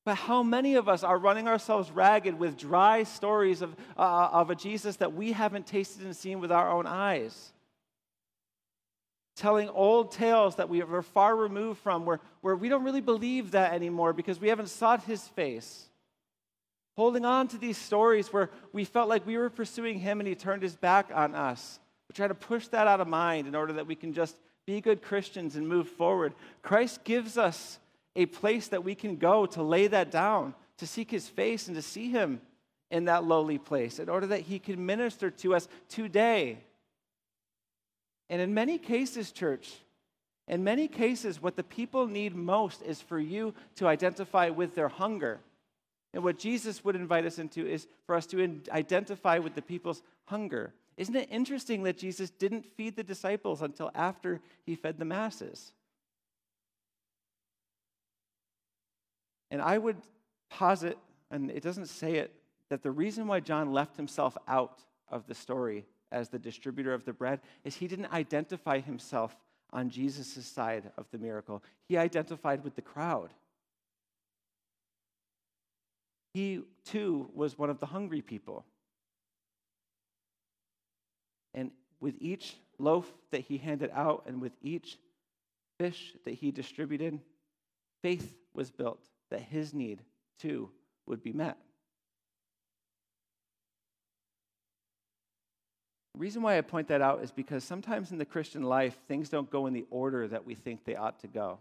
But 0.06 0.16
how 0.16 0.44
many 0.44 0.76
of 0.76 0.90
us 0.90 1.04
are 1.04 1.18
running 1.18 1.48
ourselves 1.48 1.90
ragged 1.90 2.38
with 2.38 2.58
dry 2.58 3.04
stories 3.04 3.62
of, 3.62 3.76
uh, 3.98 4.30
of 4.32 4.50
a 4.50 4.56
Jesus 4.56 4.98
that 4.98 5.14
we 5.14 5.32
haven't 5.32 5.66
tasted 5.66 6.04
and 6.04 6.16
seen 6.16 6.40
with 6.40 6.52
our 6.52 6.70
own 6.70 6.86
eyes? 6.86 7.54
Telling 9.36 9.70
old 9.70 10.12
tales 10.12 10.58
that 10.58 10.70
we 10.70 10.82
are 10.82 11.02
far 11.02 11.36
removed 11.36 11.80
from, 11.80 12.06
where, 12.06 12.20
where 12.42 12.56
we 12.56 12.70
don't 12.70 12.84
really 12.84 13.02
believe 13.02 13.52
that 13.52 13.74
anymore 13.74 14.12
because 14.12 14.40
we 14.40 14.50
haven't 14.50 14.68
sought 14.68 15.04
his 15.04 15.28
face. 15.30 15.88
Holding 16.98 17.26
on 17.26 17.48
to 17.48 17.58
these 17.58 17.78
stories 17.78 18.32
where 18.32 18.52
we 18.74 18.84
felt 18.84 19.10
like 19.10 19.26
we 19.26 19.38
were 19.38 19.50
pursuing 19.50 20.00
him 20.00 20.20
and 20.20 20.28
he 20.28 20.36
turned 20.36 20.62
his 20.62 20.76
back 20.76 21.10
on 21.14 21.34
us. 21.34 21.80
We 22.10 22.14
try 22.14 22.28
to 22.28 22.36
push 22.36 22.68
that 22.68 22.88
out 22.88 23.02
of 23.02 23.08
mind 23.08 23.48
in 23.48 23.56
order 23.56 23.74
that 23.74 23.88
we 23.88 23.96
can 23.96 24.14
just 24.14 24.36
be 24.66 24.82
good 24.82 25.02
Christians 25.02 25.56
and 25.56 25.68
move 25.68 25.88
forward. 25.88 26.34
Christ 26.62 27.04
gives 27.04 27.38
us 27.38 27.80
a 28.16 28.26
place 28.26 28.68
that 28.70 28.84
we 28.84 28.96
can 28.96 29.18
go 29.18 29.46
to 29.48 29.64
lay 29.64 29.88
that 29.88 30.12
down, 30.12 30.54
to 30.78 30.88
seek 30.88 31.10
his 31.10 31.28
face 31.28 31.68
and 31.68 31.76
to 31.76 31.82
see 31.82 32.10
him 32.10 32.42
in 32.92 33.06
that 33.06 33.24
lowly 33.24 33.58
place 33.58 34.00
in 34.00 34.10
order 34.10 34.28
that 34.28 34.42
he 34.42 34.60
can 34.60 34.86
minister 34.86 35.32
to 35.32 35.56
us 35.56 35.68
today. 35.90 36.60
And 38.30 38.42
in 38.42 38.54
many 38.54 38.78
cases, 38.78 39.32
church, 39.32 39.74
in 40.48 40.64
many 40.64 40.88
cases, 40.88 41.42
what 41.42 41.56
the 41.56 41.64
people 41.64 42.08
need 42.08 42.36
most 42.36 42.82
is 42.82 43.02
for 43.02 43.20
you 43.20 43.54
to 43.76 43.88
identify 43.88 44.50
with 44.50 44.76
their 44.76 44.90
hunger. 44.90 45.40
And 46.14 46.24
what 46.24 46.38
Jesus 46.38 46.86
would 46.86 46.96
invite 46.96 47.26
us 47.26 47.40
into 47.40 47.66
is 47.66 47.88
for 48.06 48.16
us 48.16 48.28
to 48.28 48.62
identify 48.72 49.40
with 49.40 49.56
the 49.56 49.62
people's 49.62 50.04
hunger. 50.26 50.74
Isn't 50.98 51.16
it 51.16 51.30
interesting 51.32 51.84
that 51.84 51.98
Jesus 51.98 52.30
didn't 52.30 52.66
feed 52.78 52.96
the 52.96 53.04
disciples 53.04 53.62
until 53.62 53.90
after 53.96 54.42
he 54.66 54.76
fed 54.76 55.00
the 55.00 55.06
masses? 55.06 55.74
And 59.54 59.62
I 59.62 59.78
would 59.78 59.98
posit, 60.50 60.98
and 61.30 61.52
it 61.52 61.62
doesn't 61.62 61.86
say 61.86 62.16
it, 62.16 62.34
that 62.70 62.82
the 62.82 62.90
reason 62.90 63.28
why 63.28 63.40
John 63.40 63.72
left 63.72 63.96
himself 63.96 64.36
out 64.48 64.80
of 65.10 65.28
the 65.28 65.36
story 65.36 65.86
as 66.12 66.28
the 66.28 66.40
distributor 66.40 66.92
of 66.92 67.06
the 67.06 67.14
bread 67.14 67.40
is 67.64 67.76
he 67.76 67.88
didn't 67.88 68.12
identify 68.12 68.80
himself 68.80 69.38
on 69.72 69.92
Jesus' 69.92 70.44
side 70.48 70.90
of 70.98 71.06
the 71.12 71.20
miracle. 71.20 71.64
He 71.88 71.98
identified 71.98 72.64
with 72.64 72.76
the 72.76 72.82
crowd. 72.82 73.30
He 76.34 76.64
too 76.84 77.30
was 77.36 77.56
one 77.56 77.70
of 77.70 77.80
the 77.80 77.86
hungry 77.86 78.24
people. 78.24 78.66
And 81.54 81.70
with 82.00 82.16
each 82.18 82.56
loaf 82.80 83.06
that 83.30 83.42
he 83.42 83.60
handed 83.60 83.92
out 83.94 84.24
and 84.26 84.42
with 84.42 84.54
each 84.64 84.98
fish 85.80 86.16
that 86.26 86.34
he 86.34 86.50
distributed, 86.50 87.20
faith 88.02 88.36
was 88.56 88.72
built 88.72 89.12
that 89.34 89.42
his 89.42 89.74
need 89.74 90.00
too 90.40 90.70
would 91.08 91.22
be 91.22 91.34
met. 91.34 91.58
The 96.14 96.20
reason 96.20 96.44
why 96.44 96.58
I 96.58 96.62
point 96.62 96.88
that 96.90 97.02
out 97.02 97.24
is 97.24 97.32
because 97.32 97.64
sometimes 97.64 98.12
in 98.12 98.20
the 98.20 98.26
Christian 98.26 98.62
life, 98.62 98.96
things 99.08 99.30
don't 99.30 99.50
go 99.50 99.66
in 99.66 99.74
the 99.74 99.86
order 99.90 100.28
that 100.28 100.46
we 100.46 100.54
think 100.54 100.86
they 100.86 100.96
ought 100.96 101.20
to 101.22 101.28
go. 101.28 101.58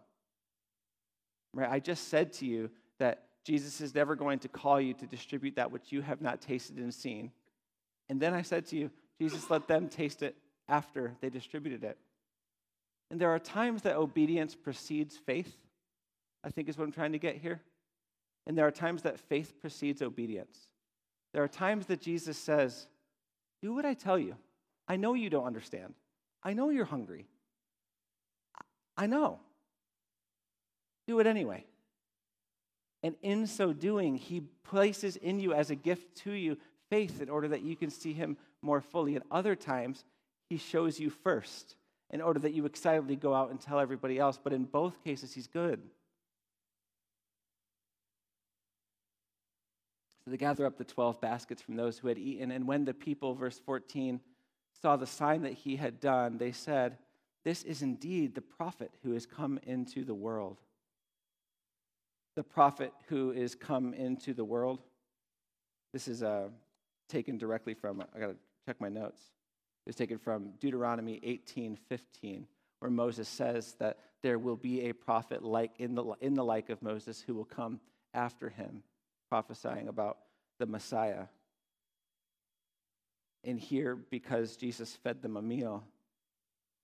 Right? 1.54 1.70
I 1.70 1.80
just 1.80 2.08
said 2.08 2.34
to 2.34 2.46
you 2.46 2.70
that 2.98 3.24
Jesus 3.44 3.80
is 3.80 3.94
never 3.94 4.14
going 4.14 4.38
to 4.40 4.48
call 4.48 4.78
you 4.78 4.92
to 4.94 5.06
distribute 5.06 5.56
that 5.56 5.72
which 5.72 5.90
you 5.90 6.02
have 6.02 6.20
not 6.20 6.42
tasted 6.42 6.76
and 6.76 6.92
seen. 6.92 7.32
And 8.10 8.20
then 8.20 8.34
I 8.34 8.42
said 8.42 8.66
to 8.66 8.76
you, 8.76 8.90
Jesus 9.18 9.48
let 9.48 9.66
them 9.66 9.88
taste 9.88 10.22
it 10.22 10.36
after 10.68 11.14
they 11.22 11.30
distributed 11.30 11.82
it. 11.82 11.96
And 13.10 13.18
there 13.18 13.30
are 13.30 13.38
times 13.38 13.82
that 13.82 13.96
obedience 13.96 14.54
precedes 14.54 15.16
faith. 15.16 15.56
I 16.44 16.50
think 16.50 16.68
is 16.68 16.76
what 16.76 16.84
I'm 16.84 16.92
trying 16.92 17.12
to 17.12 17.18
get 17.18 17.36
here. 17.36 17.60
And 18.46 18.58
there 18.58 18.66
are 18.66 18.72
times 18.72 19.02
that 19.02 19.20
faith 19.20 19.54
precedes 19.60 20.02
obedience. 20.02 20.58
There 21.32 21.42
are 21.42 21.48
times 21.48 21.86
that 21.86 22.00
Jesus 22.00 22.36
says, 22.36 22.86
Do 23.62 23.72
what 23.74 23.84
I 23.84 23.94
tell 23.94 24.18
you. 24.18 24.36
I 24.88 24.96
know 24.96 25.14
you 25.14 25.30
don't 25.30 25.46
understand. 25.46 25.94
I 26.42 26.52
know 26.52 26.70
you're 26.70 26.84
hungry. 26.84 27.26
I 28.96 29.06
know. 29.06 29.40
Do 31.06 31.20
it 31.20 31.26
anyway. 31.26 31.64
And 33.02 33.14
in 33.22 33.46
so 33.46 33.72
doing, 33.72 34.16
he 34.16 34.42
places 34.64 35.16
in 35.16 35.40
you 35.40 35.52
as 35.52 35.70
a 35.70 35.74
gift 35.74 36.16
to 36.18 36.32
you 36.32 36.56
faith 36.90 37.20
in 37.20 37.28
order 37.28 37.48
that 37.48 37.62
you 37.62 37.74
can 37.74 37.90
see 37.90 38.12
him 38.12 38.36
more 38.60 38.80
fully. 38.80 39.16
And 39.16 39.24
other 39.30 39.56
times, 39.56 40.04
he 40.48 40.56
shows 40.56 41.00
you 41.00 41.10
first 41.10 41.76
in 42.10 42.20
order 42.20 42.38
that 42.40 42.52
you 42.52 42.66
excitedly 42.66 43.16
go 43.16 43.34
out 43.34 43.50
and 43.50 43.60
tell 43.60 43.80
everybody 43.80 44.18
else. 44.18 44.38
But 44.42 44.52
in 44.52 44.64
both 44.64 45.02
cases, 45.02 45.32
he's 45.32 45.46
good. 45.46 45.80
So 50.24 50.30
they 50.30 50.36
gather 50.36 50.66
up 50.66 50.78
the 50.78 50.84
12 50.84 51.20
baskets 51.20 51.60
from 51.60 51.76
those 51.76 51.98
who 51.98 52.08
had 52.08 52.18
eaten. 52.18 52.52
And 52.52 52.66
when 52.66 52.84
the 52.84 52.94
people, 52.94 53.34
verse 53.34 53.58
14, 53.58 54.20
saw 54.80 54.96
the 54.96 55.06
sign 55.06 55.42
that 55.42 55.52
he 55.52 55.76
had 55.76 56.00
done, 56.00 56.38
they 56.38 56.52
said, 56.52 56.98
This 57.44 57.64
is 57.64 57.82
indeed 57.82 58.34
the 58.34 58.40
prophet 58.40 58.92
who 59.02 59.12
has 59.12 59.26
come 59.26 59.58
into 59.64 60.04
the 60.04 60.14
world. 60.14 60.58
The 62.36 62.44
prophet 62.44 62.92
who 63.08 63.32
is 63.32 63.54
come 63.54 63.94
into 63.94 64.32
the 64.32 64.44
world. 64.44 64.80
This 65.92 66.06
is 66.06 66.22
uh, 66.22 66.48
taken 67.08 67.36
directly 67.36 67.74
from, 67.74 68.02
I 68.14 68.20
got 68.20 68.28
to 68.28 68.36
check 68.64 68.80
my 68.80 68.88
notes. 68.88 69.20
It's 69.86 69.98
taken 69.98 70.18
from 70.18 70.52
Deuteronomy 70.60 71.18
18 71.24 71.76
15, 71.88 72.46
where 72.78 72.90
Moses 72.90 73.28
says 73.28 73.74
that 73.80 73.98
there 74.22 74.38
will 74.38 74.56
be 74.56 74.82
a 74.82 74.92
prophet 74.92 75.42
like 75.42 75.72
in 75.78 75.96
the, 75.96 76.04
in 76.20 76.34
the 76.34 76.44
like 76.44 76.70
of 76.70 76.80
Moses 76.80 77.20
who 77.20 77.34
will 77.34 77.44
come 77.44 77.80
after 78.14 78.48
him 78.48 78.84
prophesying 79.32 79.88
about 79.88 80.18
the 80.58 80.66
Messiah. 80.66 81.24
And 83.44 83.58
here, 83.58 83.96
because 84.10 84.56
Jesus 84.56 84.94
fed 84.94 85.22
them 85.22 85.38
a 85.38 85.40
meal, 85.40 85.84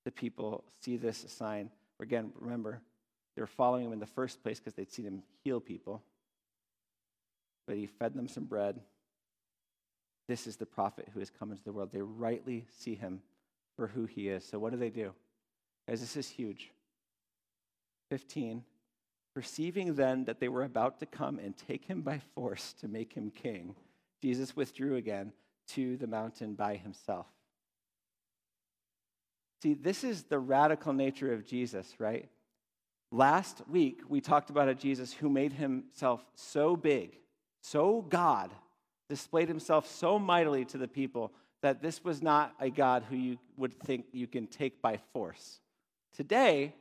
the 0.07 0.11
people 0.11 0.65
see 0.81 0.97
this 0.97 1.27
sign. 1.29 1.69
Again, 2.01 2.33
remember, 2.41 2.81
they 3.37 3.43
were 3.43 3.47
following 3.47 3.85
him 3.85 3.93
in 3.93 3.99
the 3.99 4.07
first 4.07 4.43
place 4.43 4.59
because 4.59 4.73
they'd 4.73 4.91
seen 4.91 5.05
him 5.05 5.23
heal 5.45 5.61
people. 5.61 6.03
But 7.67 7.77
he 7.77 7.85
fed 7.85 8.15
them 8.15 8.29
some 8.29 8.47
bread. 8.47 8.81
This 10.27 10.47
is 10.47 10.57
the 10.57 10.65
prophet 10.65 11.11
who 11.13 11.19
has 11.19 11.29
come 11.29 11.51
into 11.51 11.65
the 11.65 11.73
world. 11.73 11.91
They 11.93 12.01
rightly 12.01 12.65
see 12.79 12.95
him 12.95 13.21
for 13.77 13.89
who 13.89 14.07
he 14.07 14.31
is. 14.31 14.43
So, 14.43 14.59
what 14.59 14.73
do 14.73 14.79
they 14.79 14.89
do? 14.89 15.13
Guys, 15.87 16.01
this 16.01 16.17
is 16.17 16.31
huge. 16.31 16.71
15. 18.09 18.65
Perceiving 19.38 19.94
then 19.94 20.24
that 20.24 20.40
they 20.40 20.48
were 20.48 20.64
about 20.64 20.98
to 20.98 21.07
come 21.07 21.38
and 21.38 21.55
take 21.57 21.85
him 21.85 22.01
by 22.01 22.20
force 22.35 22.72
to 22.81 22.88
make 22.88 23.12
him 23.12 23.31
king, 23.31 23.77
Jesus 24.20 24.57
withdrew 24.57 24.96
again 24.96 25.33
to 25.69 25.96
the 25.96 26.08
mountain 26.08 26.54
by 26.54 26.75
himself. 26.75 27.27
See, 29.63 29.75
this 29.75 30.02
is 30.02 30.25
the 30.25 30.40
radical 30.40 30.92
nature 30.92 31.33
of 31.33 31.46
Jesus, 31.46 32.00
right? 32.00 32.29
Last 33.13 33.63
week, 33.69 34.00
we 34.08 34.21
talked 34.21 34.50
about 34.50 34.69
a 34.69 34.75
Jesus 34.75 35.13
who 35.13 35.29
made 35.29 35.52
himself 35.52 36.27
so 36.35 36.75
big, 36.75 37.17
so 37.63 38.02
God, 38.08 38.50
displayed 39.08 39.46
himself 39.46 39.87
so 39.87 40.19
mightily 40.19 40.65
to 40.65 40.79
the 40.79 40.88
people 40.88 41.33
that 41.63 41.81
this 41.81 42.02
was 42.02 42.21
not 42.21 42.56
a 42.58 42.71
God 42.71 43.04
who 43.08 43.15
you 43.15 43.38
would 43.56 43.79
think 43.79 44.06
you 44.10 44.27
can 44.27 44.48
take 44.48 44.83
by 44.83 44.98
force. 45.13 45.60
Today, 46.13 46.75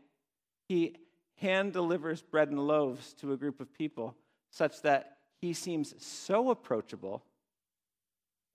he 0.67 0.95
hand 1.37 1.73
delivers 1.73 2.21
bread 2.21 2.49
and 2.49 2.59
loaves 2.59 3.13
to 3.13 3.33
a 3.33 3.37
group 3.37 3.59
of 3.59 3.73
people 3.73 4.15
such 4.51 4.81
that 4.81 5.17
he 5.39 5.53
seems 5.53 5.93
so 6.03 6.49
approachable 6.49 7.23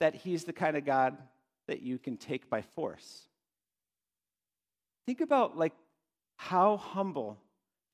that 0.01 0.14
he's 0.14 0.45
the 0.45 0.53
kind 0.53 0.76
of 0.76 0.85
God 0.85 1.16
that 1.68 1.83
you 1.83 1.99
can 1.99 2.16
take 2.16 2.51
by 2.51 2.62
force. 2.62 3.28
think 5.07 5.20
about 5.20 5.57
like 5.57 5.72
how 6.37 6.76
humble 6.76 7.39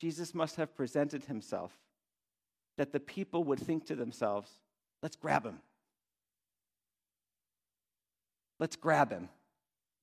Jesus 0.00 0.34
must 0.34 0.56
have 0.56 0.74
presented 0.74 1.24
himself 1.24 1.72
that 2.78 2.92
the 2.92 3.00
people 3.00 3.44
would 3.44 3.58
think 3.58 3.86
to 3.86 3.96
themselves, 3.96 4.50
let's 5.02 5.16
grab 5.16 5.44
him. 5.44 5.58
Let's 8.58 8.76
grab 8.76 9.10
him. 9.10 9.28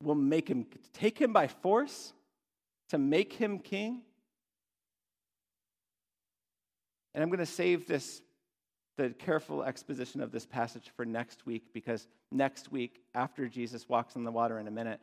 We'll 0.03 0.15
make 0.15 0.47
him, 0.47 0.65
take 0.93 1.19
him 1.19 1.33
by 1.33 1.47
force 1.47 2.13
to 2.89 2.97
make 2.97 3.33
him 3.33 3.59
king. 3.59 4.01
And 7.15 7.23
I'm 7.23 7.29
going 7.29 7.39
to 7.39 7.45
save 7.45 7.87
this, 7.87 8.21
the 8.97 9.09
careful 9.11 9.63
exposition 9.63 10.19
of 10.19 10.33
this 10.33 10.45
passage 10.45 10.91
for 10.97 11.05
next 11.05 11.45
week 11.45 11.73
because 11.73 12.07
next 12.29 12.73
week, 12.73 12.99
after 13.15 13.47
Jesus 13.47 13.87
walks 13.87 14.17
on 14.17 14.25
the 14.25 14.31
water 14.31 14.59
in 14.59 14.67
a 14.67 14.71
minute, 14.71 14.99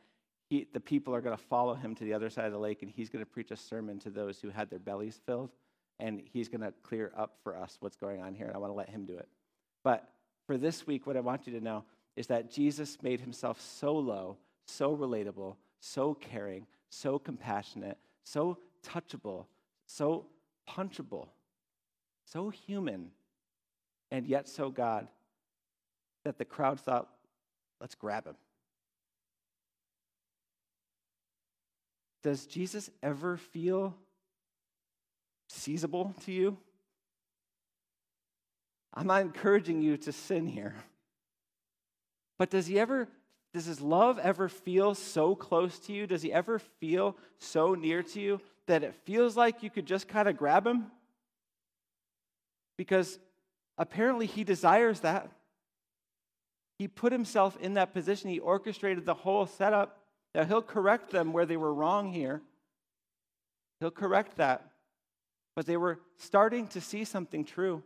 he, 0.51 0.69
the 0.75 0.79
people 0.79 1.15
are 1.15 1.23
going 1.23 1.35
to 1.35 1.43
follow 1.43 1.73
him 1.73 1.95
to 1.95 2.05
the 2.05 2.13
other 2.13 2.29
side 2.29 2.45
of 2.45 2.53
the 2.53 2.59
lake 2.59 2.83
and 2.83 2.91
he's 2.91 3.09
going 3.09 3.25
to 3.25 3.31
preach 3.31 3.51
a 3.51 3.57
sermon 3.57 3.99
to 4.01 4.11
those 4.11 4.39
who 4.39 4.51
had 4.51 4.69
their 4.69 4.79
bellies 4.79 5.19
filled. 5.25 5.53
And 5.99 6.21
he's 6.31 6.51
going 6.51 6.61
to 6.61 6.75
clear 6.83 7.13
up 7.17 7.39
for 7.43 7.57
us 7.57 7.79
what's 7.81 7.97
going 7.97 8.21
on 8.21 8.35
here. 8.35 8.47
And 8.47 8.55
I 8.55 8.59
want 8.59 8.73
to 8.73 8.77
let 8.77 8.91
him 8.91 9.07
do 9.07 9.17
it. 9.17 9.29
But 9.83 10.07
for 10.47 10.59
this 10.59 10.87
week, 10.87 11.07
what 11.07 11.17
I 11.17 11.21
want 11.21 11.47
you 11.47 11.59
to 11.59 11.65
know 11.65 11.85
is 12.15 12.27
that 12.27 12.53
Jesus 12.53 12.99
made 13.03 13.21
himself 13.21 13.59
so 13.59 13.95
low, 13.95 14.37
so 14.67 14.95
relatable, 14.95 15.57
so 15.81 16.13
caring, 16.13 16.67
so 16.91 17.19
compassionate, 17.19 17.97
so 18.23 18.59
touchable, 18.87 19.47
so 19.87 20.27
punchable, 20.69 21.29
so 22.33 22.49
human, 22.49 23.11
and 24.11 24.27
yet 24.27 24.49
so 24.49 24.71
God 24.71 25.07
that 26.25 26.39
the 26.39 26.45
crowd 26.45 26.81
thought, 26.81 27.09
let's 27.81 27.95
grab 27.95 28.27
him. 28.27 28.37
Does 32.23 32.47
Jesus 32.47 32.89
ever 33.03 33.37
feel 33.37 33.95
seizable 35.49 36.15
to 36.25 36.33
you? 36.33 36.57
I'm 38.95 39.09
not 39.09 39.23
encouraging 39.23 39.83
you 39.83 39.97
to 39.99 40.13
sin 40.13 40.47
here. 40.47 40.75
But 42.39 42.51
does 42.51 42.67
he 42.67 42.79
ever, 42.79 43.09
does 43.53 43.67
his 43.67 43.81
love 43.81 44.19
ever 44.19 44.49
feel 44.49 44.95
so 44.95 45.35
close 45.35 45.79
to 45.81 45.93
you? 45.93 46.07
Does 46.07 46.23
he 46.23 46.33
ever 46.33 46.59
feel 46.59 47.17
so 47.39 47.75
near 47.75 48.03
to 48.03 48.21
you 48.21 48.41
that 48.67 48.85
it 48.85 48.95
feels 49.05 49.37
like 49.37 49.63
you 49.63 49.71
could 49.71 49.87
just 49.87 50.09
kind 50.09 50.29
of 50.29 50.37
grab 50.37 50.67
him? 50.67 50.87
Because 52.83 53.21
apparently 53.79 54.27
he 54.27 54.43
desires 54.43 54.99
that. 55.01 55.31
He 56.81 56.89
put 56.89 57.13
himself 57.13 57.57
in 57.61 57.75
that 57.75 57.95
position, 57.95 58.29
he 58.29 58.41
orchestrated 58.41 59.07
the 59.07 59.15
whole 59.15 59.47
setup. 59.47 60.01
Now, 60.35 60.43
he'll 60.43 60.63
correct 60.63 61.13
them 61.13 61.33
where 61.33 61.47
they 61.47 61.57
were 61.57 61.73
wrong 61.73 62.13
here. 62.13 62.43
He'll 63.79 63.93
correct 63.93 64.39
that. 64.39 64.69
But 65.55 65.67
they 65.67 65.77
were 65.77 66.01
starting 66.17 66.67
to 66.69 66.81
see 66.81 67.05
something 67.05 67.45
true. 67.45 67.85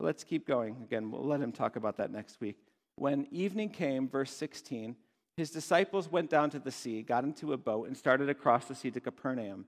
Let's 0.00 0.24
keep 0.24 0.48
going. 0.48 0.78
Again, 0.82 1.12
we'll 1.12 1.24
let 1.24 1.40
him 1.40 1.52
talk 1.52 1.76
about 1.76 1.98
that 1.98 2.10
next 2.10 2.40
week. 2.40 2.56
When 2.96 3.28
evening 3.30 3.68
came, 3.68 4.08
verse 4.08 4.32
16, 4.32 4.96
his 5.36 5.52
disciples 5.52 6.10
went 6.10 6.28
down 6.28 6.50
to 6.50 6.58
the 6.58 6.72
sea, 6.72 7.02
got 7.02 7.22
into 7.22 7.52
a 7.52 7.56
boat, 7.56 7.86
and 7.86 7.96
started 7.96 8.28
across 8.28 8.64
the 8.64 8.74
sea 8.74 8.90
to 8.90 9.00
Capernaum. 9.00 9.66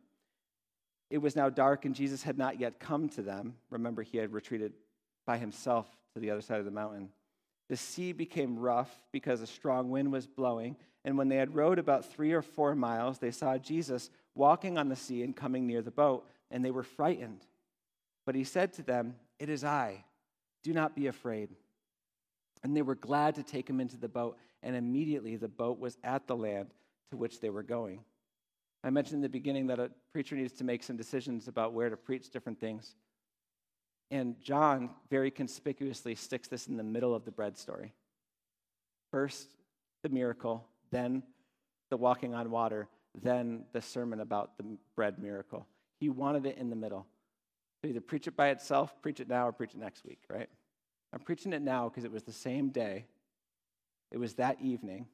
It 1.10 1.18
was 1.18 1.34
now 1.36 1.50
dark, 1.50 1.84
and 1.84 1.94
Jesus 1.94 2.22
had 2.22 2.38
not 2.38 2.60
yet 2.60 2.78
come 2.78 3.08
to 3.10 3.22
them. 3.22 3.54
Remember, 3.68 4.02
he 4.02 4.18
had 4.18 4.32
retreated 4.32 4.72
by 5.26 5.38
himself 5.38 5.86
to 6.14 6.20
the 6.20 6.30
other 6.30 6.40
side 6.40 6.60
of 6.60 6.64
the 6.64 6.70
mountain. 6.70 7.10
The 7.68 7.76
sea 7.76 8.12
became 8.12 8.58
rough 8.58 8.90
because 9.12 9.40
a 9.40 9.46
strong 9.46 9.90
wind 9.90 10.12
was 10.12 10.26
blowing, 10.26 10.76
and 11.04 11.18
when 11.18 11.28
they 11.28 11.36
had 11.36 11.54
rowed 11.54 11.78
about 11.78 12.04
three 12.04 12.32
or 12.32 12.42
four 12.42 12.74
miles, 12.74 13.18
they 13.18 13.30
saw 13.30 13.58
Jesus 13.58 14.10
walking 14.34 14.78
on 14.78 14.88
the 14.88 14.96
sea 14.96 15.22
and 15.22 15.34
coming 15.34 15.66
near 15.66 15.82
the 15.82 15.90
boat, 15.90 16.26
and 16.50 16.64
they 16.64 16.70
were 16.70 16.82
frightened. 16.82 17.40
But 18.24 18.34
he 18.34 18.44
said 18.44 18.72
to 18.74 18.82
them, 18.82 19.16
It 19.38 19.48
is 19.48 19.64
I 19.64 20.04
do 20.62 20.72
not 20.72 20.94
be 20.94 21.06
afraid. 21.06 21.50
And 22.62 22.76
they 22.76 22.82
were 22.82 22.94
glad 22.94 23.36
to 23.36 23.42
take 23.42 23.68
him 23.68 23.80
into 23.80 23.96
the 23.96 24.08
boat, 24.08 24.36
and 24.62 24.76
immediately 24.76 25.36
the 25.36 25.48
boat 25.48 25.78
was 25.78 25.96
at 26.04 26.26
the 26.26 26.36
land 26.36 26.68
to 27.10 27.16
which 27.16 27.40
they 27.40 27.50
were 27.50 27.62
going. 27.62 28.00
I 28.82 28.90
mentioned 28.90 29.16
in 29.16 29.22
the 29.22 29.28
beginning 29.28 29.66
that 29.66 29.78
a 29.78 29.90
preacher 30.12 30.36
needs 30.36 30.52
to 30.54 30.64
make 30.64 30.82
some 30.82 30.96
decisions 30.96 31.48
about 31.48 31.72
where 31.72 31.90
to 31.90 31.96
preach 31.96 32.30
different 32.30 32.58
things. 32.58 32.94
And 34.10 34.40
John 34.40 34.90
very 35.10 35.30
conspicuously 35.30 36.14
sticks 36.14 36.48
this 36.48 36.66
in 36.66 36.76
the 36.76 36.82
middle 36.82 37.14
of 37.14 37.24
the 37.24 37.30
bread 37.30 37.56
story. 37.58 37.92
First, 39.10 39.48
the 40.02 40.08
miracle, 40.08 40.66
then 40.90 41.22
the 41.90 41.96
walking 41.96 42.34
on 42.34 42.50
water, 42.50 42.88
then 43.22 43.64
the 43.72 43.82
sermon 43.82 44.20
about 44.20 44.56
the 44.56 44.64
bread 44.96 45.18
miracle. 45.18 45.66
He 46.00 46.08
wanted 46.08 46.46
it 46.46 46.56
in 46.56 46.70
the 46.70 46.76
middle. 46.76 47.06
So 47.80 47.88
either 47.88 48.00
preach 48.00 48.26
it 48.26 48.36
by 48.36 48.48
itself, 48.48 48.94
preach 49.02 49.20
it 49.20 49.28
now, 49.28 49.48
or 49.48 49.52
preach 49.52 49.74
it 49.74 49.80
next 49.80 50.04
week, 50.04 50.20
right? 50.28 50.48
I'm 51.12 51.20
preaching 51.20 51.52
it 51.52 51.62
now 51.62 51.88
because 51.88 52.04
it 52.04 52.12
was 52.12 52.22
the 52.22 52.32
same 52.32 52.70
day. 52.70 53.06
It 54.10 54.18
was 54.18 54.34
that 54.34 54.60
evening. 54.60 55.06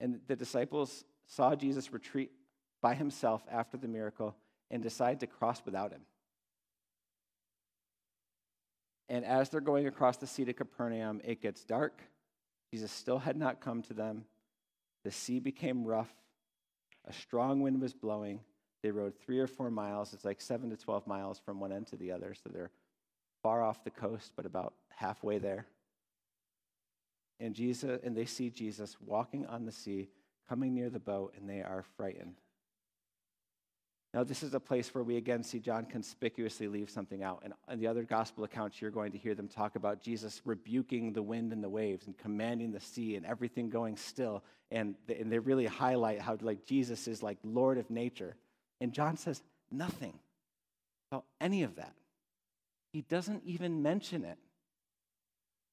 And 0.00 0.20
the 0.26 0.36
disciples 0.36 1.04
saw 1.28 1.54
Jesus 1.54 1.92
retreat 1.92 2.32
by 2.82 2.94
himself 2.94 3.42
after 3.50 3.76
the 3.76 3.88
miracle 3.88 4.34
and 4.70 4.82
decide 4.82 5.20
to 5.20 5.26
cross 5.26 5.62
without 5.64 5.92
him. 5.92 6.02
And 9.08 9.24
as 9.24 9.48
they're 9.48 9.60
going 9.60 9.86
across 9.86 10.16
the 10.16 10.26
sea 10.26 10.44
to 10.44 10.52
Capernaum, 10.52 11.20
it 11.24 11.40
gets 11.40 11.64
dark. 11.64 12.02
Jesus 12.72 12.92
still 12.92 13.18
had 13.18 13.36
not 13.36 13.60
come 13.60 13.82
to 13.82 13.94
them. 13.94 14.24
The 15.04 15.10
sea 15.10 15.38
became 15.38 15.84
rough. 15.84 16.12
A 17.06 17.12
strong 17.12 17.62
wind 17.62 17.80
was 17.80 17.94
blowing. 17.94 18.40
They 18.82 18.90
rode 18.90 19.14
three 19.18 19.38
or 19.38 19.46
four 19.46 19.70
miles. 19.70 20.12
It's 20.12 20.24
like 20.24 20.40
seven 20.40 20.70
to 20.70 20.76
12 20.76 21.06
miles 21.06 21.38
from 21.38 21.58
one 21.58 21.72
end 21.72 21.86
to 21.88 21.96
the 21.96 22.12
other. 22.12 22.34
So 22.34 22.50
they're 22.52 22.70
far 23.42 23.62
off 23.62 23.84
the 23.84 23.90
coast, 23.90 24.32
but 24.36 24.44
about 24.44 24.74
halfway 24.90 25.38
there. 25.38 25.66
And 27.40 27.54
Jesus, 27.54 28.00
and 28.02 28.16
they 28.16 28.24
see 28.24 28.50
Jesus 28.50 28.96
walking 29.00 29.46
on 29.46 29.64
the 29.64 29.72
sea, 29.72 30.10
coming 30.48 30.74
near 30.74 30.90
the 30.90 31.00
boat, 31.00 31.34
and 31.36 31.48
they 31.48 31.60
are 31.60 31.84
frightened. 31.96 32.34
Now, 34.14 34.24
this 34.24 34.42
is 34.42 34.54
a 34.54 34.60
place 34.60 34.94
where 34.94 35.04
we 35.04 35.16
again 35.16 35.42
see 35.42 35.58
John 35.58 35.84
conspicuously 35.84 36.66
leave 36.66 36.88
something 36.88 37.22
out. 37.22 37.42
And 37.44 37.52
in 37.70 37.78
the 37.78 37.86
other 37.86 38.04
gospel 38.04 38.44
accounts, 38.44 38.80
you're 38.80 38.90
going 38.90 39.12
to 39.12 39.18
hear 39.18 39.34
them 39.34 39.48
talk 39.48 39.76
about 39.76 40.00
Jesus 40.00 40.40
rebuking 40.46 41.12
the 41.12 41.22
wind 41.22 41.52
and 41.52 41.62
the 41.62 41.68
waves 41.68 42.06
and 42.06 42.16
commanding 42.16 42.72
the 42.72 42.80
sea 42.80 43.16
and 43.16 43.26
everything 43.26 43.68
going 43.68 43.96
still. 43.96 44.42
And 44.70 44.94
they, 45.06 45.16
and 45.16 45.30
they 45.30 45.38
really 45.38 45.66
highlight 45.66 46.22
how 46.22 46.38
like 46.40 46.64
Jesus 46.64 47.06
is 47.06 47.22
like 47.22 47.36
Lord 47.44 47.76
of 47.76 47.90
nature. 47.90 48.34
And 48.80 48.94
John 48.94 49.18
says 49.18 49.42
nothing 49.70 50.18
about 51.12 51.24
any 51.38 51.62
of 51.62 51.76
that. 51.76 51.92
He 52.92 53.02
doesn't 53.02 53.42
even 53.44 53.82
mention 53.82 54.24
it. 54.24 54.38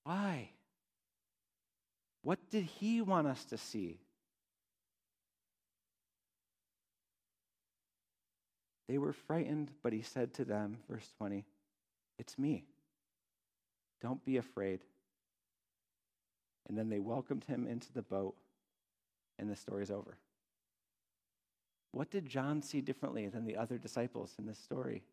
Why? 0.03 0.49
What 2.21 2.39
did 2.49 2.65
he 2.65 3.01
want 3.01 3.27
us 3.27 3.45
to 3.45 3.57
see? 3.57 3.99
They 8.87 8.97
were 8.97 9.13
frightened, 9.13 9.71
but 9.81 9.93
he 9.93 10.01
said 10.01 10.33
to 10.35 10.45
them, 10.45 10.77
verse 10.89 11.09
20, 11.17 11.45
It's 12.19 12.37
me. 12.37 12.65
Don't 14.01 14.23
be 14.23 14.37
afraid. 14.37 14.81
And 16.67 16.77
then 16.77 16.89
they 16.89 16.99
welcomed 16.99 17.45
him 17.45 17.67
into 17.67 17.91
the 17.93 18.01
boat, 18.01 18.35
and 19.39 19.49
the 19.49 19.55
story's 19.55 19.91
over. 19.91 20.17
What 21.91 22.11
did 22.11 22.27
John 22.27 22.61
see 22.61 22.81
differently 22.81 23.27
than 23.27 23.45
the 23.45 23.55
other 23.55 23.77
disciples 23.77 24.33
in 24.37 24.45
this 24.45 24.59
story? 24.59 25.03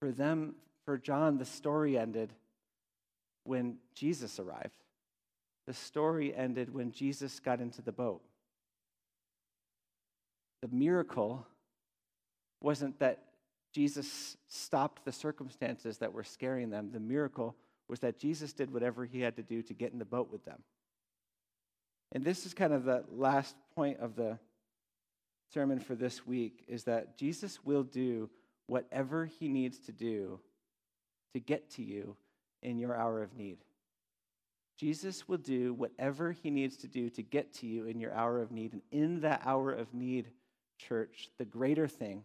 For 0.00 0.10
them, 0.10 0.54
for 0.84 0.96
John, 0.96 1.38
the 1.38 1.44
story 1.44 1.98
ended 1.98 2.32
when 3.44 3.76
Jesus 3.94 4.38
arrived. 4.38 4.84
The 5.66 5.74
story 5.74 6.34
ended 6.34 6.72
when 6.72 6.92
Jesus 6.92 7.40
got 7.40 7.60
into 7.60 7.82
the 7.82 7.92
boat. 7.92 8.22
The 10.62 10.68
miracle 10.68 11.46
wasn't 12.60 12.98
that 12.98 13.24
Jesus 13.72 14.36
stopped 14.48 15.04
the 15.04 15.12
circumstances 15.12 15.98
that 15.98 16.12
were 16.12 16.24
scaring 16.24 16.70
them. 16.70 16.90
The 16.92 17.00
miracle 17.00 17.56
was 17.88 18.00
that 18.00 18.18
Jesus 18.18 18.52
did 18.52 18.72
whatever 18.72 19.04
he 19.04 19.20
had 19.20 19.36
to 19.36 19.42
do 19.42 19.62
to 19.62 19.74
get 19.74 19.92
in 19.92 19.98
the 19.98 20.04
boat 20.04 20.30
with 20.30 20.44
them. 20.44 20.62
And 22.12 22.24
this 22.24 22.46
is 22.46 22.54
kind 22.54 22.72
of 22.72 22.84
the 22.84 23.04
last 23.10 23.54
point 23.74 24.00
of 24.00 24.16
the 24.16 24.38
sermon 25.52 25.78
for 25.78 25.94
this 25.94 26.26
week 26.26 26.64
is 26.68 26.84
that 26.84 27.18
Jesus 27.18 27.64
will 27.64 27.82
do 27.82 28.30
whatever 28.66 29.26
he 29.26 29.48
needs 29.48 29.78
to 29.80 29.92
do 29.92 30.40
to 31.34 31.40
get 31.40 31.70
to 31.70 31.82
you 31.82 32.16
in 32.62 32.78
your 32.78 32.96
hour 32.96 33.22
of 33.22 33.34
need. 33.34 33.58
Jesus 34.78 35.26
will 35.26 35.38
do 35.38 35.74
whatever 35.74 36.32
he 36.32 36.50
needs 36.50 36.76
to 36.78 36.86
do 36.86 37.10
to 37.10 37.22
get 37.22 37.52
to 37.54 37.66
you 37.66 37.86
in 37.86 37.98
your 38.00 38.14
hour 38.14 38.40
of 38.40 38.52
need. 38.52 38.72
And 38.72 38.82
in 38.92 39.20
that 39.20 39.42
hour 39.44 39.72
of 39.72 39.92
need, 39.92 40.28
church, 40.78 41.30
the 41.38 41.44
greater 41.44 41.88
thing 41.88 42.22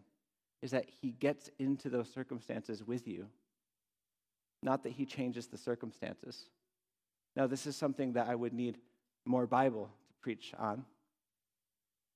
is 0.62 0.70
that 0.70 0.86
he 1.00 1.10
gets 1.12 1.50
into 1.58 1.88
those 1.88 2.10
circumstances 2.10 2.82
with 2.82 3.06
you, 3.06 3.26
not 4.62 4.82
that 4.82 4.92
he 4.92 5.04
changes 5.04 5.46
the 5.46 5.58
circumstances. 5.58 6.46
Now, 7.36 7.46
this 7.46 7.66
is 7.66 7.76
something 7.76 8.12
that 8.14 8.28
I 8.28 8.34
would 8.34 8.52
need 8.52 8.78
more 9.26 9.46
Bible 9.46 9.90
to 10.08 10.14
preach 10.22 10.52
on. 10.58 10.84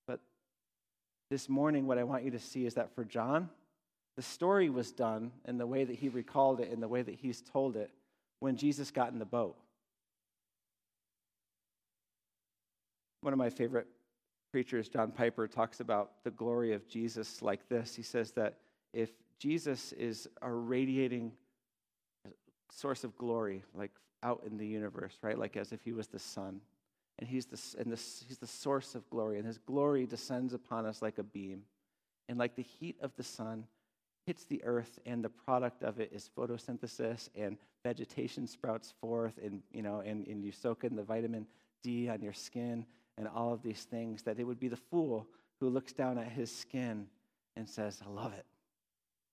But 0.07 0.19
this 1.29 1.49
morning, 1.49 1.85
what 1.85 1.97
I 1.97 2.03
want 2.03 2.23
you 2.23 2.31
to 2.31 2.39
see 2.39 2.65
is 2.65 2.75
that 2.75 2.95
for 2.95 3.03
John, 3.03 3.49
the 4.15 4.21
story 4.21 4.69
was 4.69 4.91
done 4.91 5.31
in 5.47 5.57
the 5.57 5.67
way 5.67 5.83
that 5.83 5.95
he 5.95 6.09
recalled 6.09 6.59
it, 6.59 6.71
in 6.71 6.79
the 6.79 6.87
way 6.87 7.01
that 7.01 7.15
he's 7.15 7.41
told 7.41 7.75
it, 7.75 7.91
when 8.39 8.57
Jesus 8.57 8.91
got 8.91 9.11
in 9.11 9.19
the 9.19 9.25
boat. 9.25 9.55
One 13.21 13.33
of 13.33 13.39
my 13.39 13.49
favorite 13.49 13.87
preachers, 14.51 14.89
John 14.89 15.11
Piper, 15.11 15.47
talks 15.47 15.79
about 15.79 16.23
the 16.23 16.31
glory 16.31 16.73
of 16.73 16.87
Jesus 16.87 17.41
like 17.41 17.67
this. 17.69 17.95
He 17.95 18.03
says 18.03 18.31
that 18.31 18.57
if 18.93 19.09
Jesus 19.37 19.91
is 19.93 20.27
a 20.41 20.51
radiating 20.51 21.31
source 22.71 23.03
of 23.03 23.15
glory, 23.17 23.63
like 23.73 23.91
out 24.23 24.43
in 24.45 24.57
the 24.57 24.67
universe, 24.67 25.17
right? 25.21 25.37
Like 25.37 25.57
as 25.57 25.71
if 25.71 25.81
he 25.83 25.91
was 25.91 26.07
the 26.07 26.19
sun. 26.19 26.61
And 27.19 27.27
he's 27.27 27.45
the, 27.47 27.81
and 27.81 27.91
this, 27.91 28.23
he's 28.27 28.37
the 28.37 28.47
source 28.47 28.95
of 28.95 29.09
glory, 29.09 29.37
and 29.37 29.45
his 29.45 29.57
glory 29.57 30.05
descends 30.05 30.53
upon 30.53 30.85
us 30.85 31.01
like 31.01 31.17
a 31.17 31.23
beam. 31.23 31.63
And 32.29 32.37
like 32.37 32.55
the 32.55 32.63
heat 32.63 32.95
of 33.01 33.13
the 33.17 33.23
sun 33.23 33.65
hits 34.25 34.45
the 34.45 34.63
earth, 34.63 34.99
and 35.05 35.23
the 35.23 35.29
product 35.29 35.83
of 35.83 35.99
it 35.99 36.11
is 36.13 36.29
photosynthesis, 36.37 37.29
and 37.35 37.57
vegetation 37.83 38.47
sprouts 38.47 38.93
forth, 39.01 39.37
and, 39.43 39.61
you 39.73 39.81
know, 39.81 40.01
and, 40.05 40.27
and 40.27 40.45
you 40.45 40.51
soak 40.51 40.83
in 40.83 40.95
the 40.95 41.03
vitamin 41.03 41.45
D 41.83 42.07
on 42.07 42.21
your 42.21 42.33
skin, 42.33 42.85
and 43.19 43.27
all 43.27 43.53
of 43.53 43.61
these 43.61 43.83
things, 43.83 44.23
that 44.23 44.39
it 44.39 44.45
would 44.45 44.59
be 44.59 44.69
the 44.69 44.77
fool 44.77 45.27
who 45.59 45.69
looks 45.69 45.93
down 45.93 46.17
at 46.17 46.31
his 46.31 46.55
skin 46.55 47.05
and 47.55 47.69
says, 47.69 48.01
I 48.03 48.09
love 48.09 48.33
it. 48.33 48.45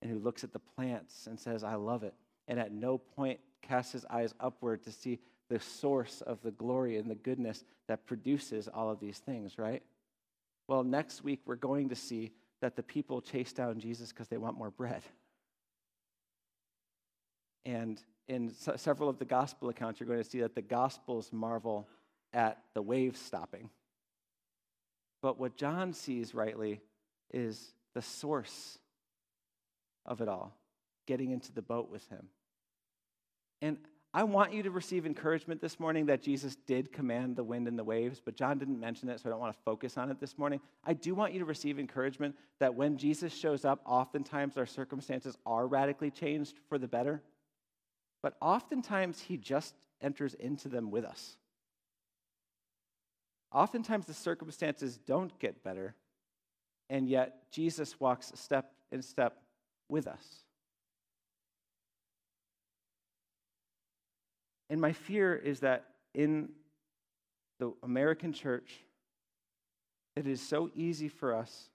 And 0.03 0.11
who 0.11 0.19
looks 0.19 0.45
at 0.45 0.53
the 0.53 0.59
plants 0.59 1.27
and 1.27 1.39
says, 1.39 1.65
I 1.65 1.77
love 1.77 2.03
it. 2.03 2.13
And 2.49 2.59
at 2.59 2.73
no 2.73 2.99
point 2.99 3.41
casts 3.63 3.93
his 3.93 4.05
eyes 4.11 4.35
upward 4.41 4.83
to 4.85 4.93
see 4.93 5.21
the 5.49 5.61
source 5.61 6.21
of 6.23 6.43
the 6.43 6.51
glory 6.51 6.97
and 6.97 7.09
the 7.09 7.15
goodness 7.15 7.65
that 7.87 8.07
produces 8.07 8.69
all 8.69 8.91
of 8.91 9.01
these 9.01 9.19
things, 9.19 9.57
right? 9.57 9.83
Well, 10.69 10.83
next 10.83 11.23
week 11.23 11.41
we're 11.47 11.55
going 11.55 11.89
to 11.89 11.95
see 11.95 12.33
that 12.61 12.75
the 12.75 12.83
people 12.83 13.21
chase 13.21 13.53
down 13.53 13.79
Jesus 13.79 14.11
because 14.11 14.29
they 14.29 14.37
want 14.37 14.59
more 14.59 14.71
bread. 14.71 15.03
And 17.65 18.03
in 18.29 18.53
several 18.77 19.09
of 19.09 19.19
the 19.19 19.25
gospel 19.25 19.69
accounts, 19.69 20.01
you're 20.01 20.09
going 20.09 20.23
to 20.23 20.29
see 20.29 20.41
that 20.41 20.55
the 20.55 20.63
gospels 20.63 21.31
marvel 21.33 21.87
at 22.37 22.59
the 22.75 22.83
waves 22.83 23.19
stopping. 23.19 23.71
But 25.23 25.41
what 25.41 25.57
John 25.57 25.95
sees 25.95 26.35
rightly 26.35 26.83
is 27.33 27.73
the 27.95 28.03
source 28.03 28.79
of 30.05 30.21
it 30.21 30.29
all, 30.29 30.55
getting 31.07 31.31
into 31.31 31.51
the 31.51 31.63
boat 31.63 31.91
with 31.91 32.07
him. 32.11 32.29
And 33.63 33.79
I 34.13 34.23
want 34.25 34.53
you 34.53 34.63
to 34.65 34.71
receive 34.71 35.07
encouragement 35.07 35.61
this 35.61 35.81
morning 35.81 36.07
that 36.07 36.23
Jesus 36.23 36.57
did 36.67 36.93
command 36.93 37.37
the 37.37 37.43
wind 37.43 37.69
and 37.69 37.79
the 37.79 37.85
waves, 37.85 38.21
but 38.23 38.37
John 38.37 38.59
didn't 38.59 38.79
mention 38.79 39.09
it, 39.09 39.19
so 39.21 39.29
I 39.29 39.31
don't 39.31 39.41
want 39.41 39.57
to 39.57 39.63
focus 39.65 39.97
on 39.97 40.11
it 40.11 40.21
this 40.21 40.39
morning. 40.39 40.61
I 40.85 40.93
do 40.93 41.15
want 41.15 41.33
you 41.33 41.39
to 41.41 41.45
receive 41.47 41.79
encouragement 41.79 42.37
that 42.61 42.75
when 42.75 42.99
Jesus 42.99 43.35
shows 43.35 43.65
up, 43.65 43.81
oftentimes 43.87 44.59
our 44.59 44.67
circumstances 44.67 45.37
are 45.47 45.67
radically 45.67 46.11
changed 46.11 46.61
for 46.69 46.79
the 46.79 46.87
better, 46.87 47.23
but 48.23 48.37
oftentimes 48.41 49.21
he 49.21 49.39
just 49.39 49.75
enters 50.03 50.35
into 50.35 50.69
them 50.69 50.91
with 50.91 51.05
us. 51.05 51.37
Oftentimes 53.53 54.07
the 54.07 54.15
circumstances 54.15 54.99
don't 55.07 55.39
get 55.39 55.63
better, 55.63 55.95
and 56.91 57.09
yet 57.09 57.51
Jesus 57.51 57.99
walks 57.99 58.33
step 58.35 58.73
in 58.93 59.03
step 59.03 59.39
with 59.89 60.07
us. 60.07 60.25
And 64.69 64.81
my 64.81 64.93
fear 64.93 65.35
is 65.35 65.61
that 65.61 65.87
in 66.15 66.51
the 67.59 67.73
American 67.83 68.33
church, 68.33 68.81
it 70.17 70.27
is 70.27 70.41
so 70.41 70.71
easy 70.75 71.09
for 71.09 71.35
us 71.35 71.71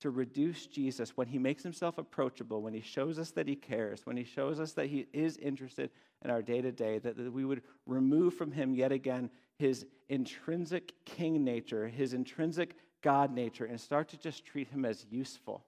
to 0.00 0.10
reduce 0.10 0.66
Jesus 0.66 1.16
when 1.16 1.28
he 1.28 1.38
makes 1.38 1.62
himself 1.62 1.98
approachable, 1.98 2.62
when 2.62 2.74
he 2.74 2.80
shows 2.80 3.18
us 3.18 3.30
that 3.32 3.46
he 3.46 3.54
cares, 3.54 4.04
when 4.04 4.16
he 4.16 4.24
shows 4.24 4.58
us 4.58 4.72
that 4.72 4.86
he 4.86 5.06
is 5.12 5.36
interested 5.36 5.90
in 6.24 6.30
our 6.30 6.42
day 6.42 6.60
to 6.60 6.72
day, 6.72 6.98
that 6.98 7.16
we 7.32 7.44
would 7.44 7.62
remove 7.86 8.34
from 8.34 8.50
him 8.50 8.74
yet 8.74 8.90
again 8.90 9.30
his 9.62 9.86
intrinsic 10.08 10.92
king 11.04 11.44
nature, 11.44 11.88
his 11.88 12.14
intrinsic 12.14 12.76
God 13.02 13.32
nature, 13.32 13.64
and 13.64 13.80
start 13.80 14.08
to 14.08 14.16
just 14.16 14.44
treat 14.44 14.68
him 14.68 14.84
as 14.84 15.06
useful 15.10 15.64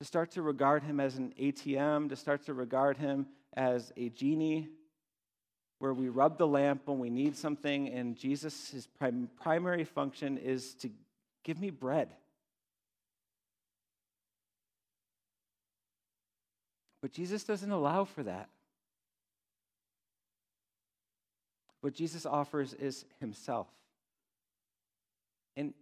to 0.00 0.04
start 0.04 0.30
to 0.32 0.42
regard 0.42 0.82
him 0.82 1.00
as 1.00 1.16
an 1.16 1.32
ATM, 1.40 2.10
to 2.10 2.16
start 2.16 2.44
to 2.46 2.54
regard 2.54 2.98
him 2.98 3.26
as 3.54 3.92
a 3.96 4.10
genie, 4.10 4.68
where 5.78 5.94
we 5.94 6.08
rub 6.08 6.36
the 6.38 6.46
lamp 6.46 6.82
when 6.84 6.98
we 6.98 7.10
need 7.10 7.36
something, 7.36 7.88
and 7.88 8.16
Jesus, 8.16 8.70
his 8.70 8.86
prim- 8.86 9.30
primary 9.40 9.84
function 9.84 10.36
is 10.36 10.74
to 10.74 10.90
give 11.44 11.58
me 11.58 11.70
bread. 11.70 12.10
But 17.00 17.12
Jesus 17.12 17.44
doesn't 17.44 17.70
allow 17.70 18.04
for 18.04 18.22
that. 18.24 18.50
What 21.86 21.94
Jesus 21.94 22.26
offers 22.26 22.74
is 22.74 23.04
himself. 23.20 23.68
And 25.56 25.72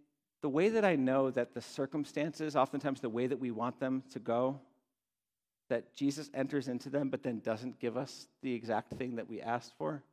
the 0.43 0.49
way 0.49 0.69
that 0.69 0.85
I 0.85 0.95
know 0.95 1.31
that 1.31 1.55
the 1.55 1.61
circumstances, 1.61 2.55
oftentimes 2.55 3.01
the 3.01 3.09
way 3.09 3.25
that 3.25 3.39
we 3.39 3.49
want 3.49 3.79
them 3.79 4.03
to 4.11 4.19
go, 4.19 4.59
that 5.67 5.95
Jesus 5.95 6.29
enters 6.35 6.67
into 6.67 6.91
them 6.91 7.09
but 7.09 7.23
then 7.23 7.39
doesn't 7.39 7.79
give 7.79 7.97
us 7.97 8.27
the 8.43 8.53
exact 8.53 8.93
thing 8.93 9.15
that 9.15 9.27
we 9.27 9.41
asked 9.41 9.73
for, 9.79 10.03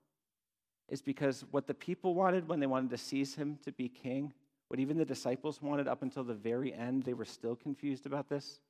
is 0.88 1.02
because 1.02 1.44
what 1.50 1.66
the 1.66 1.74
people 1.74 2.14
wanted 2.14 2.48
when 2.48 2.58
they 2.58 2.66
wanted 2.66 2.88
to 2.88 2.96
seize 2.96 3.34
him 3.34 3.58
to 3.62 3.70
be 3.70 3.90
king, 3.90 4.32
what 4.68 4.80
even 4.80 4.96
the 4.96 5.04
disciples 5.04 5.60
wanted 5.60 5.88
up 5.88 6.00
until 6.00 6.24
the 6.24 6.32
very 6.32 6.72
end, 6.72 7.02
they 7.02 7.12
were 7.12 7.26
still 7.26 7.54
confused 7.54 8.06
about 8.06 8.30
this, 8.30 8.60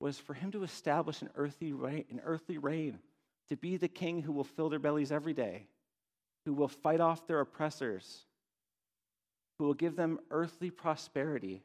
was 0.00 0.16
for 0.16 0.32
him 0.32 0.50
to 0.52 0.62
establish 0.62 1.20
an 1.20 1.28
earthly 1.34 1.74
reign, 1.74 2.06
an 2.10 2.22
earthly 2.24 2.56
reign, 2.56 2.98
to 3.50 3.58
be 3.58 3.76
the 3.76 3.88
king 3.88 4.22
who 4.22 4.32
will 4.32 4.42
fill 4.42 4.70
their 4.70 4.78
bellies 4.78 5.12
every 5.12 5.34
day, 5.34 5.66
who 6.48 6.54
will 6.54 6.66
fight 6.66 6.98
off 6.98 7.26
their 7.26 7.40
oppressors, 7.40 8.20
who 9.58 9.66
will 9.66 9.74
give 9.74 9.96
them 9.96 10.18
earthly 10.30 10.70
prosperity. 10.70 11.60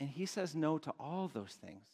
And 0.00 0.08
he 0.08 0.24
says 0.24 0.54
no 0.54 0.78
to 0.78 0.94
all 0.98 1.28
those 1.28 1.58
things. 1.62 1.84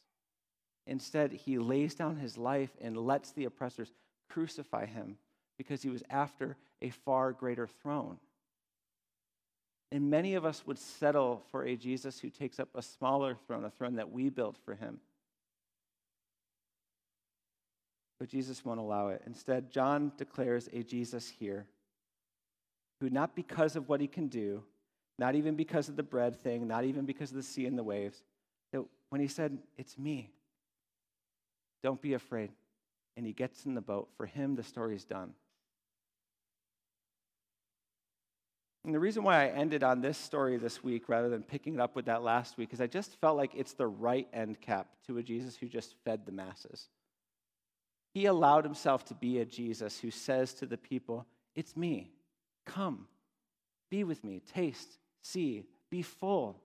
Instead, 0.86 1.32
he 1.32 1.58
lays 1.58 1.96
down 1.96 2.14
his 2.14 2.38
life 2.38 2.70
and 2.80 2.96
lets 2.96 3.32
the 3.32 3.44
oppressors 3.44 3.92
crucify 4.28 4.86
him 4.86 5.16
because 5.58 5.82
he 5.82 5.88
was 5.88 6.04
after 6.08 6.56
a 6.80 6.90
far 6.90 7.32
greater 7.32 7.66
throne. 7.66 8.18
And 9.90 10.10
many 10.10 10.36
of 10.36 10.44
us 10.44 10.64
would 10.64 10.78
settle 10.78 11.42
for 11.50 11.64
a 11.64 11.74
Jesus 11.74 12.20
who 12.20 12.30
takes 12.30 12.60
up 12.60 12.68
a 12.76 12.82
smaller 12.82 13.36
throne, 13.48 13.64
a 13.64 13.70
throne 13.70 13.96
that 13.96 14.12
we 14.12 14.28
built 14.28 14.56
for 14.64 14.76
him. 14.76 15.00
But 18.20 18.28
Jesus 18.28 18.64
won't 18.64 18.78
allow 18.78 19.08
it. 19.08 19.22
Instead, 19.26 19.72
John 19.72 20.12
declares 20.16 20.68
a 20.72 20.84
Jesus 20.84 21.28
here 21.28 21.66
who, 23.00 23.10
not 23.10 23.34
because 23.34 23.76
of 23.76 23.88
what 23.88 24.00
he 24.00 24.06
can 24.06 24.28
do, 24.28 24.62
not 25.18 25.34
even 25.34 25.54
because 25.54 25.88
of 25.88 25.96
the 25.96 26.02
bread 26.02 26.36
thing, 26.42 26.66
not 26.66 26.84
even 26.84 27.04
because 27.04 27.30
of 27.30 27.36
the 27.36 27.42
sea 27.42 27.66
and 27.66 27.78
the 27.78 27.82
waves. 27.82 28.22
That 28.72 28.84
when 29.08 29.20
he 29.20 29.28
said, 29.28 29.58
It's 29.76 29.98
me, 29.98 30.30
don't 31.82 32.00
be 32.00 32.14
afraid. 32.14 32.50
And 33.16 33.26
he 33.26 33.32
gets 33.32 33.66
in 33.66 33.74
the 33.74 33.80
boat. 33.80 34.08
For 34.16 34.24
him, 34.24 34.54
the 34.54 34.62
story's 34.62 35.04
done. 35.04 35.34
And 38.84 38.94
the 38.94 39.00
reason 39.00 39.24
why 39.24 39.44
I 39.44 39.48
ended 39.48 39.82
on 39.82 40.00
this 40.00 40.16
story 40.16 40.56
this 40.56 40.82
week 40.82 41.08
rather 41.08 41.28
than 41.28 41.42
picking 41.42 41.74
it 41.74 41.80
up 41.80 41.94
with 41.94 42.06
that 42.06 42.22
last 42.22 42.56
week 42.56 42.72
is 42.72 42.80
I 42.80 42.86
just 42.86 43.20
felt 43.20 43.36
like 43.36 43.52
it's 43.54 43.74
the 43.74 43.86
right 43.86 44.26
end 44.32 44.58
cap 44.60 44.86
to 45.06 45.18
a 45.18 45.22
Jesus 45.22 45.54
who 45.56 45.68
just 45.68 45.94
fed 46.04 46.24
the 46.24 46.32
masses. 46.32 46.88
He 48.14 48.24
allowed 48.24 48.64
himself 48.64 49.04
to 49.06 49.14
be 49.14 49.38
a 49.38 49.44
Jesus 49.44 50.00
who 50.00 50.10
says 50.10 50.54
to 50.54 50.66
the 50.66 50.78
people, 50.78 51.26
It's 51.54 51.76
me. 51.76 52.10
Come, 52.74 53.06
be 53.90 54.04
with 54.04 54.22
me, 54.22 54.40
taste, 54.54 54.98
see, 55.22 55.64
be 55.90 56.02
full. 56.02 56.60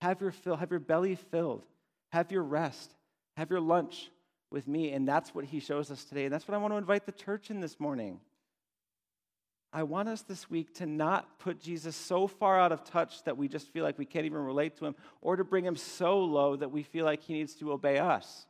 Have 0.00 0.20
your 0.20 0.30
fill, 0.30 0.56
have 0.56 0.70
your 0.70 0.80
belly 0.80 1.14
filled. 1.14 1.64
Have 2.12 2.30
your 2.30 2.42
rest. 2.42 2.94
Have 3.36 3.50
your 3.50 3.60
lunch 3.60 4.10
with 4.50 4.68
me. 4.68 4.92
And 4.92 5.08
that's 5.08 5.34
what 5.34 5.46
he 5.46 5.60
shows 5.60 5.90
us 5.90 6.04
today. 6.04 6.24
And 6.24 6.32
that's 6.32 6.46
what 6.46 6.54
I 6.54 6.58
want 6.58 6.74
to 6.74 6.78
invite 6.78 7.06
the 7.06 7.12
church 7.12 7.50
in 7.50 7.60
this 7.60 7.80
morning. 7.80 8.20
I 9.72 9.84
want 9.84 10.10
us 10.10 10.20
this 10.20 10.50
week 10.50 10.74
to 10.74 10.86
not 10.86 11.38
put 11.38 11.58
Jesus 11.58 11.96
so 11.96 12.26
far 12.26 12.60
out 12.60 12.72
of 12.72 12.84
touch 12.84 13.24
that 13.24 13.38
we 13.38 13.48
just 13.48 13.72
feel 13.72 13.82
like 13.82 13.98
we 13.98 14.04
can't 14.04 14.26
even 14.26 14.38
relate 14.38 14.76
to 14.76 14.84
him, 14.86 14.94
or 15.22 15.36
to 15.36 15.44
bring 15.44 15.64
him 15.64 15.76
so 15.76 16.18
low 16.18 16.56
that 16.56 16.70
we 16.70 16.82
feel 16.82 17.06
like 17.06 17.22
he 17.22 17.32
needs 17.32 17.54
to 17.54 17.72
obey 17.72 17.98
us, 17.98 18.46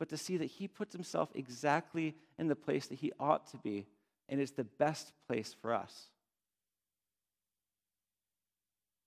but 0.00 0.08
to 0.08 0.16
see 0.16 0.36
that 0.38 0.46
he 0.46 0.66
puts 0.66 0.92
himself 0.92 1.28
exactly 1.36 2.16
in 2.40 2.48
the 2.48 2.56
place 2.56 2.88
that 2.88 2.98
he 2.98 3.12
ought 3.20 3.46
to 3.52 3.56
be, 3.58 3.86
and 4.32 4.40
it's 4.40 4.52
the 4.52 4.64
best 4.64 5.12
place 5.28 5.54
for 5.60 5.74
us. 5.74 6.06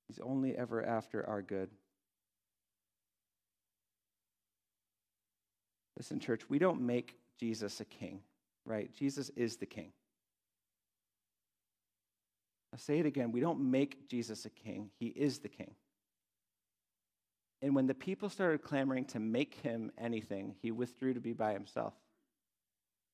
He's 0.07 0.19
only 0.19 0.55
ever 0.55 0.85
after 0.85 1.27
our 1.27 1.41
good. 1.41 1.71
Listen, 5.97 6.19
church, 6.19 6.47
we 6.47 6.59
don't 6.59 6.79
make 6.79 7.15
Jesus 7.39 7.81
a 7.81 7.85
king. 7.85 8.19
right? 8.67 8.93
Jesus 8.93 9.29
is 9.29 9.57
the 9.57 9.65
king. 9.65 9.93
I'll 12.71 12.77
say 12.77 12.99
it 12.99 13.07
again. 13.07 13.31
We 13.31 13.39
don't 13.39 13.71
make 13.71 14.07
Jesus 14.07 14.45
a 14.45 14.51
king, 14.51 14.91
he 14.99 15.07
is 15.07 15.39
the 15.39 15.49
king. 15.49 15.73
And 17.63 17.73
when 17.73 17.87
the 17.87 17.95
people 17.95 18.29
started 18.29 18.61
clamoring 18.61 19.05
to 19.05 19.19
make 19.19 19.55
him 19.55 19.91
anything, 19.97 20.53
he 20.61 20.69
withdrew 20.69 21.15
to 21.15 21.19
be 21.19 21.33
by 21.33 21.53
himself. 21.53 21.95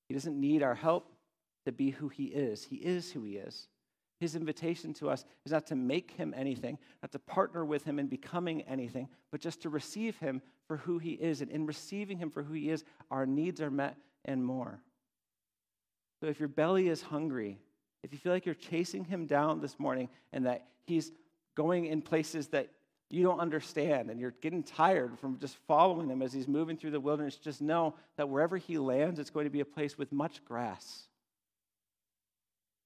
He 0.10 0.14
doesn't 0.14 0.38
need 0.38 0.62
our 0.62 0.76
help 0.76 1.14
to 1.66 1.72
be 1.72 1.92
who 1.92 2.10
he 2.10 2.26
is. 2.26 2.64
He 2.64 2.78
is 2.78 3.12
who 3.12 3.24
he 3.24 3.38
is. 3.38 3.68
His 4.20 4.36
invitation 4.36 4.94
to 4.96 5.10
us 5.10 5.26
is 5.46 5.52
not 5.52 5.66
to 5.68 5.76
make 5.76 6.12
him 6.12 6.32
anything, 6.38 6.78
not 7.02 7.12
to 7.12 7.20
partner 7.20 7.66
with 7.66 7.84
him 7.84 7.98
in 7.98 8.06
becoming 8.06 8.62
anything, 8.64 9.10
but 9.32 9.42
just 9.42 9.64
to 9.64 9.70
receive 9.70 10.16
him 10.18 10.44
for 10.68 10.78
who 10.78 11.00
he 11.00 11.14
is. 11.14 11.42
And 11.42 11.50
in 11.50 11.66
receiving 11.66 12.20
him 12.20 12.30
for 12.30 12.44
who 12.44 12.54
he 12.54 12.70
is, 12.70 12.84
our 13.10 13.26
needs 13.26 13.62
are 13.62 13.72
met 13.72 13.98
and 14.24 14.46
more. 14.46 14.80
So 16.20 16.28
if 16.28 16.40
your 16.40 16.50
belly 16.50 16.88
is 16.88 17.02
hungry, 17.02 17.58
if 18.04 18.14
you 18.14 18.20
feel 18.20 18.32
like 18.32 18.46
you're 18.46 18.54
chasing 18.54 19.04
him 19.04 19.26
down 19.26 19.60
this 19.60 19.80
morning 19.80 20.08
and 20.32 20.46
that 20.46 20.68
he's 20.86 21.12
going 21.56 21.86
in 21.86 22.04
places 22.04 22.48
that 22.50 22.70
you 23.10 23.24
don't 23.24 23.40
understand 23.40 24.12
and 24.12 24.20
you're 24.20 24.36
getting 24.40 24.62
tired 24.62 25.18
from 25.18 25.40
just 25.40 25.58
following 25.68 26.08
him 26.08 26.22
as 26.22 26.32
he's 26.32 26.48
moving 26.48 26.78
through 26.78 26.92
the 26.92 27.00
wilderness, 27.00 27.38
just 27.38 27.60
know 27.60 27.96
that 28.18 28.30
wherever 28.30 28.58
he 28.58 28.78
lands, 28.78 29.20
it's 29.20 29.32
going 29.32 29.46
to 29.46 29.50
be 29.50 29.62
a 29.62 29.66
place 29.66 29.98
with 29.98 30.12
much 30.12 30.46
grass 30.46 31.08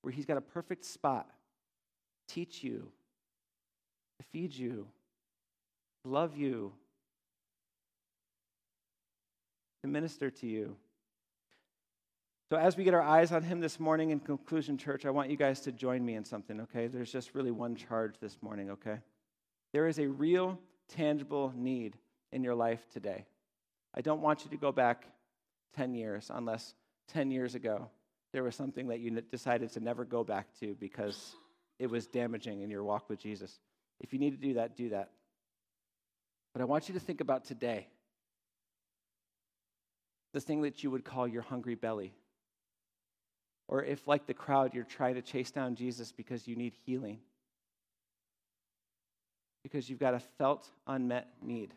where 0.05 0.13
He's 0.13 0.27
got 0.27 0.37
a 0.37 0.41
perfect 0.41 0.85
spot 0.85 1.27
teach 2.27 2.63
you, 2.63 2.91
to 4.19 4.25
feed 4.31 4.53
you, 4.53 4.85
love 6.03 6.37
you, 6.37 6.73
to 9.81 9.87
minister 9.87 10.29
to 10.29 10.45
you. 10.45 10.75
So, 12.51 12.57
as 12.57 12.77
we 12.77 12.83
get 12.83 12.93
our 12.93 13.01
eyes 13.01 13.31
on 13.31 13.41
Him 13.41 13.59
this 13.59 13.79
morning 13.79 14.11
in 14.11 14.19
Conclusion 14.19 14.77
Church, 14.77 15.07
I 15.07 15.09
want 15.09 15.31
you 15.31 15.37
guys 15.37 15.59
to 15.61 15.71
join 15.71 16.05
me 16.05 16.13
in 16.13 16.23
something, 16.23 16.61
okay? 16.61 16.85
There's 16.85 17.11
just 17.11 17.33
really 17.33 17.49
one 17.49 17.75
charge 17.75 18.19
this 18.21 18.37
morning, 18.43 18.69
okay? 18.69 18.99
There 19.73 19.87
is 19.87 19.97
a 19.97 20.07
real, 20.07 20.59
tangible 20.87 21.51
need 21.55 21.97
in 22.31 22.43
your 22.43 22.53
life 22.53 22.85
today. 22.93 23.25
I 23.95 24.01
don't 24.01 24.21
want 24.21 24.43
you 24.43 24.51
to 24.51 24.57
go 24.57 24.71
back 24.71 25.07
10 25.75 25.95
years 25.95 26.29
unless 26.31 26.75
10 27.07 27.31
years 27.31 27.55
ago 27.55 27.89
there 28.35 28.43
was 28.43 28.53
something 28.53 28.89
that 28.89 28.99
you 28.99 29.21
decided 29.31 29.71
to 29.71 29.79
never 29.79 30.03
go 30.03 30.21
back 30.21 30.47
to 30.59 30.75
because 30.77 31.37
it 31.79 31.89
was 31.89 32.05
damaging 32.05 32.63
in 32.63 32.69
your 32.69 32.83
walk 32.83 33.09
with 33.09 33.17
Jesus. 33.17 33.59
If 34.01 34.11
you 34.11 34.19
need 34.19 34.31
to 34.31 34.47
do 34.47 34.55
that, 34.55 34.75
do 34.75 34.89
that. 34.89 35.11
But 36.51 36.61
I 36.61 36.65
want 36.65 36.89
you 36.89 36.95
to 36.95 36.99
think 36.99 37.21
about 37.21 37.45
today 37.45 37.87
the 40.33 40.41
thing 40.41 40.63
that 40.63 40.83
you 40.83 40.91
would 40.91 41.05
call 41.05 41.25
your 41.25 41.43
hungry 41.43 41.75
belly. 41.75 42.13
Or 43.69 43.85
if, 43.85 44.05
like 44.05 44.27
the 44.27 44.33
crowd, 44.33 44.73
you're 44.73 44.83
trying 44.83 45.15
to 45.15 45.21
chase 45.21 45.51
down 45.51 45.75
Jesus 45.75 46.11
because 46.11 46.45
you 46.45 46.57
need 46.57 46.73
healing, 46.85 47.19
because 49.63 49.89
you've 49.89 49.97
got 49.97 50.13
a 50.13 50.19
felt 50.19 50.69
unmet 50.87 51.29
need 51.41 51.73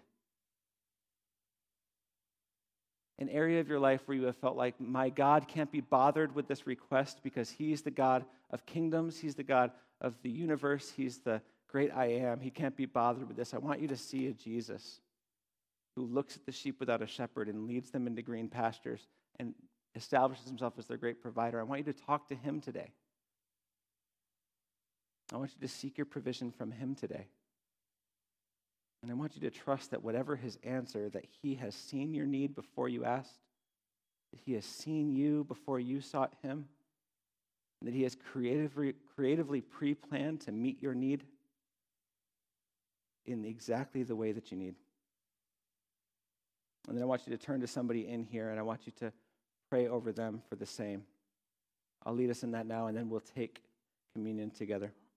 an 3.18 3.28
area 3.28 3.60
of 3.60 3.68
your 3.68 3.80
life 3.80 4.02
where 4.06 4.16
you 4.16 4.24
have 4.24 4.36
felt 4.36 4.56
like, 4.56 4.80
my 4.80 5.08
God 5.08 5.48
can't 5.48 5.72
be 5.72 5.80
bothered 5.80 6.34
with 6.34 6.46
this 6.46 6.66
request 6.66 7.20
because 7.22 7.50
He's 7.50 7.82
the 7.82 7.90
God 7.90 8.24
of 8.50 8.64
kingdoms, 8.64 9.18
He's 9.18 9.34
the 9.34 9.42
God 9.42 9.72
of 10.00 10.14
the 10.22 10.30
universe, 10.30 10.92
He's 10.96 11.18
the 11.18 11.42
great 11.68 11.92
I 11.94 12.06
am. 12.06 12.40
He 12.40 12.50
can't 12.50 12.76
be 12.76 12.86
bothered 12.86 13.26
with 13.26 13.36
this. 13.36 13.54
I 13.54 13.58
want 13.58 13.80
you 13.80 13.88
to 13.88 13.96
see 13.96 14.28
a 14.28 14.32
Jesus 14.32 15.00
who 15.96 16.06
looks 16.06 16.36
at 16.36 16.46
the 16.46 16.52
sheep 16.52 16.78
without 16.78 17.02
a 17.02 17.06
shepherd 17.06 17.48
and 17.48 17.66
leads 17.66 17.90
them 17.90 18.06
into 18.06 18.22
green 18.22 18.48
pastures 18.48 19.06
and 19.38 19.54
establishes 19.94 20.46
himself 20.46 20.74
as 20.78 20.86
their 20.86 20.96
great 20.96 21.20
provider. 21.20 21.60
I 21.60 21.64
want 21.64 21.84
you 21.84 21.92
to 21.92 22.00
talk 22.00 22.28
to 22.28 22.34
Him 22.34 22.60
today. 22.60 22.92
I 25.32 25.36
want 25.36 25.50
you 25.54 25.66
to 25.66 25.72
seek 25.72 25.98
your 25.98 26.06
provision 26.06 26.50
from 26.50 26.70
Him 26.70 26.94
today. 26.94 27.26
And 29.02 29.10
I 29.10 29.14
want 29.14 29.34
you 29.34 29.40
to 29.42 29.50
trust 29.50 29.92
that 29.92 30.02
whatever 30.02 30.36
his 30.36 30.58
answer, 30.64 31.08
that 31.10 31.24
he 31.42 31.54
has 31.56 31.74
seen 31.74 32.14
your 32.14 32.26
need 32.26 32.54
before 32.54 32.88
you 32.88 33.04
asked, 33.04 33.38
that 34.32 34.40
he 34.44 34.54
has 34.54 34.64
seen 34.64 35.12
you 35.12 35.44
before 35.44 35.78
you 35.78 36.00
sought 36.00 36.34
him, 36.42 36.66
and 37.80 37.88
that 37.88 37.94
he 37.94 38.02
has 38.02 38.16
creatively, 38.32 38.94
creatively 39.14 39.60
pre 39.60 39.94
planned 39.94 40.40
to 40.42 40.52
meet 40.52 40.82
your 40.82 40.94
need 40.94 41.24
in 43.24 43.44
exactly 43.44 44.02
the 44.02 44.16
way 44.16 44.32
that 44.32 44.50
you 44.50 44.56
need. 44.56 44.74
And 46.88 46.96
then 46.96 47.02
I 47.02 47.06
want 47.06 47.26
you 47.26 47.36
to 47.36 47.42
turn 47.42 47.60
to 47.60 47.66
somebody 47.66 48.08
in 48.08 48.24
here 48.24 48.48
and 48.48 48.58
I 48.58 48.62
want 48.62 48.86
you 48.86 48.92
to 49.00 49.12
pray 49.68 49.86
over 49.86 50.10
them 50.10 50.42
for 50.48 50.56
the 50.56 50.66
same. 50.66 51.04
I'll 52.04 52.14
lead 52.14 52.30
us 52.30 52.42
in 52.42 52.52
that 52.52 52.66
now, 52.66 52.86
and 52.86 52.96
then 52.96 53.10
we'll 53.10 53.20
take 53.20 53.60
communion 54.14 54.50
together. 54.50 54.92